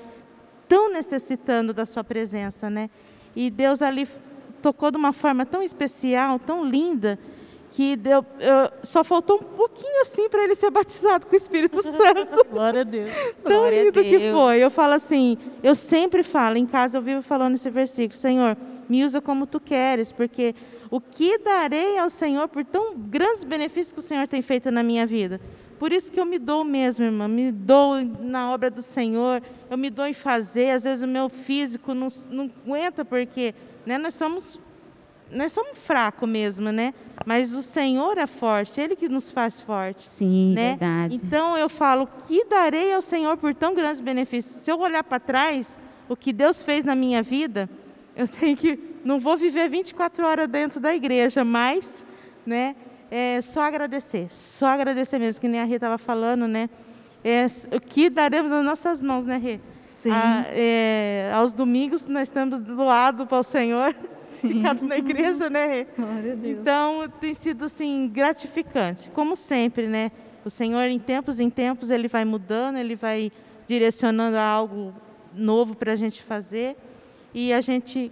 tão 0.67 0.91
necessitando 0.91 1.73
da 1.73 1.85
sua 1.85 2.03
presença, 2.03 2.69
né? 2.69 2.89
E 3.35 3.49
Deus 3.49 3.81
ali 3.81 4.07
tocou 4.61 4.91
de 4.91 4.97
uma 4.97 5.13
forma 5.13 5.45
tão 5.45 5.63
especial, 5.63 6.37
tão 6.37 6.63
linda, 6.63 7.17
que 7.71 7.95
deu, 7.95 8.25
eu, 8.39 8.71
só 8.83 9.03
faltou 9.03 9.37
um 9.37 9.55
pouquinho 9.55 10.01
assim 10.01 10.27
para 10.27 10.43
ele 10.43 10.55
ser 10.55 10.69
batizado 10.69 11.25
com 11.25 11.33
o 11.33 11.37
Espírito 11.37 11.81
Santo. 11.83 12.45
Glória 12.49 12.81
a 12.81 12.83
Deus. 12.83 13.11
Tão 13.43 13.57
Glória 13.57 13.83
lindo 13.83 14.03
que 14.03 14.31
foi. 14.31 14.63
Eu 14.63 14.71
falo 14.71 14.93
assim, 14.93 15.37
eu 15.63 15.75
sempre 15.75 16.23
falo, 16.23 16.57
em 16.57 16.65
casa 16.65 16.97
eu 16.97 17.01
vivo 17.01 17.21
falando 17.21 17.55
esse 17.55 17.69
versículo, 17.69 18.19
Senhor, 18.19 18.57
me 18.89 19.05
usa 19.05 19.21
como 19.21 19.45
tu 19.45 19.59
queres, 19.59 20.11
porque 20.11 20.55
o 20.89 20.99
que 20.99 21.37
darei 21.37 21.97
ao 21.99 22.09
Senhor 22.09 22.47
por 22.47 22.65
tão 22.65 22.97
grandes 22.97 23.43
benefícios 23.43 23.91
que 23.91 23.99
o 23.99 24.01
Senhor 24.01 24.27
tem 24.27 24.41
feito 24.41 24.71
na 24.71 24.81
minha 24.81 25.05
vida? 25.05 25.39
Por 25.77 25.93
isso 25.93 26.11
que 26.11 26.19
eu 26.19 26.25
me 26.25 26.37
dou 26.37 26.65
mesmo, 26.65 27.05
irmã, 27.05 27.27
me 27.27 27.51
dou 27.51 28.03
na 28.03 28.51
obra 28.51 28.69
do 28.69 28.81
Senhor, 28.81 29.41
eu 29.69 29.77
me 29.77 29.89
dou 29.89 30.05
em 30.05 30.13
fazer, 30.13 30.71
às 30.71 30.83
vezes 30.83 31.03
o 31.03 31.07
meu 31.07 31.29
físico 31.29 31.93
não, 31.93 32.09
não 32.29 32.51
aguenta, 32.65 33.05
porque 33.05 33.55
né, 33.85 33.97
nós 33.97 34.15
somos 34.15 34.59
nós 35.31 35.51
somos 35.51 35.77
fracos 35.77 36.27
mesmo, 36.27 36.71
né? 36.71 36.93
Mas 37.25 37.53
o 37.53 37.61
Senhor 37.61 38.17
é 38.17 38.25
forte, 38.25 38.81
Ele 38.81 38.95
que 38.95 39.07
nos 39.07 39.29
faz 39.29 39.61
forte. 39.61 40.09
Sim, 40.09 40.53
né? 40.55 40.69
verdade. 40.71 41.15
Então 41.15 41.55
eu 41.55 41.69
falo, 41.69 42.09
que 42.27 42.45
darei 42.45 42.91
ao 42.93 43.01
Senhor 43.01 43.37
por 43.37 43.53
tão 43.53 43.75
grandes 43.75 44.01
benefícios? 44.01 44.63
Se 44.63 44.71
eu 44.71 44.79
olhar 44.79 45.03
para 45.03 45.19
trás, 45.19 45.77
o 46.07 46.15
que 46.15 46.33
Deus 46.33 46.63
fez 46.63 46.83
na 46.83 46.95
minha 46.95 47.21
vida, 47.21 47.69
eu 48.19 48.27
tenho 48.27 48.55
que, 48.55 48.79
não 49.03 49.19
vou 49.19 49.37
viver 49.37 49.69
24 49.69 50.25
horas 50.25 50.47
dentro 50.47 50.79
da 50.79 50.93
igreja, 50.93 51.43
mas, 51.43 52.05
né? 52.45 52.75
é 53.11 53.41
só 53.41 53.61
agradecer, 53.61 54.27
só 54.29 54.67
agradecer 54.67 55.17
mesmo, 55.19 55.41
que 55.41 55.47
nem 55.47 55.59
a 55.59 55.63
Rê 55.63 55.75
estava 55.75 55.97
falando, 55.97 56.47
né? 56.47 56.69
É, 57.23 57.47
o 57.75 57.79
que 57.79 58.09
daremos 58.09 58.51
nas 58.51 58.63
nossas 58.63 59.01
mãos, 59.01 59.25
né, 59.25 59.37
Rê? 59.37 59.59
Sim. 59.87 60.11
A, 60.11 60.45
é, 60.49 61.31
aos 61.33 61.53
domingos 61.53 62.07
nós 62.07 62.29
estamos 62.29 62.59
doados 62.59 63.27
para 63.27 63.39
o 63.39 63.43
Senhor, 63.43 63.95
ficados 64.39 64.83
na 64.87 64.97
igreja, 64.97 65.49
né, 65.49 65.65
Rê? 65.65 65.87
Glória 65.97 66.33
a 66.33 66.35
Deus. 66.35 66.59
Então 66.59 67.09
tem 67.19 67.33
sido 67.33 67.65
assim 67.65 68.07
gratificante, 68.07 69.09
como 69.09 69.35
sempre, 69.35 69.87
né? 69.87 70.11
O 70.45 70.49
Senhor, 70.49 70.83
em 70.83 70.99
tempos 70.99 71.39
em 71.39 71.49
tempos, 71.49 71.89
ele 71.89 72.07
vai 72.07 72.23
mudando, 72.23 72.77
ele 72.77 72.95
vai 72.95 73.31
direcionando 73.67 74.37
a 74.37 74.43
algo 74.43 74.93
novo 75.33 75.75
para 75.75 75.91
a 75.91 75.95
gente 75.95 76.23
fazer 76.23 76.77
e 77.33 77.53
a 77.53 77.61
gente 77.61 78.11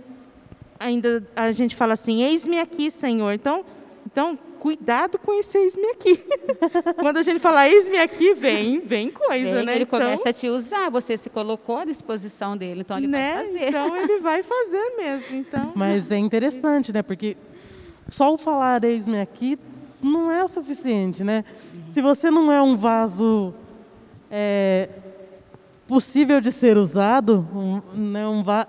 ainda 0.79 1.23
a 1.35 1.51
gente 1.51 1.75
fala 1.75 1.93
assim: 1.93 2.23
eis-me 2.23 2.59
aqui, 2.59 2.89
Senhor. 2.91 3.33
Então, 3.33 3.65
então 4.05 4.37
cuidado 4.59 5.19
com 5.19 5.33
esse 5.39 5.57
eis-me 5.57 5.85
aqui. 5.91 6.19
Quando 6.99 7.17
a 7.17 7.23
gente 7.23 7.39
fala 7.39 7.69
eis-me 7.69 7.97
aqui, 7.97 8.33
vem, 8.33 8.79
vem 8.79 9.11
coisa, 9.11 9.55
vem, 9.55 9.65
né? 9.65 9.75
Ele 9.75 9.83
então, 9.83 9.99
começa 9.99 10.29
a 10.29 10.33
te 10.33 10.49
usar, 10.49 10.89
você 10.89 11.15
se 11.15 11.29
colocou 11.29 11.77
à 11.77 11.85
disposição 11.85 12.57
dele, 12.57 12.81
então 12.81 12.97
ele 12.97 13.07
né? 13.07 13.35
vai 13.35 13.45
fazer. 13.45 13.67
Então 13.69 13.97
ele 13.97 14.19
vai 14.19 14.43
fazer 14.43 14.95
mesmo. 14.97 15.37
Então, 15.37 15.71
Mas 15.75 16.11
é 16.11 16.17
interessante, 16.17 16.91
né? 16.91 17.01
Porque 17.01 17.37
só 18.07 18.33
o 18.33 18.37
falar 18.37 18.83
eis-me 18.83 19.21
aqui 19.21 19.59
não 20.01 20.31
é 20.31 20.43
o 20.43 20.47
suficiente, 20.47 21.23
né? 21.23 21.43
Se 21.93 22.01
você 22.01 22.29
não 22.29 22.51
é 22.51 22.61
um 22.61 22.75
vaso 22.75 23.53
é, 24.29 24.89
possível 25.87 26.39
de 26.39 26.51
ser 26.51 26.77
usado, 26.77 27.47
um, 27.53 27.81
né, 27.95 28.27
um 28.27 28.43
vaso 28.43 28.67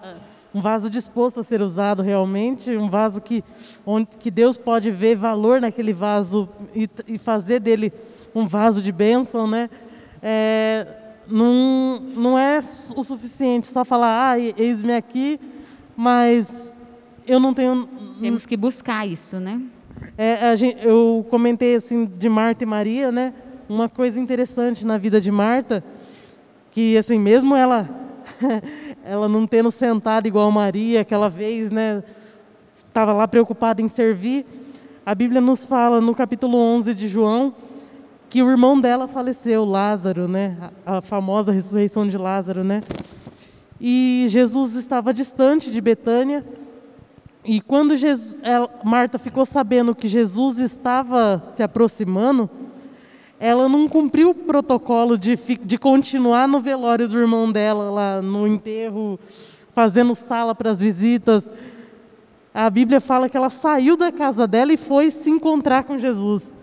um 0.55 0.61
vaso 0.61 0.88
disposto 0.88 1.40
a 1.40 1.42
ser 1.42 1.61
usado 1.61 2.03
realmente, 2.03 2.76
um 2.76 2.88
vaso 2.88 3.20
que, 3.20 3.44
onde, 3.84 4.09
que 4.18 4.30
Deus 4.30 4.57
pode 4.57 4.90
ver 4.90 5.14
valor 5.16 5.61
naquele 5.61 5.92
vaso 5.92 6.49
e, 6.74 6.88
e 7.07 7.18
fazer 7.18 7.61
dele 7.61 7.92
um 8.34 8.46
vaso 8.46 8.80
de 8.80 8.90
bênção, 8.90 9.46
né? 9.46 9.68
É, 10.22 10.86
não, 11.26 12.01
não 12.01 12.38
é 12.38 12.59
o 12.59 13.05
suficiente 13.05 13.66
só 13.66 13.84
falar, 13.84 14.30
ah, 14.32 14.38
eis-me 14.38 14.94
aqui, 14.94 15.38
mas 15.96 16.76
eu 17.26 17.38
não 17.38 17.53
tenho... 17.53 17.88
Temos 18.20 18.46
que 18.46 18.57
buscar 18.57 19.07
isso, 19.07 19.38
né? 19.38 19.61
É, 20.16 20.55
gente, 20.57 20.84
eu 20.84 21.26
comentei 21.28 21.76
assim 21.76 22.05
de 22.05 22.28
Marta 22.28 22.64
e 22.64 22.66
Maria, 22.66 23.12
né? 23.12 23.34
Uma 23.68 23.88
coisa 23.88 24.18
interessante 24.18 24.86
na 24.86 24.96
vida 24.96 25.20
de 25.20 25.30
Marta, 25.30 25.84
que 26.70 26.96
assim, 26.96 27.18
mesmo 27.18 27.55
ela 27.55 27.88
ela 29.05 29.28
não 29.28 29.47
tendo 29.47 29.70
sentado 29.70 30.26
igual 30.26 30.51
Maria 30.51 31.01
aquela 31.01 31.28
vez, 31.28 31.70
né? 31.70 32.03
Estava 32.76 33.12
lá 33.12 33.28
preocupada 33.28 33.82
em 33.82 33.89
servir. 33.89 34.47
A 35.05 35.14
Bíblia 35.14 35.41
nos 35.41 35.64
fala 35.64 36.01
no 36.01 36.14
capítulo 36.14 36.57
11 36.59 36.95
de 36.95 37.09
João 37.09 37.55
que 38.28 38.43
o 38.43 38.51
irmão 38.51 38.78
dela 38.78 39.09
faleceu, 39.09 39.64
Lázaro, 39.64 40.28
né? 40.28 40.57
A, 40.84 41.01
famosa 41.01 41.51
ressurreição 41.51 42.07
de 42.07 42.18
Lázaro, 42.18 42.62
né? 42.62 42.82
E 43.80 44.26
Jesus 44.28 44.74
estava 44.74 45.14
distante 45.14 45.70
de 45.70 45.80
Betânia. 45.80 46.45
E 47.45 47.61
quando 47.61 47.97
Jesus, 47.97 48.39
ela, 48.43 48.68
Marta 48.84 49.18
ficou 49.18 49.47
sabendo 49.47 49.95
que 49.95 50.09
Jesus 50.09 50.59
estava 50.59 51.43
se 51.53 51.62
aproximando, 51.62 52.51
ela 53.41 53.68
não 53.68 53.89
cumpriu 53.89 54.30
o 54.30 54.34
protocolo 54.34 55.16
de, 55.16 55.36
de 55.64 55.78
continuar 55.78 56.49
no 56.49 56.61
velório 56.61 57.09
do 57.09 57.18
irmão 57.18 57.51
dela, 57.51 57.91
lá 57.91 58.22
no 58.22 58.47
enterro, 58.47 59.18
fazendo 59.72 60.14
sala 60.14 60.55
para 60.55 60.70
as 60.70 60.80
visitas. 60.80 61.49
A 62.53 62.68
Bíblia 62.68 63.01
fala 63.01 63.28
que 63.28 63.36
ela 63.36 63.51
saiu 63.51 63.97
da 63.97 64.11
casa 64.11 64.47
dela 64.47 64.72
e 64.72 64.76
foi 64.76 65.11
se 65.11 65.30
encontrar 65.30 65.84
com 65.84 65.99
Jesus. 65.99 66.57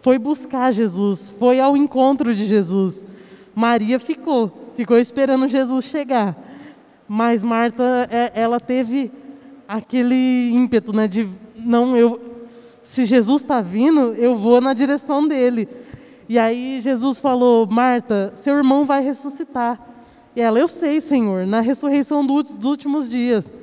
Foi 0.00 0.18
buscar 0.18 0.72
Jesus, 0.72 1.34
foi 1.38 1.60
ao 1.60 1.76
encontro 1.76 2.34
de 2.34 2.44
Jesus. 2.44 3.04
Maria 3.54 3.98
ficou, 3.98 4.72
ficou 4.76 4.98
esperando 4.98 5.46
Jesus 5.46 5.84
chegar. 5.84 6.36
Mas 7.08 7.42
Marta, 7.42 8.08
é, 8.10 8.32
ela 8.34 8.58
teve 8.58 9.12
aquele 9.68 10.50
ímpeto, 10.50 10.92
né, 10.92 11.06
de 11.06 11.28
não 11.56 11.96
eu 11.96 12.20
se 12.86 13.04
Jesus 13.04 13.42
está 13.42 13.60
vindo, 13.60 14.14
eu 14.14 14.36
vou 14.36 14.60
na 14.60 14.72
direção 14.72 15.26
dele. 15.26 15.68
E 16.28 16.38
aí 16.38 16.80
Jesus 16.80 17.18
falou: 17.18 17.66
Marta, 17.66 18.32
seu 18.34 18.56
irmão 18.56 18.84
vai 18.84 19.02
ressuscitar. 19.02 19.80
E 20.34 20.40
ela: 20.40 20.58
Eu 20.58 20.68
sei, 20.68 21.00
Senhor, 21.00 21.46
na 21.46 21.60
ressurreição 21.60 22.26
dos 22.26 22.64
últimos 22.64 23.08
dias. 23.08 23.54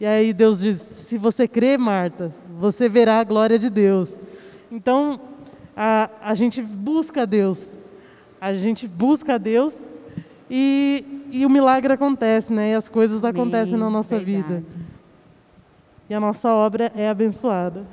E 0.00 0.06
aí 0.06 0.32
Deus 0.32 0.60
diz: 0.60 0.76
Se 0.80 1.18
você 1.18 1.48
crê, 1.48 1.76
Marta, 1.76 2.32
você 2.58 2.88
verá 2.88 3.20
a 3.20 3.24
glória 3.24 3.58
de 3.58 3.68
Deus. 3.68 4.16
Então, 4.70 5.20
a, 5.76 6.10
a 6.22 6.34
gente 6.34 6.62
busca 6.62 7.26
Deus. 7.26 7.78
a 8.40 8.52
gente 8.52 8.86
busca 8.86 9.38
Deus 9.38 9.82
e, 10.50 11.26
e 11.30 11.46
o 11.46 11.50
milagre 11.50 11.92
acontece, 11.92 12.52
né? 12.52 12.72
E 12.72 12.74
as 12.74 12.88
coisas 12.88 13.24
acontecem 13.24 13.78
na 13.78 13.88
nossa 13.88 14.18
vida. 14.18 14.54
Verdade. 14.54 14.84
E 16.10 16.14
a 16.14 16.20
nossa 16.20 16.50
obra 16.50 16.92
é 16.94 17.08
abençoada. 17.08 17.86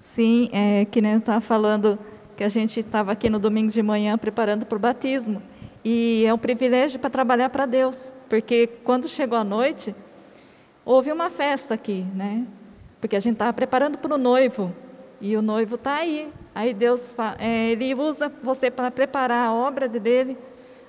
Sim, 0.00 0.48
é, 0.52 0.84
que 0.84 1.00
nem 1.00 1.18
estava 1.18 1.40
falando 1.40 1.98
que 2.36 2.44
a 2.44 2.48
gente 2.48 2.80
estava 2.80 3.12
aqui 3.12 3.30
no 3.30 3.38
domingo 3.38 3.72
de 3.72 3.82
manhã 3.82 4.18
preparando 4.18 4.66
para 4.66 4.76
o 4.76 4.78
batismo. 4.78 5.42
E 5.84 6.24
é 6.26 6.34
um 6.34 6.38
privilégio 6.38 7.00
para 7.00 7.08
trabalhar 7.08 7.48
para 7.48 7.64
Deus, 7.64 8.12
porque 8.28 8.68
quando 8.84 9.08
chegou 9.08 9.38
a 9.38 9.44
noite, 9.44 9.94
houve 10.84 11.10
uma 11.10 11.30
festa 11.30 11.74
aqui, 11.74 12.04
né? 12.14 12.46
Porque 13.00 13.16
a 13.16 13.20
gente 13.20 13.34
estava 13.34 13.52
preparando 13.52 13.96
para 13.96 14.14
o 14.14 14.18
noivo, 14.18 14.74
e 15.20 15.36
o 15.36 15.42
noivo 15.42 15.76
está 15.76 15.96
aí. 15.96 16.30
Aí 16.54 16.74
Deus, 16.74 17.16
é, 17.38 17.70
ele 17.70 17.94
usa 17.94 18.30
você 18.42 18.70
para 18.70 18.90
preparar 18.90 19.48
a 19.48 19.52
obra 19.52 19.88
dele. 19.88 20.36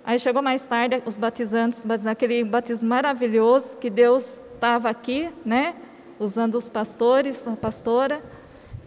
Aí 0.04 0.20
chegou 0.20 0.41
mais 0.41 0.66
tarde 0.66 1.02
os 1.06 1.18
batizantes, 1.18 1.86
aquele 2.06 2.43
batismo 2.43 2.89
maravilhoso 2.89 3.78
que 3.78 3.89
Deus 3.89 4.41
estava 4.56 4.89
aqui, 4.89 5.30
né? 5.45 5.76
Usando 6.20 6.56
os 6.56 6.70
pastores, 6.70 7.48
a 7.48 7.56
pastora. 7.56 8.22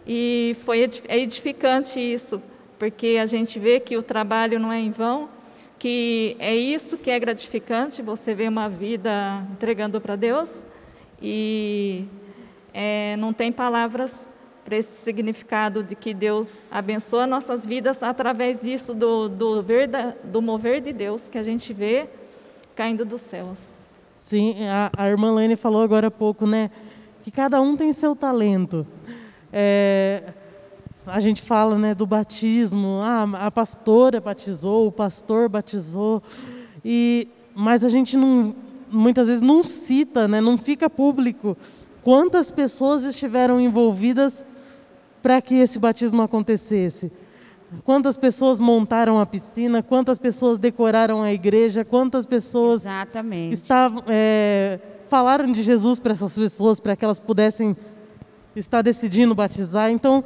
E 0.05 0.55
foi 0.65 0.87
é 1.07 1.19
edificante 1.19 1.99
isso, 1.99 2.41
porque 2.81 3.19
a 3.21 3.27
gente 3.27 3.59
vê 3.59 3.79
que 3.79 3.95
o 3.95 4.01
trabalho 4.01 4.59
não 4.59 4.73
é 4.73 4.79
em 4.79 4.89
vão, 4.89 5.29
que 5.77 6.35
é 6.39 6.55
isso 6.55 6.97
que 6.97 7.11
é 7.11 7.19
gratificante, 7.19 8.01
você 8.01 8.33
vê 8.33 8.47
uma 8.47 8.67
vida 8.67 9.45
entregando 9.51 10.01
para 10.01 10.15
Deus 10.15 10.65
e 11.21 12.07
é, 12.73 13.15
não 13.17 13.33
tem 13.33 13.51
palavras 13.51 14.27
para 14.65 14.77
esse 14.77 14.99
significado 14.99 15.83
de 15.83 15.95
que 15.95 16.11
Deus 16.11 16.59
abençoa 16.71 17.27
nossas 17.27 17.67
vidas 17.67 18.01
através 18.01 18.61
disso, 18.63 18.95
do, 18.95 19.29
do, 19.29 19.61
verda, 19.61 20.17
do 20.23 20.41
mover 20.41 20.81
de 20.81 20.91
Deus 20.91 21.27
que 21.27 21.37
a 21.37 21.43
gente 21.43 21.71
vê 21.73 22.09
caindo 22.73 23.05
dos 23.05 23.21
céus. 23.21 23.83
Sim, 24.17 24.55
a, 24.67 24.89
a 24.97 25.07
irmã 25.07 25.31
Lene 25.31 25.55
falou 25.55 25.83
agora 25.83 26.07
há 26.07 26.11
pouco, 26.11 26.47
né? 26.47 26.71
Que 27.21 27.29
cada 27.29 27.61
um 27.61 27.77
tem 27.77 27.93
seu 27.93 28.15
talento. 28.15 28.87
É, 29.53 30.33
a 31.05 31.19
gente 31.19 31.41
fala 31.41 31.77
né, 31.77 31.95
do 31.95 32.05
batismo, 32.05 32.99
ah, 33.01 33.27
a 33.45 33.51
pastora 33.51 34.19
batizou, 34.21 34.87
o 34.87 34.91
pastor 34.91 35.49
batizou, 35.49 36.21
e, 36.83 37.27
mas 37.55 37.83
a 37.83 37.89
gente 37.89 38.15
não, 38.15 38.55
muitas 38.89 39.27
vezes 39.27 39.41
não 39.41 39.63
cita, 39.63 40.27
né, 40.27 40.39
não 40.39 40.57
fica 40.57 40.89
público 40.89 41.57
quantas 42.03 42.51
pessoas 42.51 43.03
estiveram 43.03 43.59
envolvidas 43.59 44.45
para 45.21 45.41
que 45.41 45.55
esse 45.55 45.77
batismo 45.77 46.21
acontecesse. 46.21 47.11
Quantas 47.85 48.17
pessoas 48.17 48.59
montaram 48.59 49.19
a 49.19 49.25
piscina, 49.25 49.81
quantas 49.81 50.17
pessoas 50.17 50.59
decoraram 50.59 51.21
a 51.21 51.31
igreja, 51.31 51.85
quantas 51.85 52.25
pessoas 52.25 52.81
Exatamente. 52.81 53.53
estavam, 53.53 54.03
é, 54.07 54.79
falaram 55.07 55.49
de 55.51 55.63
Jesus 55.63 55.99
para 55.99 56.11
essas 56.11 56.35
pessoas, 56.35 56.79
para 56.79 56.95
que 56.95 57.05
elas 57.05 57.19
pudessem 57.19 57.77
estar 58.55 58.81
decidindo 58.81 59.33
batizar. 59.33 59.89
Então, 59.89 60.23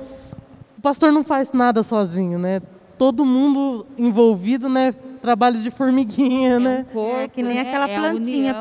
pastor 0.86 1.12
não 1.12 1.24
faz 1.24 1.52
nada 1.52 1.82
sozinho, 1.82 2.38
né? 2.38 2.62
Todo 2.96 3.26
mundo 3.26 3.88
envolvido, 3.98 4.70
né? 4.70 4.94
Trabalho 5.20 5.58
de 5.60 5.72
formiguinha, 5.72 6.54
É 6.54 6.60
né? 6.60 6.86
um 6.88 6.94
corpo, 6.94 7.22
é 7.22 7.28
que 7.28 7.42
nem 7.42 7.56
né? 7.56 7.62
aquela 7.62 7.90
É 7.90 8.00
plantinha, 8.00 8.54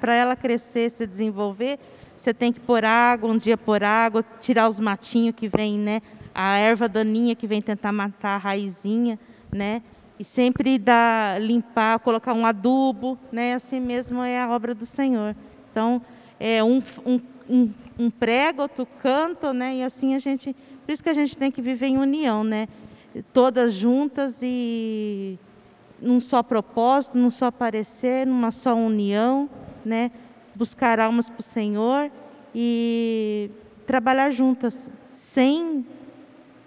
para 0.00 0.14
ela 0.14 0.36
crescer, 0.36 0.92
se 0.92 1.04
desenvolver, 1.04 1.80
você 2.16 2.32
tem 2.32 2.52
que 2.52 2.60
pôr 2.60 2.84
água, 2.84 3.28
um 3.28 3.36
dia 3.36 3.58
pôr 3.58 3.82
água, 3.82 4.24
tirar 4.40 4.68
os 4.68 4.78
matinhos 4.78 5.34
que 5.34 5.48
vem, 5.48 5.76
né? 5.76 6.00
A 6.32 6.56
erva 6.56 6.88
daninha 6.88 7.34
que 7.34 7.48
vem 7.48 7.60
tentar 7.60 7.90
matar 7.90 8.36
a 8.36 8.38
raizinha, 8.38 9.18
né? 9.52 9.82
E 10.20 10.24
sempre 10.24 10.78
dar, 10.78 11.42
limpar, 11.42 11.98
colocar 11.98 12.32
um 12.32 12.46
adubo, 12.46 13.18
né? 13.32 13.54
Assim 13.54 13.80
mesmo 13.80 14.22
é 14.22 14.40
a 14.40 14.48
obra 14.48 14.72
do 14.72 14.86
Senhor. 14.86 15.34
Então, 15.72 16.00
é 16.38 16.62
um, 16.62 16.80
um, 17.04 17.20
um, 17.50 17.70
um 17.98 18.08
prega, 18.08 18.62
outro 18.62 18.86
canta, 19.02 19.52
né? 19.52 19.78
E 19.78 19.82
assim 19.82 20.14
a 20.14 20.20
gente, 20.20 20.54
por 20.86 20.92
isso 20.92 21.02
que 21.02 21.08
a 21.08 21.14
gente 21.14 21.36
tem 21.36 21.50
que 21.50 21.62
viver 21.62 21.86
em 21.86 21.98
união, 21.98 22.42
né? 22.44 22.68
Todas 23.32 23.72
juntas 23.74 24.38
e 24.42 25.38
num 26.00 26.18
só 26.18 26.42
propósito, 26.42 27.16
num 27.18 27.30
só 27.30 27.50
parecer, 27.50 28.26
numa 28.26 28.50
só 28.50 28.74
união, 28.74 29.48
né? 29.84 30.10
Buscar 30.54 30.98
almas 31.00 31.28
para 31.28 31.40
o 31.40 31.42
Senhor 31.42 32.10
e 32.54 33.50
trabalhar 33.86 34.30
juntas, 34.30 34.90
sem 35.12 35.84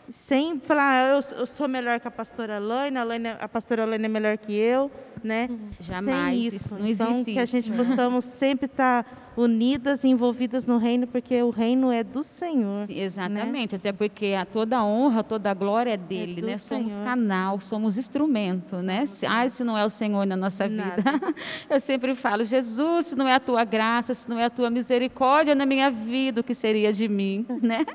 sem 0.10 0.60
falar 0.60 0.84
"Ah, 0.84 1.10
eu, 1.16 1.40
eu 1.40 1.48
sou 1.48 1.68
melhor 1.68 2.00
que 2.00 2.08
a 2.08 2.12
pastora 2.12 2.60
Laine, 2.60 2.98
a, 3.00 3.34
a 3.42 3.48
pastora 3.50 3.86
Laine 3.86 4.06
é 4.06 4.08
melhor 4.08 4.38
que 4.38 4.54
eu, 4.54 4.90
né? 5.24 5.50
Jamais, 5.80 6.36
sem 6.38 6.48
isso- 6.48 6.56
isso. 6.58 6.76
não 6.78 6.88
então 6.88 7.10
existe 7.10 7.34
que 7.34 7.40
a 7.40 7.46
gente 7.46 7.72
possamos 7.72 8.24
sempre 8.26 8.68
estar 8.68 9.25
unidas 9.38 10.04
e 10.04 10.08
envolvidas 10.08 10.66
no 10.66 10.78
reino, 10.78 11.06
porque 11.08 11.42
o 11.44 11.50
reino 11.50 11.92
é 11.92 12.04
do 12.04 12.24
Senhor. 12.24 12.86
Sim, 12.88 13.00
exatamente, 13.00 13.76
até 13.76 13.92
porque 13.92 14.36
a 14.38 14.46
toda 14.46 14.78
a 14.78 14.86
honra, 14.86 15.24
toda 15.24 15.52
a 15.52 15.54
glória 15.54 15.92
é 15.92 15.98
dele, 15.98 16.42
do 16.42 16.48
né? 16.48 16.58
Somos 16.58 16.94
Senhor. 16.94 17.04
canal, 17.06 17.60
somos 17.60 17.98
instrumento, 17.98 18.78
né? 18.78 19.06
Se, 19.06 19.26
ai, 19.26 19.50
se 19.50 19.64
não 19.64 19.78
é 19.78 19.84
o 19.84 19.90
Senhor 19.90 20.26
na 20.26 20.38
nossa 20.38 20.68
Nada. 20.70 20.96
vida. 20.96 21.36
Eu 21.70 21.80
sempre 21.80 22.16
falo, 22.16 22.44
Jesus, 22.44 23.08
se 23.08 23.16
não 23.16 23.28
é 23.28 23.34
a 23.34 23.40
tua 23.40 23.64
graça, 23.66 24.14
se 24.14 24.30
não 24.30 24.40
é 24.40 24.46
a 24.46 24.50
tua 24.50 24.70
misericórdia 24.70 25.54
na 25.54 25.66
minha 25.66 25.92
vida, 25.92 26.42
o 26.42 26.44
que 26.44 26.54
seria 26.54 26.94
de 26.94 27.08
mim, 27.08 27.46
né? 27.62 27.86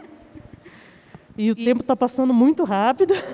E 1.39 1.51
o 1.51 1.55
tempo 1.55 1.81
está 1.81 1.97
passando 1.97 2.35
muito 2.35 2.65
rápido. 2.65 3.15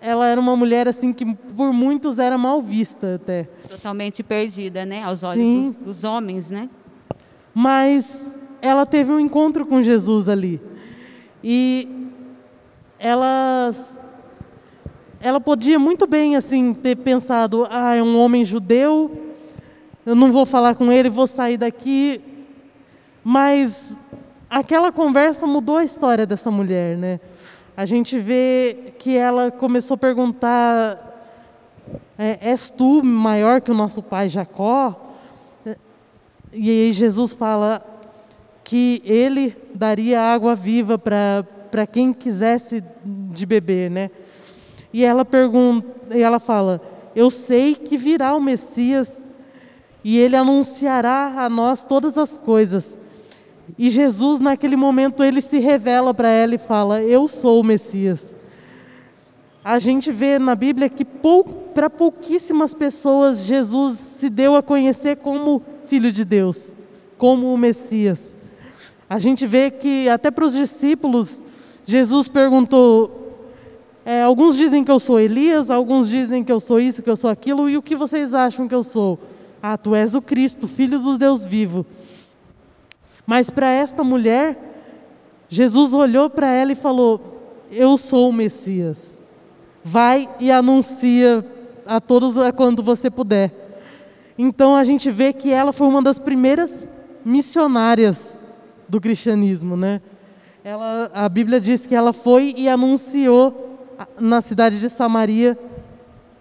ela 0.00 0.28
era 0.28 0.40
uma 0.40 0.54
mulher 0.54 0.86
assim 0.86 1.12
que 1.12 1.26
por 1.34 1.72
muitos 1.72 2.20
era 2.20 2.38
mal 2.38 2.62
vista 2.62 3.16
até. 3.16 3.48
Totalmente 3.68 4.22
perdida, 4.22 4.84
né? 4.84 5.02
Aos 5.02 5.24
olhos 5.24 5.74
dos, 5.74 5.86
dos 5.86 6.04
homens, 6.04 6.52
né? 6.52 6.70
mas 7.54 8.40
ela 8.60 8.84
teve 8.84 9.12
um 9.12 9.20
encontro 9.20 9.64
com 9.64 9.80
Jesus 9.80 10.28
ali. 10.28 10.60
E 11.42 11.88
elas 12.98 14.00
ela 15.24 15.40
podia 15.40 15.78
muito 15.78 16.06
bem 16.06 16.36
assim 16.36 16.74
ter 16.74 16.96
pensado, 16.98 17.66
ah, 17.70 17.94
é 17.94 18.02
um 18.02 18.14
homem 18.18 18.44
judeu, 18.44 19.10
eu 20.04 20.14
não 20.14 20.30
vou 20.30 20.44
falar 20.44 20.74
com 20.74 20.92
ele, 20.92 21.08
vou 21.08 21.26
sair 21.26 21.56
daqui. 21.56 22.20
Mas 23.24 23.98
aquela 24.50 24.92
conversa 24.92 25.46
mudou 25.46 25.78
a 25.78 25.84
história 25.84 26.26
dessa 26.26 26.50
mulher, 26.50 26.98
né? 26.98 27.20
A 27.74 27.86
gente 27.86 28.20
vê 28.20 28.92
que 28.98 29.16
ela 29.16 29.50
começou 29.50 29.94
a 29.94 29.98
perguntar: 29.98 31.32
é, 32.18 32.50
És 32.50 32.70
tu 32.70 33.02
maior 33.02 33.62
que 33.62 33.70
o 33.70 33.74
nosso 33.74 34.02
pai 34.02 34.28
Jacó? 34.28 35.14
E 36.52 36.68
aí 36.68 36.92
Jesus 36.92 37.32
fala 37.32 37.82
que 38.62 39.00
ele 39.06 39.56
daria 39.74 40.20
água 40.20 40.54
viva 40.54 40.98
para 40.98 41.86
quem 41.90 42.12
quisesse 42.12 42.84
de 43.02 43.46
beber, 43.46 43.90
né? 43.90 44.10
E 44.94 45.04
ela 45.04 45.24
pergunta, 45.24 46.16
e 46.16 46.22
ela 46.22 46.38
fala: 46.38 46.80
Eu 47.16 47.28
sei 47.28 47.74
que 47.74 47.98
virá 47.98 48.32
o 48.36 48.40
Messias 48.40 49.26
e 50.04 50.16
ele 50.16 50.36
anunciará 50.36 51.34
a 51.36 51.48
nós 51.48 51.84
todas 51.84 52.16
as 52.16 52.38
coisas. 52.38 52.96
E 53.76 53.90
Jesus, 53.90 54.38
naquele 54.38 54.76
momento, 54.76 55.24
ele 55.24 55.40
se 55.40 55.58
revela 55.58 56.14
para 56.14 56.30
ela 56.30 56.54
e 56.54 56.58
fala: 56.58 57.02
Eu 57.02 57.26
sou 57.26 57.60
o 57.60 57.64
Messias. 57.64 58.36
A 59.64 59.80
gente 59.80 60.12
vê 60.12 60.38
na 60.38 60.54
Bíblia 60.54 60.88
que 60.88 61.04
pou, 61.04 61.42
para 61.42 61.90
pouquíssimas 61.90 62.72
pessoas 62.72 63.44
Jesus 63.44 63.98
se 63.98 64.30
deu 64.30 64.54
a 64.54 64.62
conhecer 64.62 65.16
como 65.16 65.60
Filho 65.86 66.12
de 66.12 66.24
Deus, 66.24 66.72
como 67.18 67.52
o 67.52 67.58
Messias. 67.58 68.36
A 69.10 69.18
gente 69.18 69.44
vê 69.44 69.72
que 69.72 70.08
até 70.08 70.30
para 70.30 70.44
os 70.44 70.52
discípulos, 70.52 71.42
Jesus 71.84 72.28
perguntou: 72.28 73.23
é, 74.04 74.22
alguns 74.22 74.56
dizem 74.56 74.84
que 74.84 74.90
eu 74.90 75.00
sou 75.00 75.18
Elias, 75.18 75.70
alguns 75.70 76.08
dizem 76.08 76.44
que 76.44 76.52
eu 76.52 76.60
sou 76.60 76.78
isso, 76.78 77.02
que 77.02 77.08
eu 77.08 77.16
sou 77.16 77.30
aquilo, 77.30 77.70
e 77.70 77.76
o 77.76 77.82
que 77.82 77.96
vocês 77.96 78.34
acham 78.34 78.68
que 78.68 78.74
eu 78.74 78.82
sou? 78.82 79.18
Ah, 79.62 79.78
tu 79.78 79.94
és 79.94 80.14
o 80.14 80.20
Cristo, 80.20 80.68
filho 80.68 80.98
do 80.98 81.16
Deus 81.16 81.46
vivo. 81.46 81.86
Mas 83.26 83.48
para 83.48 83.72
esta 83.72 84.04
mulher, 84.04 84.58
Jesus 85.48 85.94
olhou 85.94 86.28
para 86.28 86.50
ela 86.50 86.72
e 86.72 86.74
falou: 86.74 87.64
Eu 87.70 87.96
sou 87.96 88.28
o 88.28 88.32
Messias. 88.32 89.24
Vai 89.82 90.28
e 90.38 90.50
anuncia 90.50 91.42
a 91.86 91.98
todos 92.00 92.34
quando 92.56 92.82
você 92.82 93.10
puder. 93.10 93.52
Então 94.36 94.76
a 94.76 94.84
gente 94.84 95.10
vê 95.10 95.32
que 95.32 95.50
ela 95.50 95.72
foi 95.72 95.86
uma 95.86 96.02
das 96.02 96.18
primeiras 96.18 96.86
missionárias 97.24 98.38
do 98.86 99.00
cristianismo, 99.00 99.76
né? 99.76 100.02
Ela, 100.62 101.10
a 101.14 101.28
Bíblia 101.28 101.60
diz 101.60 101.86
que 101.86 101.94
ela 101.94 102.12
foi 102.12 102.54
e 102.56 102.68
anunciou 102.68 103.73
na 104.18 104.40
cidade 104.40 104.80
de 104.80 104.88
Samaria 104.88 105.58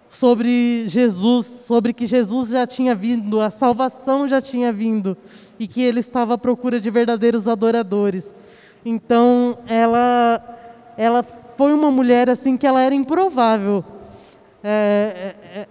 sobre 0.07 0.87
Jesus, 0.87 1.45
sobre 1.45 1.91
que 1.91 2.05
Jesus 2.05 2.49
já 2.49 2.67
tinha 2.67 2.93
vindo, 2.93 3.41
a 3.41 3.49
salvação 3.49 4.27
já 4.27 4.39
tinha 4.39 4.71
vindo 4.71 5.17
e 5.59 5.67
que 5.67 5.81
ele 5.81 5.99
estava 5.99 6.35
à 6.35 6.37
procura 6.37 6.79
de 6.79 6.89
verdadeiros 6.89 7.47
adoradores. 7.47 8.35
Então, 8.85 9.57
ela, 9.65 10.41
ela 10.97 11.23
foi 11.23 11.73
uma 11.73 11.89
mulher 11.89 12.29
assim 12.29 12.57
que 12.57 12.67
ela 12.67 12.81
era 12.81 12.93
improvável. 12.93 13.83
É, 14.63 15.35
é, 15.53 15.59
é, 15.59 15.67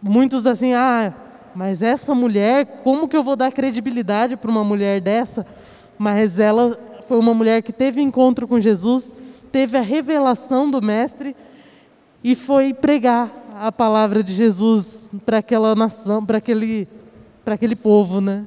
muitos 0.00 0.46
assim, 0.46 0.72
ah, 0.72 1.12
mas 1.54 1.82
essa 1.82 2.14
mulher, 2.14 2.82
como 2.84 3.08
que 3.08 3.16
eu 3.16 3.24
vou 3.24 3.34
dar 3.34 3.50
credibilidade 3.50 4.36
para 4.36 4.50
uma 4.50 4.62
mulher 4.62 5.00
dessa? 5.00 5.46
Mas 5.98 6.38
ela 6.38 6.78
foi 7.06 7.18
uma 7.18 7.32
mulher 7.32 7.62
que 7.62 7.72
teve 7.72 8.00
encontro 8.00 8.46
com 8.46 8.60
Jesus, 8.60 9.14
teve 9.50 9.78
a 9.78 9.80
revelação 9.80 10.70
do 10.70 10.82
Mestre 10.82 11.36
e 12.22 12.34
foi 12.34 12.74
pregar 12.74 13.30
a 13.54 13.72
palavra 13.72 14.22
de 14.22 14.32
Jesus 14.32 15.10
para 15.24 15.38
aquela 15.38 15.74
nação, 15.74 16.24
para 16.24 16.38
aquele, 16.38 16.88
para 17.44 17.54
aquele 17.54 17.74
povo, 17.74 18.20
né? 18.20 18.46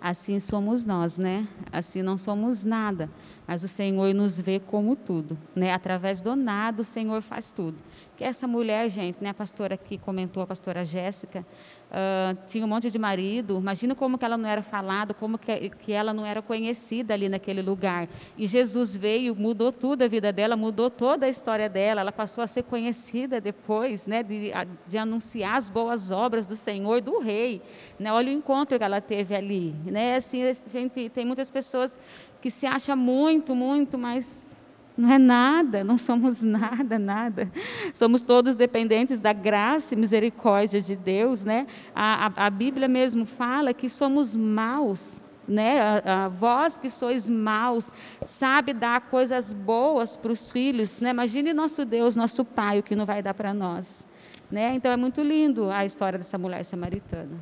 Assim 0.00 0.38
somos 0.38 0.84
nós, 0.84 1.18
né? 1.18 1.46
Assim 1.72 2.02
não 2.02 2.16
somos 2.16 2.64
nada, 2.64 3.10
mas 3.46 3.64
o 3.64 3.68
Senhor 3.68 4.14
nos 4.14 4.38
vê 4.38 4.60
como 4.60 4.94
tudo, 4.94 5.36
né? 5.54 5.72
Através 5.72 6.22
do 6.22 6.36
nada 6.36 6.82
o 6.82 6.84
Senhor 6.84 7.20
faz 7.20 7.50
tudo. 7.50 7.76
Essa 8.20 8.46
mulher, 8.46 8.88
gente, 8.88 9.22
né? 9.22 9.30
A 9.30 9.34
pastora 9.34 9.76
que 9.76 9.96
comentou, 9.98 10.42
a 10.42 10.46
pastora 10.46 10.84
Jéssica, 10.84 11.44
Uh, 11.88 12.36
tinha 12.46 12.66
um 12.66 12.68
monte 12.68 12.90
de 12.90 12.98
marido. 12.98 13.56
Imagina 13.56 13.94
como 13.94 14.18
que 14.18 14.24
ela 14.24 14.36
não 14.36 14.48
era 14.48 14.60
falada, 14.60 15.14
como 15.14 15.38
que, 15.38 15.70
que 15.70 15.92
ela 15.92 16.12
não 16.12 16.24
era 16.24 16.42
conhecida 16.42 17.14
ali 17.14 17.30
naquele 17.30 17.62
lugar. 17.62 18.06
E 18.36 18.46
Jesus 18.46 18.94
veio, 18.94 19.34
mudou 19.34 19.72
tudo 19.72 20.02
a 20.02 20.08
vida 20.08 20.30
dela, 20.30 20.54
mudou 20.54 20.90
toda 20.90 21.24
a 21.24 21.28
história 21.30 21.66
dela. 21.66 22.02
Ela 22.02 22.12
passou 22.12 22.44
a 22.44 22.46
ser 22.46 22.64
conhecida 22.64 23.40
depois, 23.40 24.06
né, 24.06 24.22
de, 24.22 24.52
de 24.86 24.98
anunciar 24.98 25.56
as 25.56 25.70
boas 25.70 26.10
obras 26.10 26.46
do 26.46 26.54
Senhor, 26.54 27.00
do 27.00 27.20
Rei. 27.20 27.62
Né? 27.98 28.12
Olha 28.12 28.30
o 28.30 28.34
encontro 28.34 28.76
que 28.78 28.84
ela 28.84 29.00
teve 29.00 29.34
ali. 29.34 29.74
Né? 29.86 30.16
Assim, 30.16 30.42
gente, 30.70 31.08
tem 31.08 31.24
muitas 31.24 31.50
pessoas 31.50 31.98
que 32.42 32.50
se 32.50 32.66
acham 32.66 32.96
muito, 32.98 33.56
muito, 33.56 33.96
mas 33.96 34.54
não 34.98 35.12
é 35.12 35.16
nada, 35.16 35.84
não 35.84 35.96
somos 35.96 36.42
nada, 36.44 36.98
nada. 36.98 37.48
Somos 37.94 38.20
todos 38.20 38.56
dependentes 38.56 39.20
da 39.20 39.32
graça 39.32 39.94
e 39.94 39.96
misericórdia 39.96 40.80
de 40.80 40.96
Deus, 40.96 41.44
né? 41.44 41.68
A, 41.94 42.26
a, 42.26 42.46
a 42.46 42.50
Bíblia 42.50 42.88
mesmo 42.88 43.24
fala 43.24 43.72
que 43.72 43.88
somos 43.88 44.34
maus, 44.34 45.22
né? 45.46 45.80
A, 45.80 46.24
a, 46.24 46.28
vós 46.28 46.76
que 46.76 46.90
sois 46.90 47.28
maus, 47.28 47.92
sabe 48.24 48.72
dar 48.72 49.02
coisas 49.02 49.54
boas 49.54 50.16
para 50.16 50.32
os 50.32 50.50
filhos, 50.50 51.00
né? 51.00 51.10
Imagine 51.10 51.52
nosso 51.52 51.84
Deus, 51.84 52.16
nosso 52.16 52.44
Pai, 52.44 52.80
o 52.80 52.82
que 52.82 52.96
não 52.96 53.06
vai 53.06 53.22
dar 53.22 53.34
para 53.34 53.54
nós, 53.54 54.04
né? 54.50 54.74
Então 54.74 54.90
é 54.90 54.96
muito 54.96 55.22
lindo 55.22 55.70
a 55.70 55.84
história 55.84 56.18
dessa 56.18 56.36
mulher 56.36 56.64
samaritana. 56.64 57.38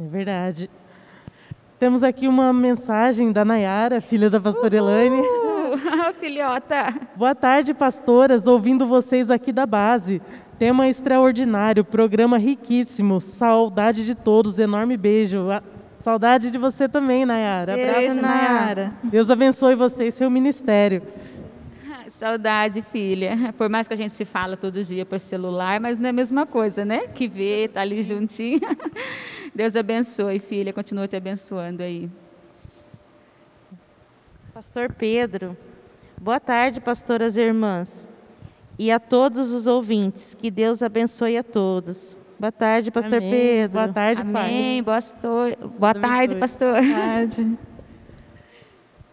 É 0.00 0.08
verdade. 0.08 0.70
Temos 1.78 2.02
aqui 2.02 2.26
uma 2.26 2.50
mensagem 2.50 3.30
da 3.30 3.44
Nayara, 3.44 4.00
filha 4.00 4.30
da 4.30 4.40
pastora 4.40 4.82
Uhul! 4.82 5.43
Filhota. 6.18 6.94
Boa 7.16 7.34
tarde, 7.34 7.74
pastoras, 7.74 8.46
ouvindo 8.46 8.86
vocês 8.86 9.30
aqui 9.30 9.52
da 9.52 9.66
base. 9.66 10.20
Tema 10.58 10.88
extraordinário, 10.88 11.84
programa 11.84 12.38
riquíssimo. 12.38 13.20
Saudade 13.20 14.04
de 14.04 14.14
todos, 14.14 14.58
enorme 14.58 14.96
beijo. 14.96 15.46
Saudade 16.00 16.50
de 16.50 16.58
você 16.58 16.88
também, 16.88 17.24
Nayara. 17.24 17.74
Beijo, 17.74 18.14
Nayara. 18.14 18.92
Deus 19.04 19.30
abençoe 19.30 19.74
você 19.74 20.08
e 20.08 20.12
seu 20.12 20.30
ministério. 20.30 21.02
Saudade, 22.06 22.82
filha. 22.82 23.54
Por 23.56 23.68
mais 23.68 23.88
que 23.88 23.94
a 23.94 23.96
gente 23.96 24.12
se 24.12 24.24
fala 24.24 24.56
todo 24.56 24.82
dia 24.82 25.06
por 25.06 25.18
celular, 25.18 25.80
mas 25.80 25.98
não 25.98 26.06
é 26.06 26.10
a 26.10 26.12
mesma 26.12 26.46
coisa, 26.46 26.84
né? 26.84 27.08
Que 27.08 27.26
vê, 27.26 27.68
tá 27.68 27.80
ali 27.80 28.02
juntinho. 28.02 28.60
Deus 29.54 29.74
abençoe, 29.74 30.38
filha. 30.38 30.72
Continua 30.72 31.08
te 31.08 31.16
abençoando 31.16 31.82
aí. 31.82 32.10
Pastor 34.52 34.92
Pedro. 34.92 35.56
Boa 36.24 36.40
tarde, 36.40 36.80
pastoras 36.80 37.36
e 37.36 37.42
irmãs. 37.42 38.08
E 38.78 38.90
a 38.90 38.98
todos 38.98 39.50
os 39.50 39.66
ouvintes. 39.66 40.32
Que 40.32 40.50
Deus 40.50 40.82
abençoe 40.82 41.36
a 41.36 41.42
todos. 41.42 42.16
Boa 42.40 42.50
tarde, 42.50 42.90
pastor 42.90 43.18
Amém. 43.18 43.30
Pedro. 43.30 43.78
Boa 43.78 43.92
tarde, 43.92 44.22
Amém. 44.22 44.32
pai. 44.32 44.82
Boa, 44.82 44.94
pastor. 44.94 45.56
Boa 45.78 45.94
tarde, 45.94 46.36
pastor. 46.36 46.80
Boa 46.82 46.96
tarde. 46.96 47.58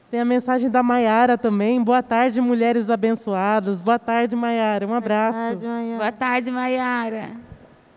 Tem 0.09 0.21
a 0.21 0.25
mensagem 0.25 0.69
da 0.69 0.81
Maiara 0.81 1.37
também. 1.37 1.83
Boa 1.83 2.01
tarde, 2.01 2.39
mulheres 2.39 2.89
abençoadas. 2.89 3.81
Boa 3.81 3.99
tarde, 3.99 4.33
Maiara. 4.33 4.87
Um 4.87 4.93
abraço. 4.93 5.37
Boa 5.37 5.49
tarde, 5.49 5.67
Maiara. 5.67 5.97
Boa 5.97 6.11
tarde, 6.13 6.49
Maiara. 6.51 7.29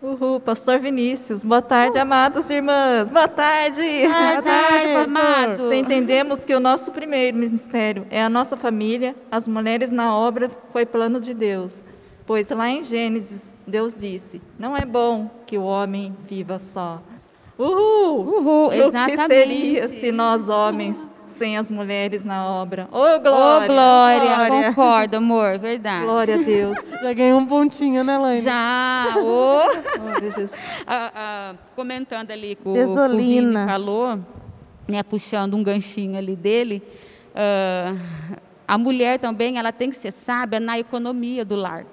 Uhul, 0.05 0.39
pastor 0.39 0.79
Vinícius. 0.79 1.43
Boa 1.43 1.63
tarde, 1.63 1.97
amados 1.97 2.47
irmãs. 2.51 3.07
Boa 3.07 3.27
tarde. 3.27 3.81
Boa 3.81 4.39
tarde, 4.39 4.97
amado. 4.97 5.67
Se 5.67 5.75
entendemos 5.77 6.45
que 6.45 6.53
o 6.53 6.59
nosso 6.59 6.91
primeiro 6.91 7.35
ministério 7.35 8.05
é 8.11 8.21
a 8.21 8.29
nossa 8.29 8.55
família, 8.55 9.15
as 9.31 9.47
mulheres 9.47 9.91
na 9.91 10.15
obra 10.15 10.47
foi 10.67 10.85
plano 10.85 11.19
de 11.19 11.33
Deus. 11.33 11.83
Pois 12.23 12.51
lá 12.51 12.69
em 12.69 12.83
Gênesis, 12.83 13.51
Deus 13.65 13.95
disse: 13.95 14.39
Não 14.59 14.77
é 14.77 14.85
bom 14.85 15.27
que 15.47 15.57
o 15.57 15.63
homem 15.63 16.15
viva 16.27 16.59
só. 16.59 17.01
Uhul! 17.57 18.27
Uhul, 18.27 18.73
exatamente. 18.73 19.21
O 19.21 19.27
que 19.27 19.33
seria 19.33 19.87
se 19.87 20.11
nós 20.11 20.47
homens 20.49 21.09
sem 21.35 21.57
as 21.57 21.69
mulheres 21.69 22.25
na 22.25 22.49
obra. 22.49 22.87
Ô, 22.91 22.97
oh, 22.97 23.19
glória! 23.19 23.29
Ô, 23.29 23.63
oh, 23.63 23.67
glória, 23.67 24.35
glória! 24.35 24.67
Concordo, 24.69 25.17
amor, 25.17 25.59
verdade. 25.59 26.05
Glória 26.05 26.35
a 26.35 26.37
Deus. 26.37 26.89
Já 27.01 27.13
ganhou 27.13 27.39
um 27.39 27.45
pontinho, 27.45 28.03
né, 28.03 28.17
Laine? 28.17 28.41
Já! 28.41 29.13
Oh. 29.17 29.69
ah, 30.87 31.11
ah, 31.15 31.55
comentando 31.75 32.31
ali 32.31 32.55
com, 32.55 32.73
com 32.73 32.79
o 32.79 33.17
Vini 33.17 33.53
falou, 33.65 34.19
né, 34.87 35.03
puxando 35.03 35.55
um 35.55 35.63
ganchinho 35.63 36.17
ali 36.17 36.35
dele, 36.35 36.81
uh, 37.31 37.99
a 38.67 38.77
mulher 38.77 39.19
também 39.19 39.57
ela 39.57 39.71
tem 39.71 39.89
que 39.89 39.95
ser 39.95 40.11
sábia 40.11 40.59
na 40.59 40.79
economia 40.79 41.43
do 41.43 41.55
lar. 41.55 41.85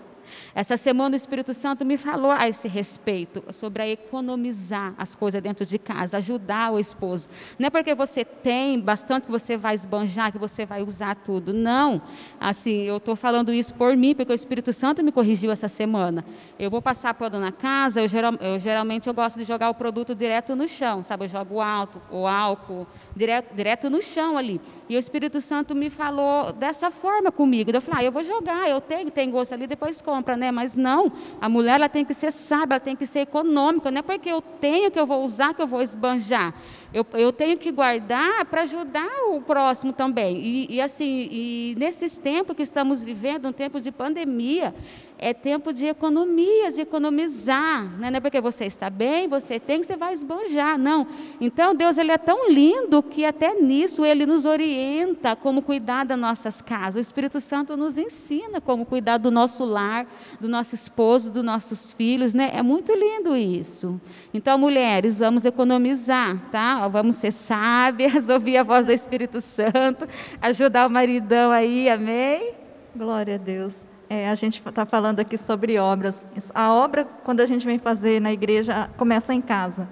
Essa 0.55 0.77
semana 0.77 1.15
o 1.15 1.17
Espírito 1.17 1.55
Santo 1.55 1.85
me 1.85 1.97
falou 1.97 2.31
a 2.31 2.47
esse 2.47 2.69
respeito, 2.69 3.43
sobre 3.53 3.83
a 3.83 3.89
economizar 3.89 4.95
as 4.99 5.15
coisas 5.15 5.43
dentro 5.43 5.65
de 5.65 5.79
casa, 5.79 6.19
ajudar 6.19 6.73
o 6.73 6.79
esposo. 6.79 7.29
Não 7.59 7.69
é 7.69 7.71
porque 7.71 7.95
você 7.95 8.25
tem 8.25 8.79
bastante 8.79 9.25
que 9.25 9.31
você 9.31 9.57
vai 9.57 9.75
esbanjar, 9.75 10.31
que 10.31 10.39
você 10.39 10.67
vai 10.67 10.83
usar 10.83 11.15
tudo. 11.17 11.55
Não. 11.55 12.03
Assim, 12.39 12.83
eu 12.83 12.99
estou 12.99 13.17
falando 13.17 13.53
isso 13.53 13.73
por 13.75 13.97
mim, 13.97 14.15
porque 14.15 14.33
o 14.33 14.35
Espírito 14.35 14.73
Santo 14.73 15.03
me 15.03 15.11
corrigiu 15.11 15.51
essa 15.51 15.69
semana. 15.69 16.25
Eu 16.59 16.71
vou 16.71 16.83
passar 16.83 17.15
pano 17.15 17.41
na 17.41 17.51
casa, 17.51 18.03
eu, 18.03 18.09
geral, 18.09 18.35
eu 18.41 18.59
geralmente 18.59 19.09
eu 19.09 19.15
gosto 19.15 19.39
de 19.39 19.45
jogar 19.45 19.71
o 19.71 19.75
produto 19.75 20.15
direto 20.15 20.55
no 20.55 20.69
chão, 20.69 21.03
sabe? 21.03 21.25
Eu 21.25 21.29
jogo 21.29 21.61
alto, 21.61 22.01
o 22.11 22.27
álcool, 22.27 22.87
direto, 23.17 23.55
direto 23.55 23.89
no 23.89 24.03
chão 24.03 24.37
ali. 24.37 24.61
E 24.89 24.97
o 24.97 24.99
Espírito 24.99 25.41
Santo 25.41 25.75
me 25.75 25.89
falou 25.89 26.53
dessa 26.53 26.91
forma 26.91 27.31
comigo. 27.31 27.71
Eu 27.71 27.81
falei, 27.81 28.01
ah, 28.01 28.05
eu 28.09 28.13
vou 28.13 28.23
jogar, 28.23 28.69
eu 28.69 28.81
tenho, 28.81 29.11
tem 29.11 29.31
gosto 29.31 29.53
ali, 29.53 29.67
depois 29.67 30.03
compra, 30.03 30.37
né? 30.37 30.51
Mas 30.51 30.77
não, 30.77 31.13
a 31.41 31.49
mulher 31.49 31.77
ela 31.77 31.89
tem 31.89 32.05
que 32.05 32.13
ser 32.13 32.31
sábia, 32.31 32.75
ela 32.75 32.81
tem 32.81 32.97
que 32.97 33.07
ser 33.07 33.21
econômica. 33.21 33.91
Não 33.91 34.01
é 34.01 34.03
porque 34.03 34.29
eu 34.29 34.43
tenho 34.43 34.91
que 34.91 34.99
eu 34.99 35.07
vou 35.07 35.25
usar, 35.25 35.55
que 35.55 35.63
eu 35.63 35.67
vou 35.67 35.81
esbanjar. 35.81 36.55
Eu, 36.93 37.07
eu 37.15 37.33
tenho 37.33 37.57
que 37.57 37.73
guardar 37.73 38.45
para 38.47 38.63
ajudar 38.63 39.09
o 39.31 39.41
próximo 39.41 39.93
também. 39.93 40.37
E, 40.39 40.75
e 40.75 40.81
assim, 40.81 41.29
e 41.31 41.75
nesses 41.79 42.19
tempos 42.19 42.55
que 42.55 42.63
estamos 42.63 43.03
vivendo, 43.03 43.49
um 43.49 43.53
tempo 43.53 43.81
de 43.81 43.91
pandemia, 43.91 44.75
é 45.23 45.33
tempo 45.33 45.73
de 45.73 45.87
economia, 45.87 46.73
de 46.73 46.81
economizar. 46.81 47.85
Né? 47.97 48.11
Não 48.11 48.17
é 48.17 48.21
porque 48.21 48.41
você 48.41 48.65
está 48.65 48.91
bem, 48.91 49.29
você 49.29 49.61
tem, 49.61 49.81
você 49.81 49.97
vai 49.97 50.13
esbanjar. 50.13 50.77
Não. 50.77 51.07
Então, 51.41 51.77
Deus 51.77 51.97
ele 51.97 52.11
é 52.11 52.19
tão 52.19 52.51
lindo 52.51 53.01
que 53.05 53.25
até 53.25 53.55
nisso 53.55 54.05
Ele 54.05 54.27
nos 54.27 54.45
orienta 54.45 55.37
como 55.37 55.63
cuidar 55.63 56.05
das 56.05 56.19
nossas 56.19 56.61
casas. 56.61 56.97
O 56.97 56.99
Espírito 56.99 57.39
Santo 57.39 57.77
nos 57.77 57.97
ensina 57.97 58.61
como 58.61 58.85
cuidar 58.85 59.19
do 59.19 59.31
nosso 59.31 59.65
lar, 59.65 60.09
do 60.41 60.49
nosso 60.49 60.75
esposo, 60.75 61.31
dos 61.31 61.45
nossos 61.45 61.93
filhos. 61.93 62.35
Né? 62.35 62.51
É 62.53 62.63
muito 62.63 62.93
lindo 62.93 63.37
isso. 63.37 64.01
Então, 64.35 64.59
mulheres, 64.59 65.21
vamos 65.21 65.45
economizar, 65.45 66.37
tá? 66.51 66.82
Vamos 66.89 67.17
ser 67.17 67.31
sábias, 67.31 68.29
ouvir 68.31 68.57
a 68.57 68.63
voz 68.63 68.87
do 68.87 68.93
Espírito 68.93 69.41
Santo, 69.41 70.07
ajudar 70.41 70.87
o 70.87 70.91
maridão 70.91 71.51
aí, 71.51 71.89
amém? 71.89 72.55
Glória 72.95 73.37
a 73.37 73.39
Deus. 73.39 73.87
É, 74.09 74.29
a 74.29 74.35
gente 74.35 74.63
está 74.67 74.85
falando 74.85 75.21
aqui 75.21 75.39
sobre 75.39 75.79
obras. 75.79 76.27
A 76.55 76.73
obra, 76.73 77.07
quando 77.25 77.41
a 77.41 77.47
gente 77.47 77.65
vem 77.65 77.79
fazer 77.79 78.21
na 78.21 78.33
igreja, 78.33 78.91
começa 78.99 79.33
em 79.33 79.41
casa. 79.41 79.89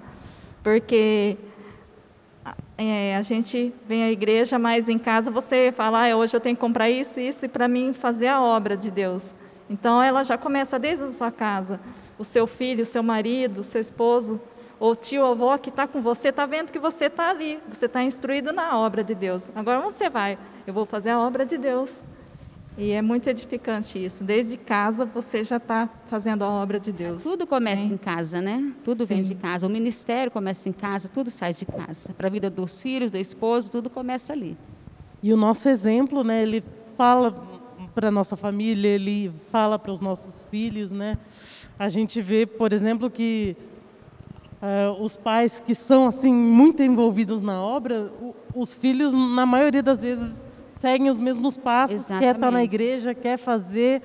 Porque 0.61 1.37
é, 2.77 3.15
a 3.15 3.21
gente 3.21 3.73
vem 3.87 4.03
à 4.03 4.11
igreja, 4.11 4.59
mas 4.59 4.87
em 4.89 4.97
casa 4.97 5.31
você 5.31 5.73
fala, 5.75 6.07
ah, 6.07 6.15
hoje 6.15 6.35
eu 6.35 6.39
tenho 6.39 6.55
que 6.55 6.61
comprar 6.61 6.89
isso 6.89 7.19
e 7.19 7.27
isso, 7.27 7.47
para 7.49 7.67
mim 7.67 7.93
fazer 7.93 8.27
a 8.27 8.41
obra 8.41 8.77
de 8.77 8.91
Deus. 8.91 9.33
Então 9.69 10.01
ela 10.03 10.23
já 10.23 10.37
começa 10.37 10.77
desde 10.77 11.05
a 11.05 11.11
sua 11.11 11.31
casa. 11.31 11.79
O 12.19 12.23
seu 12.23 12.45
filho, 12.45 12.83
o 12.83 12.85
seu 12.85 13.01
marido, 13.01 13.61
o 13.61 13.63
seu 13.63 13.81
esposo, 13.81 14.39
ou 14.81 14.95
tio, 14.95 15.23
avó 15.23 15.59
que 15.59 15.69
está 15.69 15.87
com 15.87 16.01
você, 16.01 16.29
está 16.29 16.47
vendo 16.47 16.71
que 16.71 16.79
você 16.79 17.05
está 17.05 17.29
ali, 17.29 17.59
você 17.71 17.85
está 17.85 18.01
instruído 18.01 18.51
na 18.51 18.79
obra 18.79 19.03
de 19.03 19.13
Deus. 19.13 19.51
Agora 19.53 19.79
você 19.79 20.09
vai, 20.09 20.39
eu 20.65 20.73
vou 20.73 20.87
fazer 20.87 21.11
a 21.11 21.19
obra 21.19 21.45
de 21.45 21.55
Deus. 21.55 22.03
E 22.75 22.89
é 22.89 22.99
muito 22.99 23.29
edificante 23.29 24.03
isso. 24.03 24.23
Desde 24.23 24.57
casa 24.57 25.05
você 25.05 25.43
já 25.43 25.57
está 25.57 25.87
fazendo 26.07 26.43
a 26.43 26.49
obra 26.49 26.79
de 26.79 26.91
Deus. 26.91 27.21
Tudo 27.21 27.45
começa 27.45 27.83
em 27.83 27.95
casa, 27.95 28.41
né? 28.41 28.73
Tudo 28.83 29.05
Sim. 29.05 29.13
vem 29.13 29.21
de 29.21 29.35
casa. 29.35 29.67
O 29.67 29.69
ministério 29.69 30.31
começa 30.31 30.67
em 30.67 30.73
casa, 30.73 31.07
tudo 31.07 31.29
sai 31.29 31.53
de 31.53 31.65
casa. 31.65 32.11
Para 32.13 32.25
a 32.25 32.31
vida 32.31 32.49
dos 32.49 32.81
filhos, 32.81 33.11
do 33.11 33.19
esposo, 33.19 33.69
tudo 33.69 33.87
começa 33.87 34.33
ali. 34.33 34.57
E 35.21 35.31
o 35.31 35.37
nosso 35.37 35.69
exemplo, 35.69 36.23
né? 36.23 36.41
Ele 36.41 36.63
fala 36.97 37.31
para 37.93 38.07
a 38.07 38.11
nossa 38.11 38.35
família, 38.35 38.87
ele 38.87 39.31
fala 39.51 39.77
para 39.77 39.91
os 39.91 40.01
nossos 40.01 40.43
filhos, 40.49 40.91
né? 40.91 41.19
A 41.77 41.87
gente 41.87 42.19
vê, 42.19 42.47
por 42.47 42.73
exemplo, 42.73 43.11
que 43.11 43.55
uh, 44.61 45.03
os 45.03 45.17
pais 45.17 45.59
que 45.59 45.73
são 45.73 46.07
assim 46.07 46.33
muito 46.33 46.81
envolvidos 46.83 47.41
na 47.41 47.61
obra, 47.61 48.11
o, 48.21 48.35
os 48.55 48.73
filhos, 48.73 49.13
na 49.13 49.45
maioria 49.45 49.83
das 49.83 50.01
vezes, 50.01 50.41
seguem 50.73 51.09
os 51.09 51.19
mesmos 51.19 51.57
passos, 51.57 51.95
Exatamente. 51.95 52.23
quer 52.25 52.35
estar 52.35 52.51
na 52.51 52.63
igreja, 52.63 53.13
quer 53.13 53.37
fazer. 53.37 54.01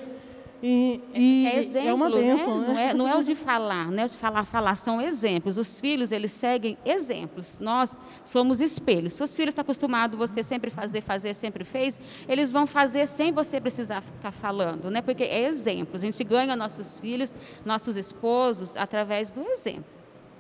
E, 0.63 1.01
e 1.15 1.47
é, 1.47 1.59
exemplo, 1.61 1.89
é 1.89 1.95
uma 1.95 2.11
bênção, 2.11 2.61
né? 2.61 2.67
né? 2.67 2.75
Não, 2.75 2.81
é, 2.81 2.95
não 2.95 3.09
é 3.09 3.17
o 3.17 3.23
de 3.23 3.35
falar, 3.35 3.91
não 3.91 4.03
é 4.03 4.07
o 4.07 4.09
de 4.09 4.17
falar, 4.17 4.43
falar, 4.45 4.75
são 4.75 5.01
exemplos. 5.01 5.59
Os 5.59 5.79
filhos, 5.79 6.13
eles 6.13 6.33
seguem 6.33 6.79
exemplos. 6.85 7.59
Nós 7.61 7.97
somos 8.25 8.61
espelhos. 8.61 9.13
Se 9.13 9.23
os 9.23 9.37
filhos 9.37 9.51
estão 9.53 9.63
acostumados, 9.63 10.19
você 10.19 10.43
sempre 10.43 10.71
fazer, 10.71 11.03
fazer, 11.03 11.35
sempre 11.35 11.63
fez, 11.63 12.01
eles 12.27 12.53
vão 12.53 12.67
fazer 12.67 13.07
sem 13.07 13.33
você 13.33 13.61
precisar 13.61 14.01
ficar 14.01 14.33
falando, 14.33 14.91
né? 14.91 15.03
Porque 15.03 15.25
é 15.25 15.43
exemplo. 15.43 15.95
A 15.95 16.01
gente 16.01 16.25
ganha 16.25 16.57
nossos 16.57 16.99
filhos, 16.99 17.35
nossos 17.65 17.97
esposos, 17.97 18.79
através 18.79 19.31
do 19.31 19.47
exemplo, 19.47 19.96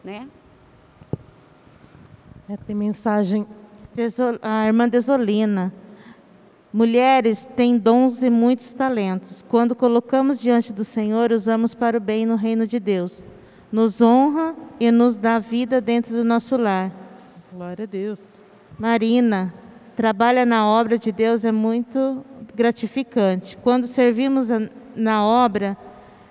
né? 0.06 0.28
É, 2.48 2.56
tem 2.56 2.76
mensagem. 2.76 3.44
A 4.40 4.66
irmã 4.66 4.88
Desolina. 4.88 5.74
Mulheres 6.72 7.44
têm 7.56 7.76
dons 7.76 8.22
e 8.22 8.30
muitos 8.30 8.72
talentos. 8.72 9.42
Quando 9.42 9.74
colocamos 9.74 10.40
diante 10.40 10.72
do 10.72 10.84
Senhor, 10.84 11.32
usamos 11.32 11.74
para 11.74 11.96
o 11.96 12.00
bem 12.00 12.24
no 12.24 12.36
reino 12.36 12.68
de 12.68 12.78
Deus. 12.78 13.24
Nos 13.72 14.00
honra 14.00 14.54
e 14.78 14.92
nos 14.92 15.18
dá 15.18 15.40
vida 15.40 15.80
dentro 15.80 16.14
do 16.14 16.22
nosso 16.22 16.56
lar. 16.56 16.92
Glória 17.52 17.82
a 17.82 17.86
Deus. 17.86 18.34
Marina, 18.78 19.52
trabalha 19.96 20.46
na 20.46 20.68
obra 20.68 20.96
de 20.96 21.10
Deus 21.10 21.44
é 21.44 21.50
muito 21.50 22.24
gratificante. 22.54 23.56
Quando 23.56 23.88
servimos 23.88 24.50
na 24.94 25.24
obra, 25.24 25.76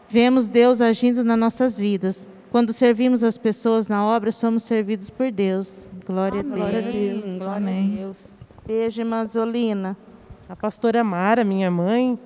vemos 0.08 0.48
Deus 0.48 0.80
agindo 0.80 1.26
nas 1.26 1.38
nossas 1.38 1.78
vidas. 1.78 2.26
Quando 2.56 2.72
servimos 2.72 3.22
as 3.22 3.38
pessoas 3.38 3.90
na 3.90 4.02
obra, 4.06 4.32
somos 4.32 4.64
servidos 4.64 5.10
por 5.10 5.30
Deus. 5.30 5.86
Glória 6.08 6.40
Amém. 6.40 6.54
a 6.54 6.56
Deus. 6.56 6.72
Glória 6.72 6.80
a 6.80 6.92
Deus. 6.94 7.38
Glória 7.38 7.68
a 7.68 7.98
Deus. 7.98 8.36
Beijo, 8.66 9.02
irmã 9.02 9.26
Zolina. 9.26 9.98
A 10.48 10.56
pastora 10.56 11.04
Mara, 11.04 11.44
minha 11.44 11.70
mãe, 11.70 12.18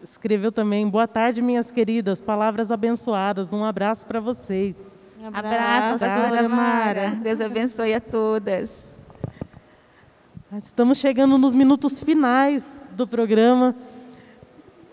escreveu 0.00 0.52
também: 0.52 0.88
Boa 0.88 1.08
tarde, 1.08 1.42
minhas 1.42 1.72
queridas, 1.72 2.20
palavras 2.20 2.70
abençoadas. 2.70 3.52
Um 3.52 3.64
abraço 3.64 4.06
para 4.06 4.20
vocês. 4.20 4.76
Um 5.20 5.26
abraço, 5.26 5.98
pastora 5.98 6.48
Mara. 6.48 7.16
Deus 7.20 7.40
abençoe 7.40 7.92
a 7.92 8.00
todas. 8.00 8.88
Estamos 10.62 10.98
chegando 10.98 11.36
nos 11.36 11.56
minutos 11.56 11.98
finais 11.98 12.84
do 12.92 13.04
programa. 13.04 13.74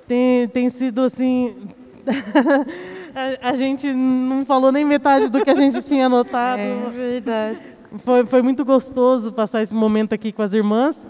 Tem, 0.07 0.47
tem 0.47 0.67
sido 0.67 1.01
assim. 1.01 1.77
a, 3.15 3.49
a, 3.49 3.55
gente 3.55 3.91
não 3.93 4.45
falou 4.45 4.71
nem 4.71 4.85
metade 4.85 5.27
do 5.27 5.43
que 5.43 5.49
a 5.49 5.55
gente 5.55 5.81
tinha 5.83 6.05
anotado. 6.05 6.61
É 6.89 6.89
verdade. 6.89 7.59
Foi, 7.99 8.25
foi 8.25 8.41
muito 8.41 8.63
gostoso 8.63 9.31
passar 9.31 9.61
esse 9.61 9.73
momento 9.73 10.13
aqui 10.13 10.31
com 10.31 10.41
as 10.41 10.53
irmãs. 10.53 11.07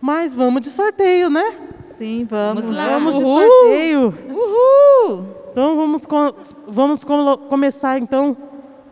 Mas 0.00 0.34
vamos 0.34 0.62
de 0.62 0.70
sorteio, 0.70 1.28
né? 1.28 1.56
Sim, 1.86 2.26
vamos. 2.28 2.66
Vamos 2.66 2.78
lá. 2.78 2.88
Vamos 2.90 3.14
de 3.14 3.22
sorteio. 3.22 4.14
Uhul! 4.28 5.26
Então 5.50 5.74
vamos, 5.74 6.06
com, 6.06 6.34
vamos 6.68 7.02
com, 7.02 7.36
começar 7.48 7.98
então 7.98 8.36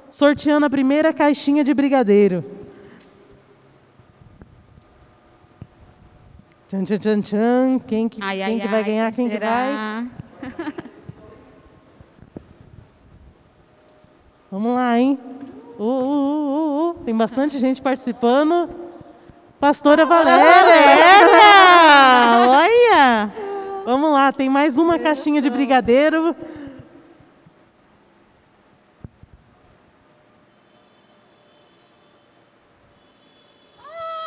sorteando 0.09 0.65
a 0.65 0.71
primeira 0.71 1.13
caixinha 1.13 1.63
de 1.63 1.75
brigadeiro. 1.75 2.43
Tchan, 6.69 6.85
tchan, 6.85 6.99
tchan, 6.99 7.21
tchan. 7.21 7.79
Quem 7.87 8.09
que, 8.09 8.23
ai, 8.23 8.37
quem 8.37 8.45
ai, 8.45 8.61
que 8.61 8.69
vai 8.69 8.81
ai, 8.81 8.85
ganhar, 8.85 9.13
quem 9.13 9.29
será? 9.29 10.07
que 10.41 10.49
vai? 10.49 10.75
Vamos 14.55 14.73
lá, 14.73 14.97
hein? 14.97 15.19
Uh, 15.77 15.83
uh, 15.83 16.05
uh, 16.05 16.91
uh, 16.91 16.95
Tem 17.05 17.17
bastante 17.17 17.59
gente 17.59 17.83
participando. 17.83 18.71
Pastora 19.59 20.07
Valéria! 20.07 20.45
Valéria! 20.63 21.33
Olha! 22.61 23.33
Vamos 23.85 24.13
lá, 24.13 24.31
tem 24.31 24.49
mais 24.49 24.79
uma 24.79 24.97
caixinha 24.97 25.43
de 25.43 25.51
brigadeiro. 25.51 26.37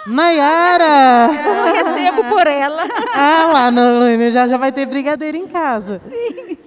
Nayara! 0.06 1.30
Eu 1.32 1.74
recebo 1.74 2.26
por 2.26 2.46
ela. 2.46 2.84
Ah 3.14 3.46
lá, 3.54 3.72
Nolane, 3.72 4.30
já, 4.30 4.46
já 4.46 4.58
vai 4.58 4.74
ter 4.74 4.86
brigadeiro 4.86 5.38
em 5.38 5.48
casa. 5.48 6.02
Sim. 6.04 6.58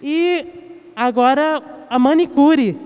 E 0.00 0.92
agora 0.94 1.74
a 1.88 1.98
manicure. 1.98 2.78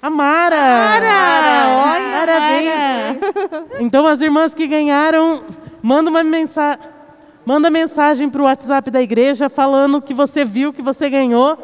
A 0.00 0.10
Mara! 0.10 0.56
Mara! 0.56 1.68
Olha, 1.76 2.26
Parabéns! 2.26 3.80
Então, 3.80 4.06
as 4.06 4.20
irmãs 4.22 4.54
que 4.54 4.66
ganharam, 4.66 5.42
manda 5.82 6.08
uma 6.08 6.22
mensagem. 6.22 6.98
Manda 7.44 7.70
mensagem 7.70 8.28
para 8.28 8.42
o 8.42 8.44
WhatsApp 8.44 8.90
da 8.90 9.00
igreja 9.00 9.48
falando 9.48 10.02
que 10.02 10.12
você 10.12 10.44
viu, 10.44 10.70
que 10.70 10.82
você 10.82 11.08
ganhou, 11.08 11.56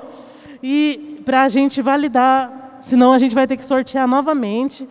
e 0.62 1.20
para 1.26 1.42
a 1.42 1.48
gente 1.48 1.82
validar. 1.82 2.78
Senão 2.80 3.12
a 3.12 3.18
gente 3.18 3.34
vai 3.34 3.46
ter 3.46 3.56
que 3.56 3.64
sortear 3.64 4.08
novamente, 4.08 4.88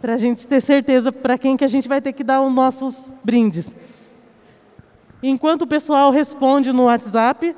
para 0.00 0.14
a 0.14 0.18
gente 0.18 0.46
ter 0.46 0.60
certeza 0.60 1.10
para 1.10 1.38
quem 1.38 1.56
que 1.56 1.64
a 1.64 1.68
gente 1.68 1.88
vai 1.88 2.00
ter 2.00 2.12
que 2.12 2.22
dar 2.22 2.42
os 2.42 2.52
nossos 2.52 3.12
brindes. 3.24 3.74
Enquanto 5.22 5.62
o 5.62 5.66
pessoal 5.66 6.10
responde 6.10 6.72
no 6.72 6.84
WhatsApp, 6.84 7.54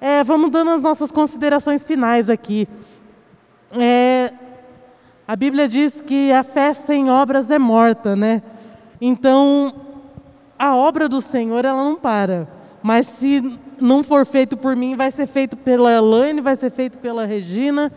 é, 0.00 0.22
vamos 0.22 0.50
dando 0.50 0.70
as 0.70 0.82
nossas 0.82 1.10
considerações 1.10 1.84
finais 1.84 2.30
aqui. 2.30 2.68
É, 3.72 4.32
a 5.26 5.34
Bíblia 5.34 5.68
diz 5.68 6.00
que 6.00 6.30
a 6.32 6.42
fé 6.42 6.74
sem 6.74 7.10
obras 7.10 7.50
é 7.50 7.58
morta, 7.58 8.14
né? 8.14 8.42
Então, 9.00 9.74
a 10.58 10.76
obra 10.76 11.08
do 11.08 11.20
Senhor, 11.20 11.64
ela 11.64 11.82
não 11.82 11.96
para. 11.96 12.48
Mas 12.82 13.06
se 13.06 13.58
não 13.80 14.04
for 14.04 14.24
feito 14.24 14.56
por 14.56 14.76
mim, 14.76 14.94
vai 14.94 15.10
ser 15.10 15.26
feito 15.26 15.56
pela 15.56 15.92
Elaine, 15.92 16.40
vai 16.40 16.54
ser 16.54 16.70
feito 16.70 16.98
pela 16.98 17.24
Regina. 17.24 17.90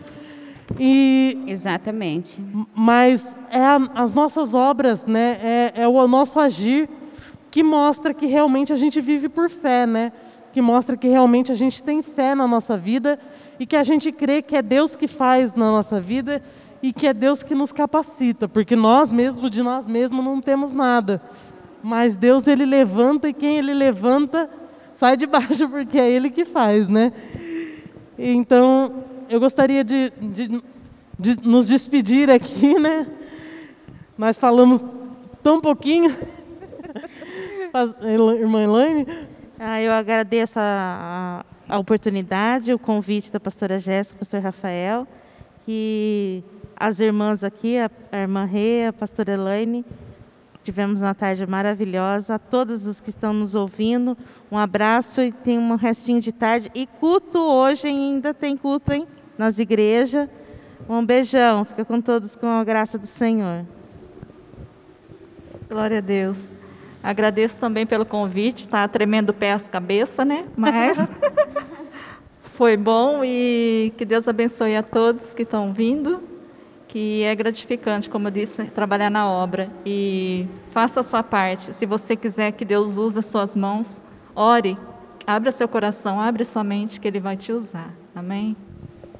E, 0.80 1.44
Exatamente. 1.46 2.42
Mas 2.74 3.38
é 3.52 3.60
a, 3.60 3.80
as 3.96 4.14
nossas 4.16 4.56
obras, 4.56 5.06
né? 5.06 5.38
É, 5.42 5.74
é 5.84 5.88
o 5.88 6.08
nosso 6.08 6.40
agir 6.40 6.90
que 7.56 7.64
mostra 7.64 8.14
que 8.14 8.26
realmente 8.26 8.74
a 8.74 8.76
gente 8.76 9.00
vive 9.00 9.30
por 9.30 9.50
fé, 9.50 9.88
né? 9.88 10.12
que 10.52 10.62
mostra 10.62 10.98
que 10.98 11.08
realmente 11.08 11.54
a 11.54 11.56
gente 11.56 11.82
tem 11.82 12.02
fé 12.02 12.36
na 12.36 12.46
nossa 12.46 12.78
vida 12.78 13.18
e 13.58 13.66
que 13.66 13.78
a 13.78 13.84
gente 13.84 14.12
crê 14.12 14.42
que 14.42 14.58
é 14.58 14.62
Deus 14.62 14.94
que 14.94 15.08
faz 15.08 15.56
na 15.56 15.72
nossa 15.72 16.02
vida 16.02 16.44
e 16.84 16.92
que 16.92 17.08
é 17.08 17.14
Deus 17.14 17.44
que 17.44 17.56
nos 17.56 17.72
capacita, 17.72 18.50
porque 18.50 18.76
nós 18.76 19.10
mesmos 19.10 19.50
de 19.50 19.64
nós 19.64 19.88
mesmos 19.88 20.22
não 20.26 20.42
temos 20.42 20.74
nada. 20.74 21.22
Mas 21.82 22.18
Deus 22.18 22.46
ele 22.46 22.66
levanta 22.66 23.30
e 23.30 23.34
quem 23.34 23.58
ele 23.58 23.74
levanta 23.74 24.50
sai 24.94 25.16
de 25.16 25.26
baixo 25.26 25.66
porque 25.72 25.98
é 25.98 26.12
ele 26.12 26.30
que 26.30 26.44
faz, 26.44 26.90
né? 26.90 27.14
Então, 28.20 29.06
eu 29.30 29.40
gostaria 29.40 29.82
de, 29.82 30.12
de, 30.22 30.62
de 31.18 31.42
nos 31.42 31.70
despedir 31.70 32.30
aqui, 32.30 32.78
né? 32.78 33.08
Nós 34.18 34.38
falamos 34.38 34.84
tão 35.42 35.62
pouquinho. 35.62 36.14
Irmã 38.40 38.64
Elaine? 38.64 39.06
Ah, 39.60 39.82
eu 39.82 39.92
agradeço 39.92 40.60
a, 40.60 41.44
a, 41.68 41.76
a, 41.76 41.80
oportunidade, 41.80 42.74
o 42.74 42.80
convite 42.80 43.32
da 43.32 43.40
pastora 43.40 43.80
Jéssica, 43.80 44.20
pastor 44.20 44.42
Rafael, 44.42 45.08
que 45.66 46.44
as 46.76 47.00
irmãs 47.00 47.44
aqui, 47.44 47.78
a, 47.78 47.90
a 48.12 48.18
irmã 48.18 48.46
Rê, 48.46 48.86
a 48.88 48.94
pastora 48.94 49.34
Elaine, 49.34 49.86
tivemos 50.64 51.02
uma 51.02 51.14
tarde 51.14 51.46
maravilhosa. 51.46 52.36
A 52.36 52.40
todos 52.40 52.86
os 52.86 53.00
que 53.00 53.10
estão 53.10 53.34
nos 53.34 53.56
ouvindo, 53.56 54.18
um 54.52 54.58
abraço 54.58 55.22
e 55.22 55.32
tem 55.32 55.60
um 55.60 55.76
restinho 55.76 56.20
de 56.20 56.32
tarde. 56.32 56.72
E 56.74 56.88
culto 56.88 57.40
hoje 57.40 57.88
ainda 57.88 58.34
tem 58.34 58.58
culto, 58.58 58.94
hein? 58.94 59.08
Nas 59.38 59.60
igrejas. 59.60 60.30
Um 60.88 61.06
beijão, 61.06 61.66
fica 61.66 61.84
com 61.84 62.00
todos 62.02 62.36
com 62.36 62.48
a 62.48 62.64
graça 62.64 62.98
do 62.98 63.08
Senhor. 63.08 63.66
Glória 65.70 65.98
a 65.98 66.02
Deus. 66.02 66.54
Agradeço 67.06 67.60
também 67.60 67.86
pelo 67.86 68.04
convite, 68.04 68.62
está 68.62 68.88
tremendo 68.88 69.32
pé 69.32 69.52
as 69.52 69.68
cabeça, 69.68 70.26
né? 70.26 70.46
Mas 70.58 70.98
foi 72.56 72.76
bom 72.76 73.22
e 73.24 73.94
que 73.96 74.04
Deus 74.04 74.28
abençoe 74.28 74.76
a 74.76 74.82
todos 74.82 75.32
que 75.32 75.44
estão 75.44 75.72
vindo, 75.72 76.24
que 76.88 77.22
é 77.22 77.36
gratificante, 77.36 78.10
como 78.10 78.30
eu 78.30 78.32
disse, 78.32 78.64
trabalhar 78.64 79.12
na 79.12 79.30
obra 79.30 79.70
e 79.86 80.48
faça 80.72 81.02
a 81.02 81.04
sua 81.04 81.22
parte. 81.22 81.76
Se 81.76 81.86
você 81.86 82.16
quiser 82.16 82.54
que 82.54 82.66
Deus 82.66 82.98
use 82.98 83.20
as 83.20 83.28
suas 83.28 83.56
mãos, 83.56 84.02
ore, 84.36 84.76
abra 85.28 85.52
seu 85.52 85.68
coração, 85.68 86.20
abra 86.20 86.44
sua 86.44 86.64
mente 86.64 87.00
que 87.00 87.08
Ele 87.08 87.20
vai 87.20 87.38
te 87.38 87.52
usar. 87.52 87.94
Amém? 88.16 88.58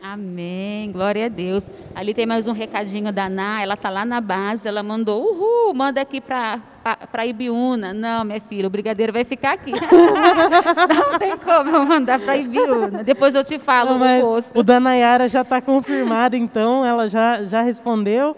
Amém, 0.02 0.92
glória 0.92 1.28
a 1.28 1.30
Deus. 1.30 1.70
Ali 1.94 2.16
tem 2.16 2.26
mais 2.26 2.48
um 2.48 2.52
recadinho 2.52 3.14
da 3.14 3.30
Ná, 3.30 3.62
ela 3.62 3.76
está 3.76 3.92
lá 3.92 4.04
na 4.04 4.20
base, 4.20 4.68
ela 4.68 4.82
mandou, 4.82 5.24
uhul, 5.24 5.72
manda 5.76 6.02
aqui 6.02 6.20
para 6.20 6.60
para 7.12 7.26
Ibiúna. 7.26 7.94
Não, 7.94 8.24
minha 8.24 8.40
filha, 8.40 8.68
o 8.68 8.70
brigadeiro 8.70 9.12
vai 9.12 9.24
ficar 9.24 9.54
aqui. 9.54 9.72
não 10.94 11.18
tem 11.18 11.36
como 11.38 11.76
eu 11.76 11.86
mandar 11.86 12.20
para 12.20 12.38
Ibiúna. 12.38 13.04
Depois 13.04 13.34
eu 13.34 13.44
te 13.44 13.58
falo 13.58 13.98
não, 13.98 14.20
o 14.20 14.22
posto. 14.22 14.60
O 14.60 14.62
da 14.62 14.80
Nayara 14.80 15.28
já 15.28 15.42
está 15.42 15.60
confirmado, 15.60 16.36
então, 16.36 16.86
ela 16.86 17.10
já, 17.10 17.44
já 17.44 17.62
respondeu. 17.62 18.38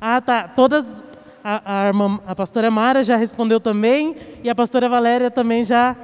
Ah, 0.00 0.20
tá. 0.20 0.46
Todas, 0.46 1.02
a, 1.42 1.82
a, 1.82 1.86
irmã, 1.88 2.20
a 2.24 2.34
pastora 2.34 2.70
Mara 2.70 3.02
já 3.02 3.16
respondeu 3.16 3.58
também, 3.58 4.16
e 4.44 4.48
a 4.48 4.54
pastora 4.54 4.88
Valéria 4.88 5.32
também 5.32 5.64
já, 5.64 5.96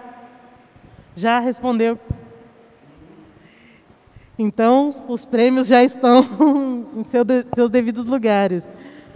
já 1.15 1.39
respondeu. 1.39 1.97
Então, 4.37 5.05
os 5.09 5.25
prêmios 5.25 5.69
já 5.69 5.85
estão 5.85 6.85
em 6.97 7.05
seu 7.05 7.25
de, 7.25 7.47
seus 7.55 7.71
devidos 7.71 8.05
lugares. 8.05 8.69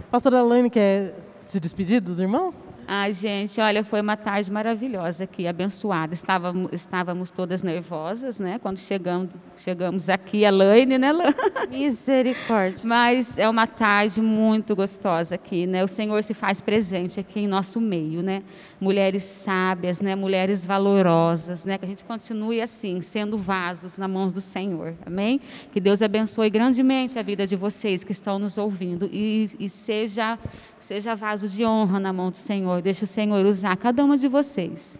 Pastora 0.09 0.39
Alane 0.39 0.69
quer 0.69 1.20
se 1.51 1.59
despedir 1.59 1.99
dos 1.99 2.17
irmãos? 2.17 2.55
Ai, 2.87 3.13
gente, 3.13 3.61
olha, 3.61 3.83
foi 3.83 4.01
uma 4.01 4.17
tarde 4.17 4.51
maravilhosa 4.51 5.23
aqui, 5.23 5.47
abençoada. 5.47 6.13
Estávamos, 6.13 6.71
estávamos 6.73 7.31
todas 7.31 7.63
nervosas, 7.63 8.39
né? 8.39 8.59
Quando 8.59 8.79
chegamos, 8.79 9.29
chegamos 9.55 10.09
aqui, 10.09 10.45
a 10.45 10.51
Laine, 10.51 10.97
né, 10.97 11.11
Laine? 11.11 11.33
Misericórdia. 11.71 12.81
Mas 12.83 13.37
é 13.37 13.47
uma 13.47 13.65
tarde 13.65 14.21
muito 14.21 14.75
gostosa 14.75 15.35
aqui, 15.35 15.65
né? 15.65 15.83
O 15.83 15.87
Senhor 15.87 16.21
se 16.21 16.33
faz 16.33 16.59
presente 16.59 17.19
aqui 17.19 17.41
em 17.41 17.47
nosso 17.47 17.79
meio, 17.79 18.21
né? 18.21 18.43
Mulheres 18.79 19.23
sábias, 19.23 20.01
né? 20.01 20.15
Mulheres 20.15 20.65
valorosas, 20.65 21.63
né? 21.63 21.77
Que 21.77 21.85
a 21.85 21.87
gente 21.87 22.03
continue 22.03 22.61
assim, 22.61 23.01
sendo 23.01 23.37
vasos 23.37 23.97
na 23.97 24.07
mãos 24.07 24.33
do 24.33 24.41
Senhor, 24.41 24.95
amém? 25.05 25.39
Que 25.71 25.79
Deus 25.79 26.01
abençoe 26.01 26.49
grandemente 26.49 27.17
a 27.17 27.21
vida 27.21 27.47
de 27.47 27.55
vocês 27.55 28.03
que 28.03 28.11
estão 28.11 28.37
nos 28.37 28.57
ouvindo 28.57 29.09
e, 29.11 29.49
e 29.57 29.69
seja, 29.69 30.37
seja 30.81 31.15
vaso 31.15 31.47
de 31.47 31.63
honra 31.63 31.99
na 31.99 32.11
mão 32.11 32.31
do 32.31 32.37
Senhor 32.37 32.81
Deixa 32.81 33.05
o 33.05 33.07
Senhor 33.07 33.45
usar 33.45 33.77
cada 33.77 34.03
uma 34.03 34.17
de 34.17 34.27
vocês. 34.27 34.99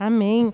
Amém. 0.00 0.52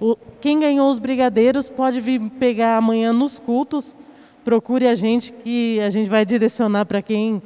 O, 0.00 0.16
quem 0.40 0.58
ganhou 0.58 0.90
os 0.90 0.98
brigadeiros 0.98 1.68
pode 1.68 2.00
vir 2.00 2.20
pegar 2.32 2.76
amanhã 2.76 3.12
nos 3.12 3.38
cultos. 3.38 4.00
Procure 4.44 4.88
a 4.88 4.94
gente 4.94 5.32
que 5.32 5.78
a 5.80 5.90
gente 5.90 6.10
vai 6.10 6.24
direcionar 6.24 6.84
para 6.86 7.00
quem 7.00 7.40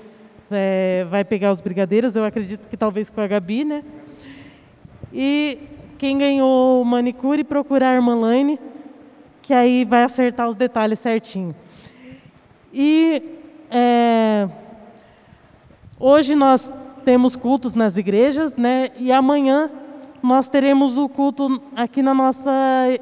é, 0.51 1.07
vai 1.11 1.23
pegar 1.23 1.53
os 1.53 1.61
brigadeiros. 1.61 2.17
Eu 2.17 2.25
acredito 2.25 2.67
que 2.67 2.77
talvez 2.77 3.11
com 3.11 3.21
a 3.21 3.27
Gabi, 3.27 3.65
né? 3.65 3.85
E 5.13 5.59
quem 5.99 6.17
ganhou 6.17 6.81
o 6.81 6.85
manicure, 6.85 7.45
procurar 7.45 7.91
a 7.91 7.95
irmã 7.95 8.15
Laine, 8.15 8.59
que 9.43 9.53
aí 9.53 9.85
vai 9.85 10.03
acertar 10.03 10.49
os 10.49 10.57
detalhes 10.57 10.99
certinho. 10.99 11.55
E 12.73 13.23
é, 13.71 14.49
hoje 15.99 16.35
nós 16.35 16.73
temos 17.05 17.37
cultos 17.37 17.75
nas 17.75 17.97
igrejas, 17.97 18.57
né? 18.57 18.91
E 18.99 19.13
amanhã 19.13 19.71
nós 20.23 20.49
teremos 20.49 20.97
o 20.97 21.09
culto 21.09 21.61
aqui 21.77 22.03
na 22.03 22.15
nossa 22.15 22.51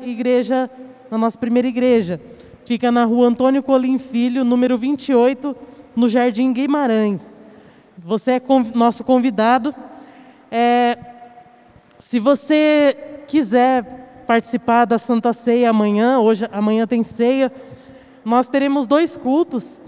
igreja, 0.02 0.68
na 1.10 1.16
nossa 1.16 1.38
primeira 1.38 1.68
igreja. 1.68 2.20
Fica 2.64 2.90
na 2.90 3.04
rua 3.04 3.28
Antônio 3.28 3.62
Colim 3.62 3.98
Filho, 3.98 4.44
número 4.44 4.76
28, 4.76 5.56
no 5.94 6.08
Jardim 6.08 6.52
Guimarães. 6.52 7.40
Você 7.98 8.32
é 8.32 8.40
conv 8.40 8.74
nosso 8.74 9.04
convidado. 9.04 9.74
É, 10.50 10.98
se 11.98 12.18
você 12.18 13.24
quiser 13.28 14.24
participar 14.26 14.84
da 14.84 14.98
Santa 14.98 15.32
Ceia 15.32 15.70
amanhã, 15.70 16.18
hoje 16.18 16.48
amanhã 16.50 16.86
tem 16.86 17.04
ceia, 17.04 17.52
nós 18.24 18.48
teremos 18.48 18.86
dois 18.86 19.16
cultos. 19.16 19.80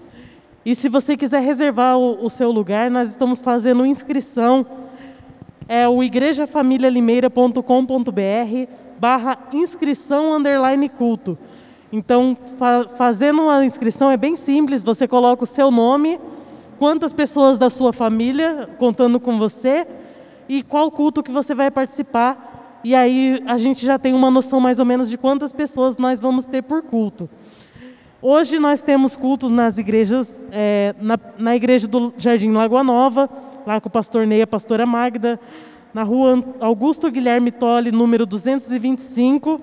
E 0.64 0.74
se 0.74 0.88
você 0.88 1.16
quiser 1.16 1.40
reservar 1.40 1.98
o, 1.98 2.24
o 2.24 2.30
seu 2.30 2.50
lugar, 2.50 2.90
nós 2.90 3.10
estamos 3.10 3.40
fazendo 3.40 3.84
inscrição. 3.84 4.66
É 5.68 5.88
o 5.88 6.02
igrejafamilialimeira.com.br 6.02 8.70
barra 8.98 9.38
inscrição 9.52 10.32
underline 10.32 10.88
culto. 10.88 11.36
Então, 11.92 12.36
fa 12.58 12.86
fazendo 12.96 13.48
a 13.48 13.64
inscrição 13.64 14.10
é 14.10 14.16
bem 14.16 14.36
simples, 14.36 14.82
você 14.82 15.06
coloca 15.06 15.44
o 15.44 15.46
seu 15.46 15.70
nome, 15.70 16.18
quantas 16.78 17.12
pessoas 17.12 17.58
da 17.58 17.70
sua 17.70 17.92
família 17.92 18.68
contando 18.78 19.20
com 19.20 19.38
você 19.38 19.86
e 20.48 20.62
qual 20.62 20.90
culto 20.90 21.22
que 21.22 21.30
você 21.30 21.54
vai 21.54 21.70
participar. 21.70 22.80
E 22.82 22.94
aí 22.94 23.42
a 23.46 23.58
gente 23.58 23.84
já 23.84 23.98
tem 23.98 24.12
uma 24.12 24.30
noção 24.30 24.60
mais 24.60 24.78
ou 24.78 24.84
menos 24.84 25.08
de 25.08 25.16
quantas 25.16 25.52
pessoas 25.52 25.96
nós 25.96 26.20
vamos 26.20 26.46
ter 26.46 26.62
por 26.62 26.82
culto. 26.82 27.28
Hoje 28.26 28.58
nós 28.58 28.80
temos 28.80 29.18
cultos 29.18 29.50
nas 29.50 29.76
igrejas, 29.76 30.46
é, 30.50 30.94
na, 30.98 31.18
na, 31.36 31.54
igreja 31.54 31.86
do 31.86 32.10
Jardim 32.16 32.52
Lagoa 32.52 32.82
Nova, 32.82 33.28
lá 33.66 33.78
com 33.78 33.88
o 33.90 33.92
pastor 33.92 34.26
Ney 34.26 34.38
e 34.38 34.42
a 34.44 34.46
pastora 34.46 34.86
Magda, 34.86 35.38
na 35.92 36.02
rua 36.04 36.42
Augusto 36.58 37.10
Guilherme 37.10 37.50
Tolle, 37.50 37.92
número 37.92 38.24
225. 38.24 39.60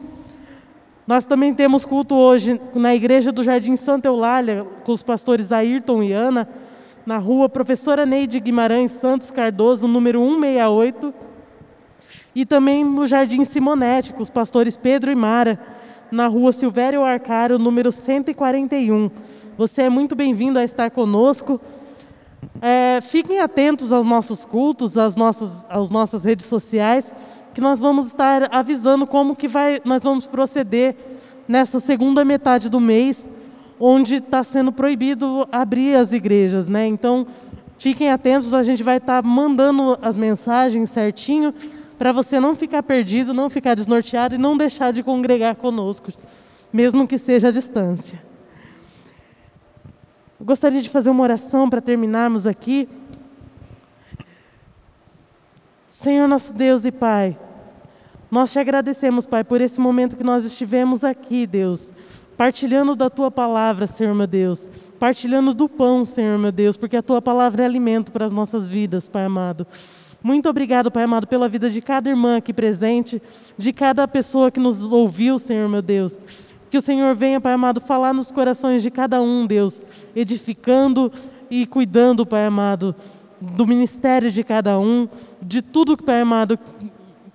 Nós 1.08 1.26
também 1.26 1.56
temos 1.56 1.88
culto 1.88 2.14
hoje 2.14 2.62
na 2.76 2.94
igreja 2.94 3.32
do 3.32 3.44
Jardim 3.44 3.76
Santa 3.76 4.08
Eulália, 4.08 4.68
com 4.84 4.92
os 4.92 5.02
pastores 5.02 5.52
Ayrton 5.52 6.04
e 6.04 6.14
Ana, 6.14 6.48
na 7.04 7.18
rua 7.18 7.50
Professora 7.50 8.06
Neide 8.06 8.40
Guimarães 8.40 8.92
Santos 8.92 9.32
Cardoso, 9.32 9.88
número 9.88 10.20
168. 10.20 11.12
E 12.36 12.46
também 12.46 12.86
no 12.86 13.08
Jardim 13.08 13.44
Simonete, 13.44 14.14
com 14.14 14.22
os 14.22 14.30
pastores 14.30 14.78
Pedro 14.78 15.12
e 15.12 15.16
Mara, 15.16 15.81
na 16.12 16.28
rua 16.28 16.52
Silvério 16.52 17.04
Arcário, 17.04 17.58
número 17.58 17.92
141. 17.92 19.10
Você 19.58 19.84
é 19.84 19.90
muito 19.90 20.14
bem-vindo 20.14 20.60
a 20.60 20.64
estar 20.64 20.92
conosco. 20.92 21.60
É, 22.62 23.00
fiquem 23.02 23.40
atentos 23.40 23.94
aos 23.94 24.04
nossos 24.04 24.46
cultos, 24.46 24.98
às 24.98 25.16
nossas, 25.16 25.66
às 25.70 25.90
nossas 25.90 26.26
redes 26.26 26.48
sociais, 26.48 27.16
que 27.54 27.62
nós 27.62 27.80
vamos 27.80 28.08
estar 28.08 28.54
avisando 28.54 29.08
como 29.08 29.36
que 29.36 29.48
vai, 29.48 29.80
nós 29.86 30.04
vamos 30.04 30.28
proceder 30.28 30.96
nessa 31.48 31.80
segunda 31.80 32.26
metade 32.26 32.70
do 32.70 32.80
mês, 32.80 33.30
onde 33.80 34.16
está 34.16 34.44
sendo 34.44 34.72
proibido 34.72 35.48
abrir 35.50 35.96
as 35.96 36.12
igrejas, 36.12 36.68
né? 36.68 36.86
Então, 36.88 37.26
fiquem 37.78 38.12
atentos, 38.12 38.54
a 38.54 38.64
gente 38.64 38.84
vai 38.84 38.98
estar 38.98 39.24
mandando 39.24 39.98
as 40.02 40.18
mensagens 40.18 40.90
certinho 40.90 41.54
para 42.02 42.12
você 42.12 42.40
não 42.40 42.56
ficar 42.56 42.82
perdido, 42.82 43.32
não 43.32 43.48
ficar 43.48 43.76
desnorteado 43.76 44.34
e 44.34 44.38
não 44.40 44.58
deixar 44.58 44.92
de 44.92 45.04
congregar 45.04 45.56
conosco, 45.56 46.12
mesmo 46.74 47.08
que 47.08 47.16
seja 47.16 47.50
à 47.50 47.52
distância. 47.52 48.20
Eu 50.40 50.44
gostaria 50.48 50.82
de 50.82 50.90
fazer 50.90 51.12
uma 51.12 51.22
oração 51.22 51.70
para 51.70 51.80
terminarmos 51.80 52.48
aqui. 52.48 52.90
Senhor 55.88 56.28
nosso 56.28 56.56
Deus 56.56 56.86
e 56.86 56.92
Pai, 56.92 57.38
Nós 58.32 58.52
te 58.52 58.58
agradecemos, 58.58 59.28
Pai, 59.28 59.44
por 59.44 59.62
esse 59.62 59.80
momento 59.80 60.18
que 60.18 60.24
nós 60.24 60.44
estivemos 60.44 61.04
aqui, 61.04 61.46
Deus, 61.46 61.94
partilhando 62.36 62.96
da 62.96 63.12
tua 63.12 63.30
palavra, 63.30 63.86
Senhor 63.86 64.16
meu 64.16 64.26
Deus, 64.26 64.68
partilhando 64.98 65.54
do 65.54 65.70
pão, 65.70 66.04
Senhor 66.04 66.40
meu 66.40 66.52
Deus, 66.52 66.76
porque 66.76 66.98
a 66.98 67.04
tua 67.04 67.22
palavra 67.22 67.62
é 67.62 67.66
alimento 67.68 68.12
para 68.12 68.26
as 68.26 68.32
nossas 68.32 68.68
vidas, 68.68 69.08
Pai 69.08 69.26
amado. 69.26 69.68
Muito 70.24 70.48
obrigado, 70.48 70.92
Pai 70.92 71.04
amado, 71.04 71.26
pela 71.26 71.50
vida 71.50 71.68
de 71.70 71.82
cada 71.82 72.10
irmã 72.10 72.38
aqui 72.38 72.54
presente, 72.54 73.20
de 73.58 73.74
cada 73.74 74.08
pessoa 74.08 74.52
que 74.52 74.60
nos 74.60 74.92
ouviu, 74.92 75.40
Senhor 75.40 75.68
meu 75.68 75.82
Deus. 75.82 76.22
Que 76.70 76.78
o 76.78 76.82
Senhor 76.82 77.16
venha, 77.16 77.42
Pai 77.42 77.54
amado, 77.54 77.82
falar 77.82 78.14
nos 78.14 78.32
corações 78.32 78.84
de 78.84 78.92
cada 78.92 79.20
um, 79.20 79.48
Deus, 79.48 79.84
edificando 80.16 81.12
e 81.50 81.66
cuidando, 81.66 82.26
Pai 82.26 82.46
amado, 82.46 82.96
do 83.42 83.66
ministério 83.66 84.32
de 84.32 84.44
cada 84.44 84.80
um, 84.80 85.10
de 85.42 85.62
tudo, 85.62 85.98
Pai 85.98 86.22
amado, 86.22 86.58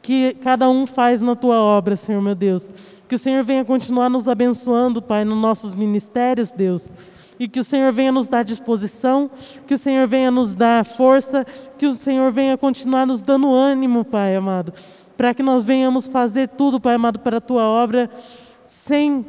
que 0.01 0.35
cada 0.35 0.71
um 0.71 0.87
faz 0.87 1.21
na 1.21 1.35
tua 1.35 1.57
obra, 1.57 1.97
Senhor 1.97 2.23
meu 2.23 2.37
Deus. 2.37 2.71
Que 3.09 3.17
o 3.17 3.19
Senhor 3.19 3.43
venha 3.43 3.65
continuar 3.65 4.09
nos 4.09 4.29
abençoando, 4.29 5.03
Pai, 5.03 5.25
nos 5.25 5.37
nossos 5.37 5.75
ministérios, 5.75 6.53
Deus 6.53 6.91
e 7.39 7.49
que 7.49 7.61
o 7.61 7.65
Senhor 7.65 7.93
venha 7.93 8.13
nos 8.13 8.29
dar 8.29 8.43
disposição, 8.43 9.31
que 9.67 9.75
o 9.75 9.79
Senhor 9.79 10.07
venha 10.07 10.31
nos 10.31 10.55
dar 10.55 10.85
força, 10.85 11.47
que 11.79 11.87
o 11.87 11.93
Senhor 11.93 12.33
venha 12.33 12.57
continuar 12.57 13.07
nos 13.07 13.23
dando 13.23 13.53
ânimo, 13.53 14.05
Pai 14.05 14.35
amado, 14.35 14.73
para 15.17 15.35
que 15.35 15.43
nós 15.43 15.65
venhamos 15.65 16.07
fazer 16.07 16.49
tudo, 16.49 16.81
Pai 16.81 16.95
amado, 16.95 17.19
para 17.19 17.39
a 17.39 17.41
tua 17.41 17.65
obra, 17.65 18.11
sem, 18.65 19.25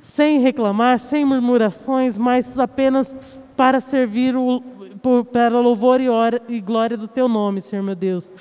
sem 0.00 0.40
reclamar, 0.40 0.98
sem 0.98 1.24
murmurações, 1.24 2.18
mas 2.18 2.58
apenas 2.58 3.16
para 3.56 3.80
servir 3.80 4.36
o, 4.36 4.62
para 5.32 5.60
louvor 5.60 6.00
e, 6.00 6.06
e 6.48 6.60
glória 6.60 6.96
do 6.96 7.08
teu 7.08 7.28
nome, 7.28 7.60
Senhor 7.60 7.82
meu 7.82 7.94
Deus. 7.94 8.32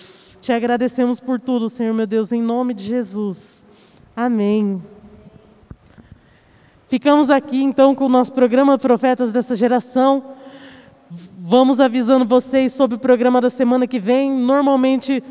Te 0.41 0.53
agradecemos 0.53 1.19
por 1.19 1.39
tudo, 1.39 1.69
Senhor 1.69 1.93
meu 1.93 2.07
Deus, 2.07 2.31
em 2.31 2.41
nome 2.41 2.73
de 2.73 2.83
Jesus. 2.83 3.65
Amém. 4.15 4.81
Ficamos 6.89 7.29
aqui 7.29 7.61
então 7.61 7.93
com 7.93 8.05
o 8.05 8.09
nosso 8.09 8.33
programa 8.33 8.75
Profetas 8.75 9.31
dessa 9.31 9.55
Geração. 9.55 10.23
Vamos 11.37 11.79
avisando 11.79 12.25
vocês 12.25 12.73
sobre 12.73 12.95
o 12.95 12.99
programa 12.99 13.39
da 13.39 13.51
semana 13.51 13.85
que 13.85 13.99
vem. 13.99 14.31
Normalmente, 14.31 15.23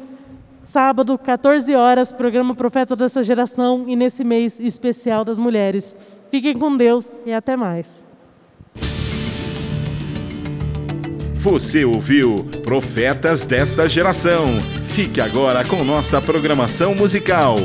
sábado, 0.62 1.18
14 1.18 1.74
horas, 1.74 2.12
programa 2.12 2.54
Profeta 2.54 2.94
dessa 2.94 3.24
Geração 3.24 3.86
e 3.88 3.96
nesse 3.96 4.22
mês 4.22 4.61
especial 4.61 5.24
das 5.24 5.36
mulheres. 5.36 5.96
Fiquem 6.30 6.56
com 6.56 6.76
Deus 6.76 7.18
e 7.26 7.32
até 7.32 7.56
mais. 7.56 8.06
Você 11.40 11.84
ouviu 11.84 12.36
Profetas 12.62 13.44
desta 13.44 13.88
Geração. 13.88 14.61
Fique 14.86 15.20
agora 15.20 15.64
com 15.64 15.82
nossa 15.82 16.20
programação 16.20 16.94
musical. 16.94 17.56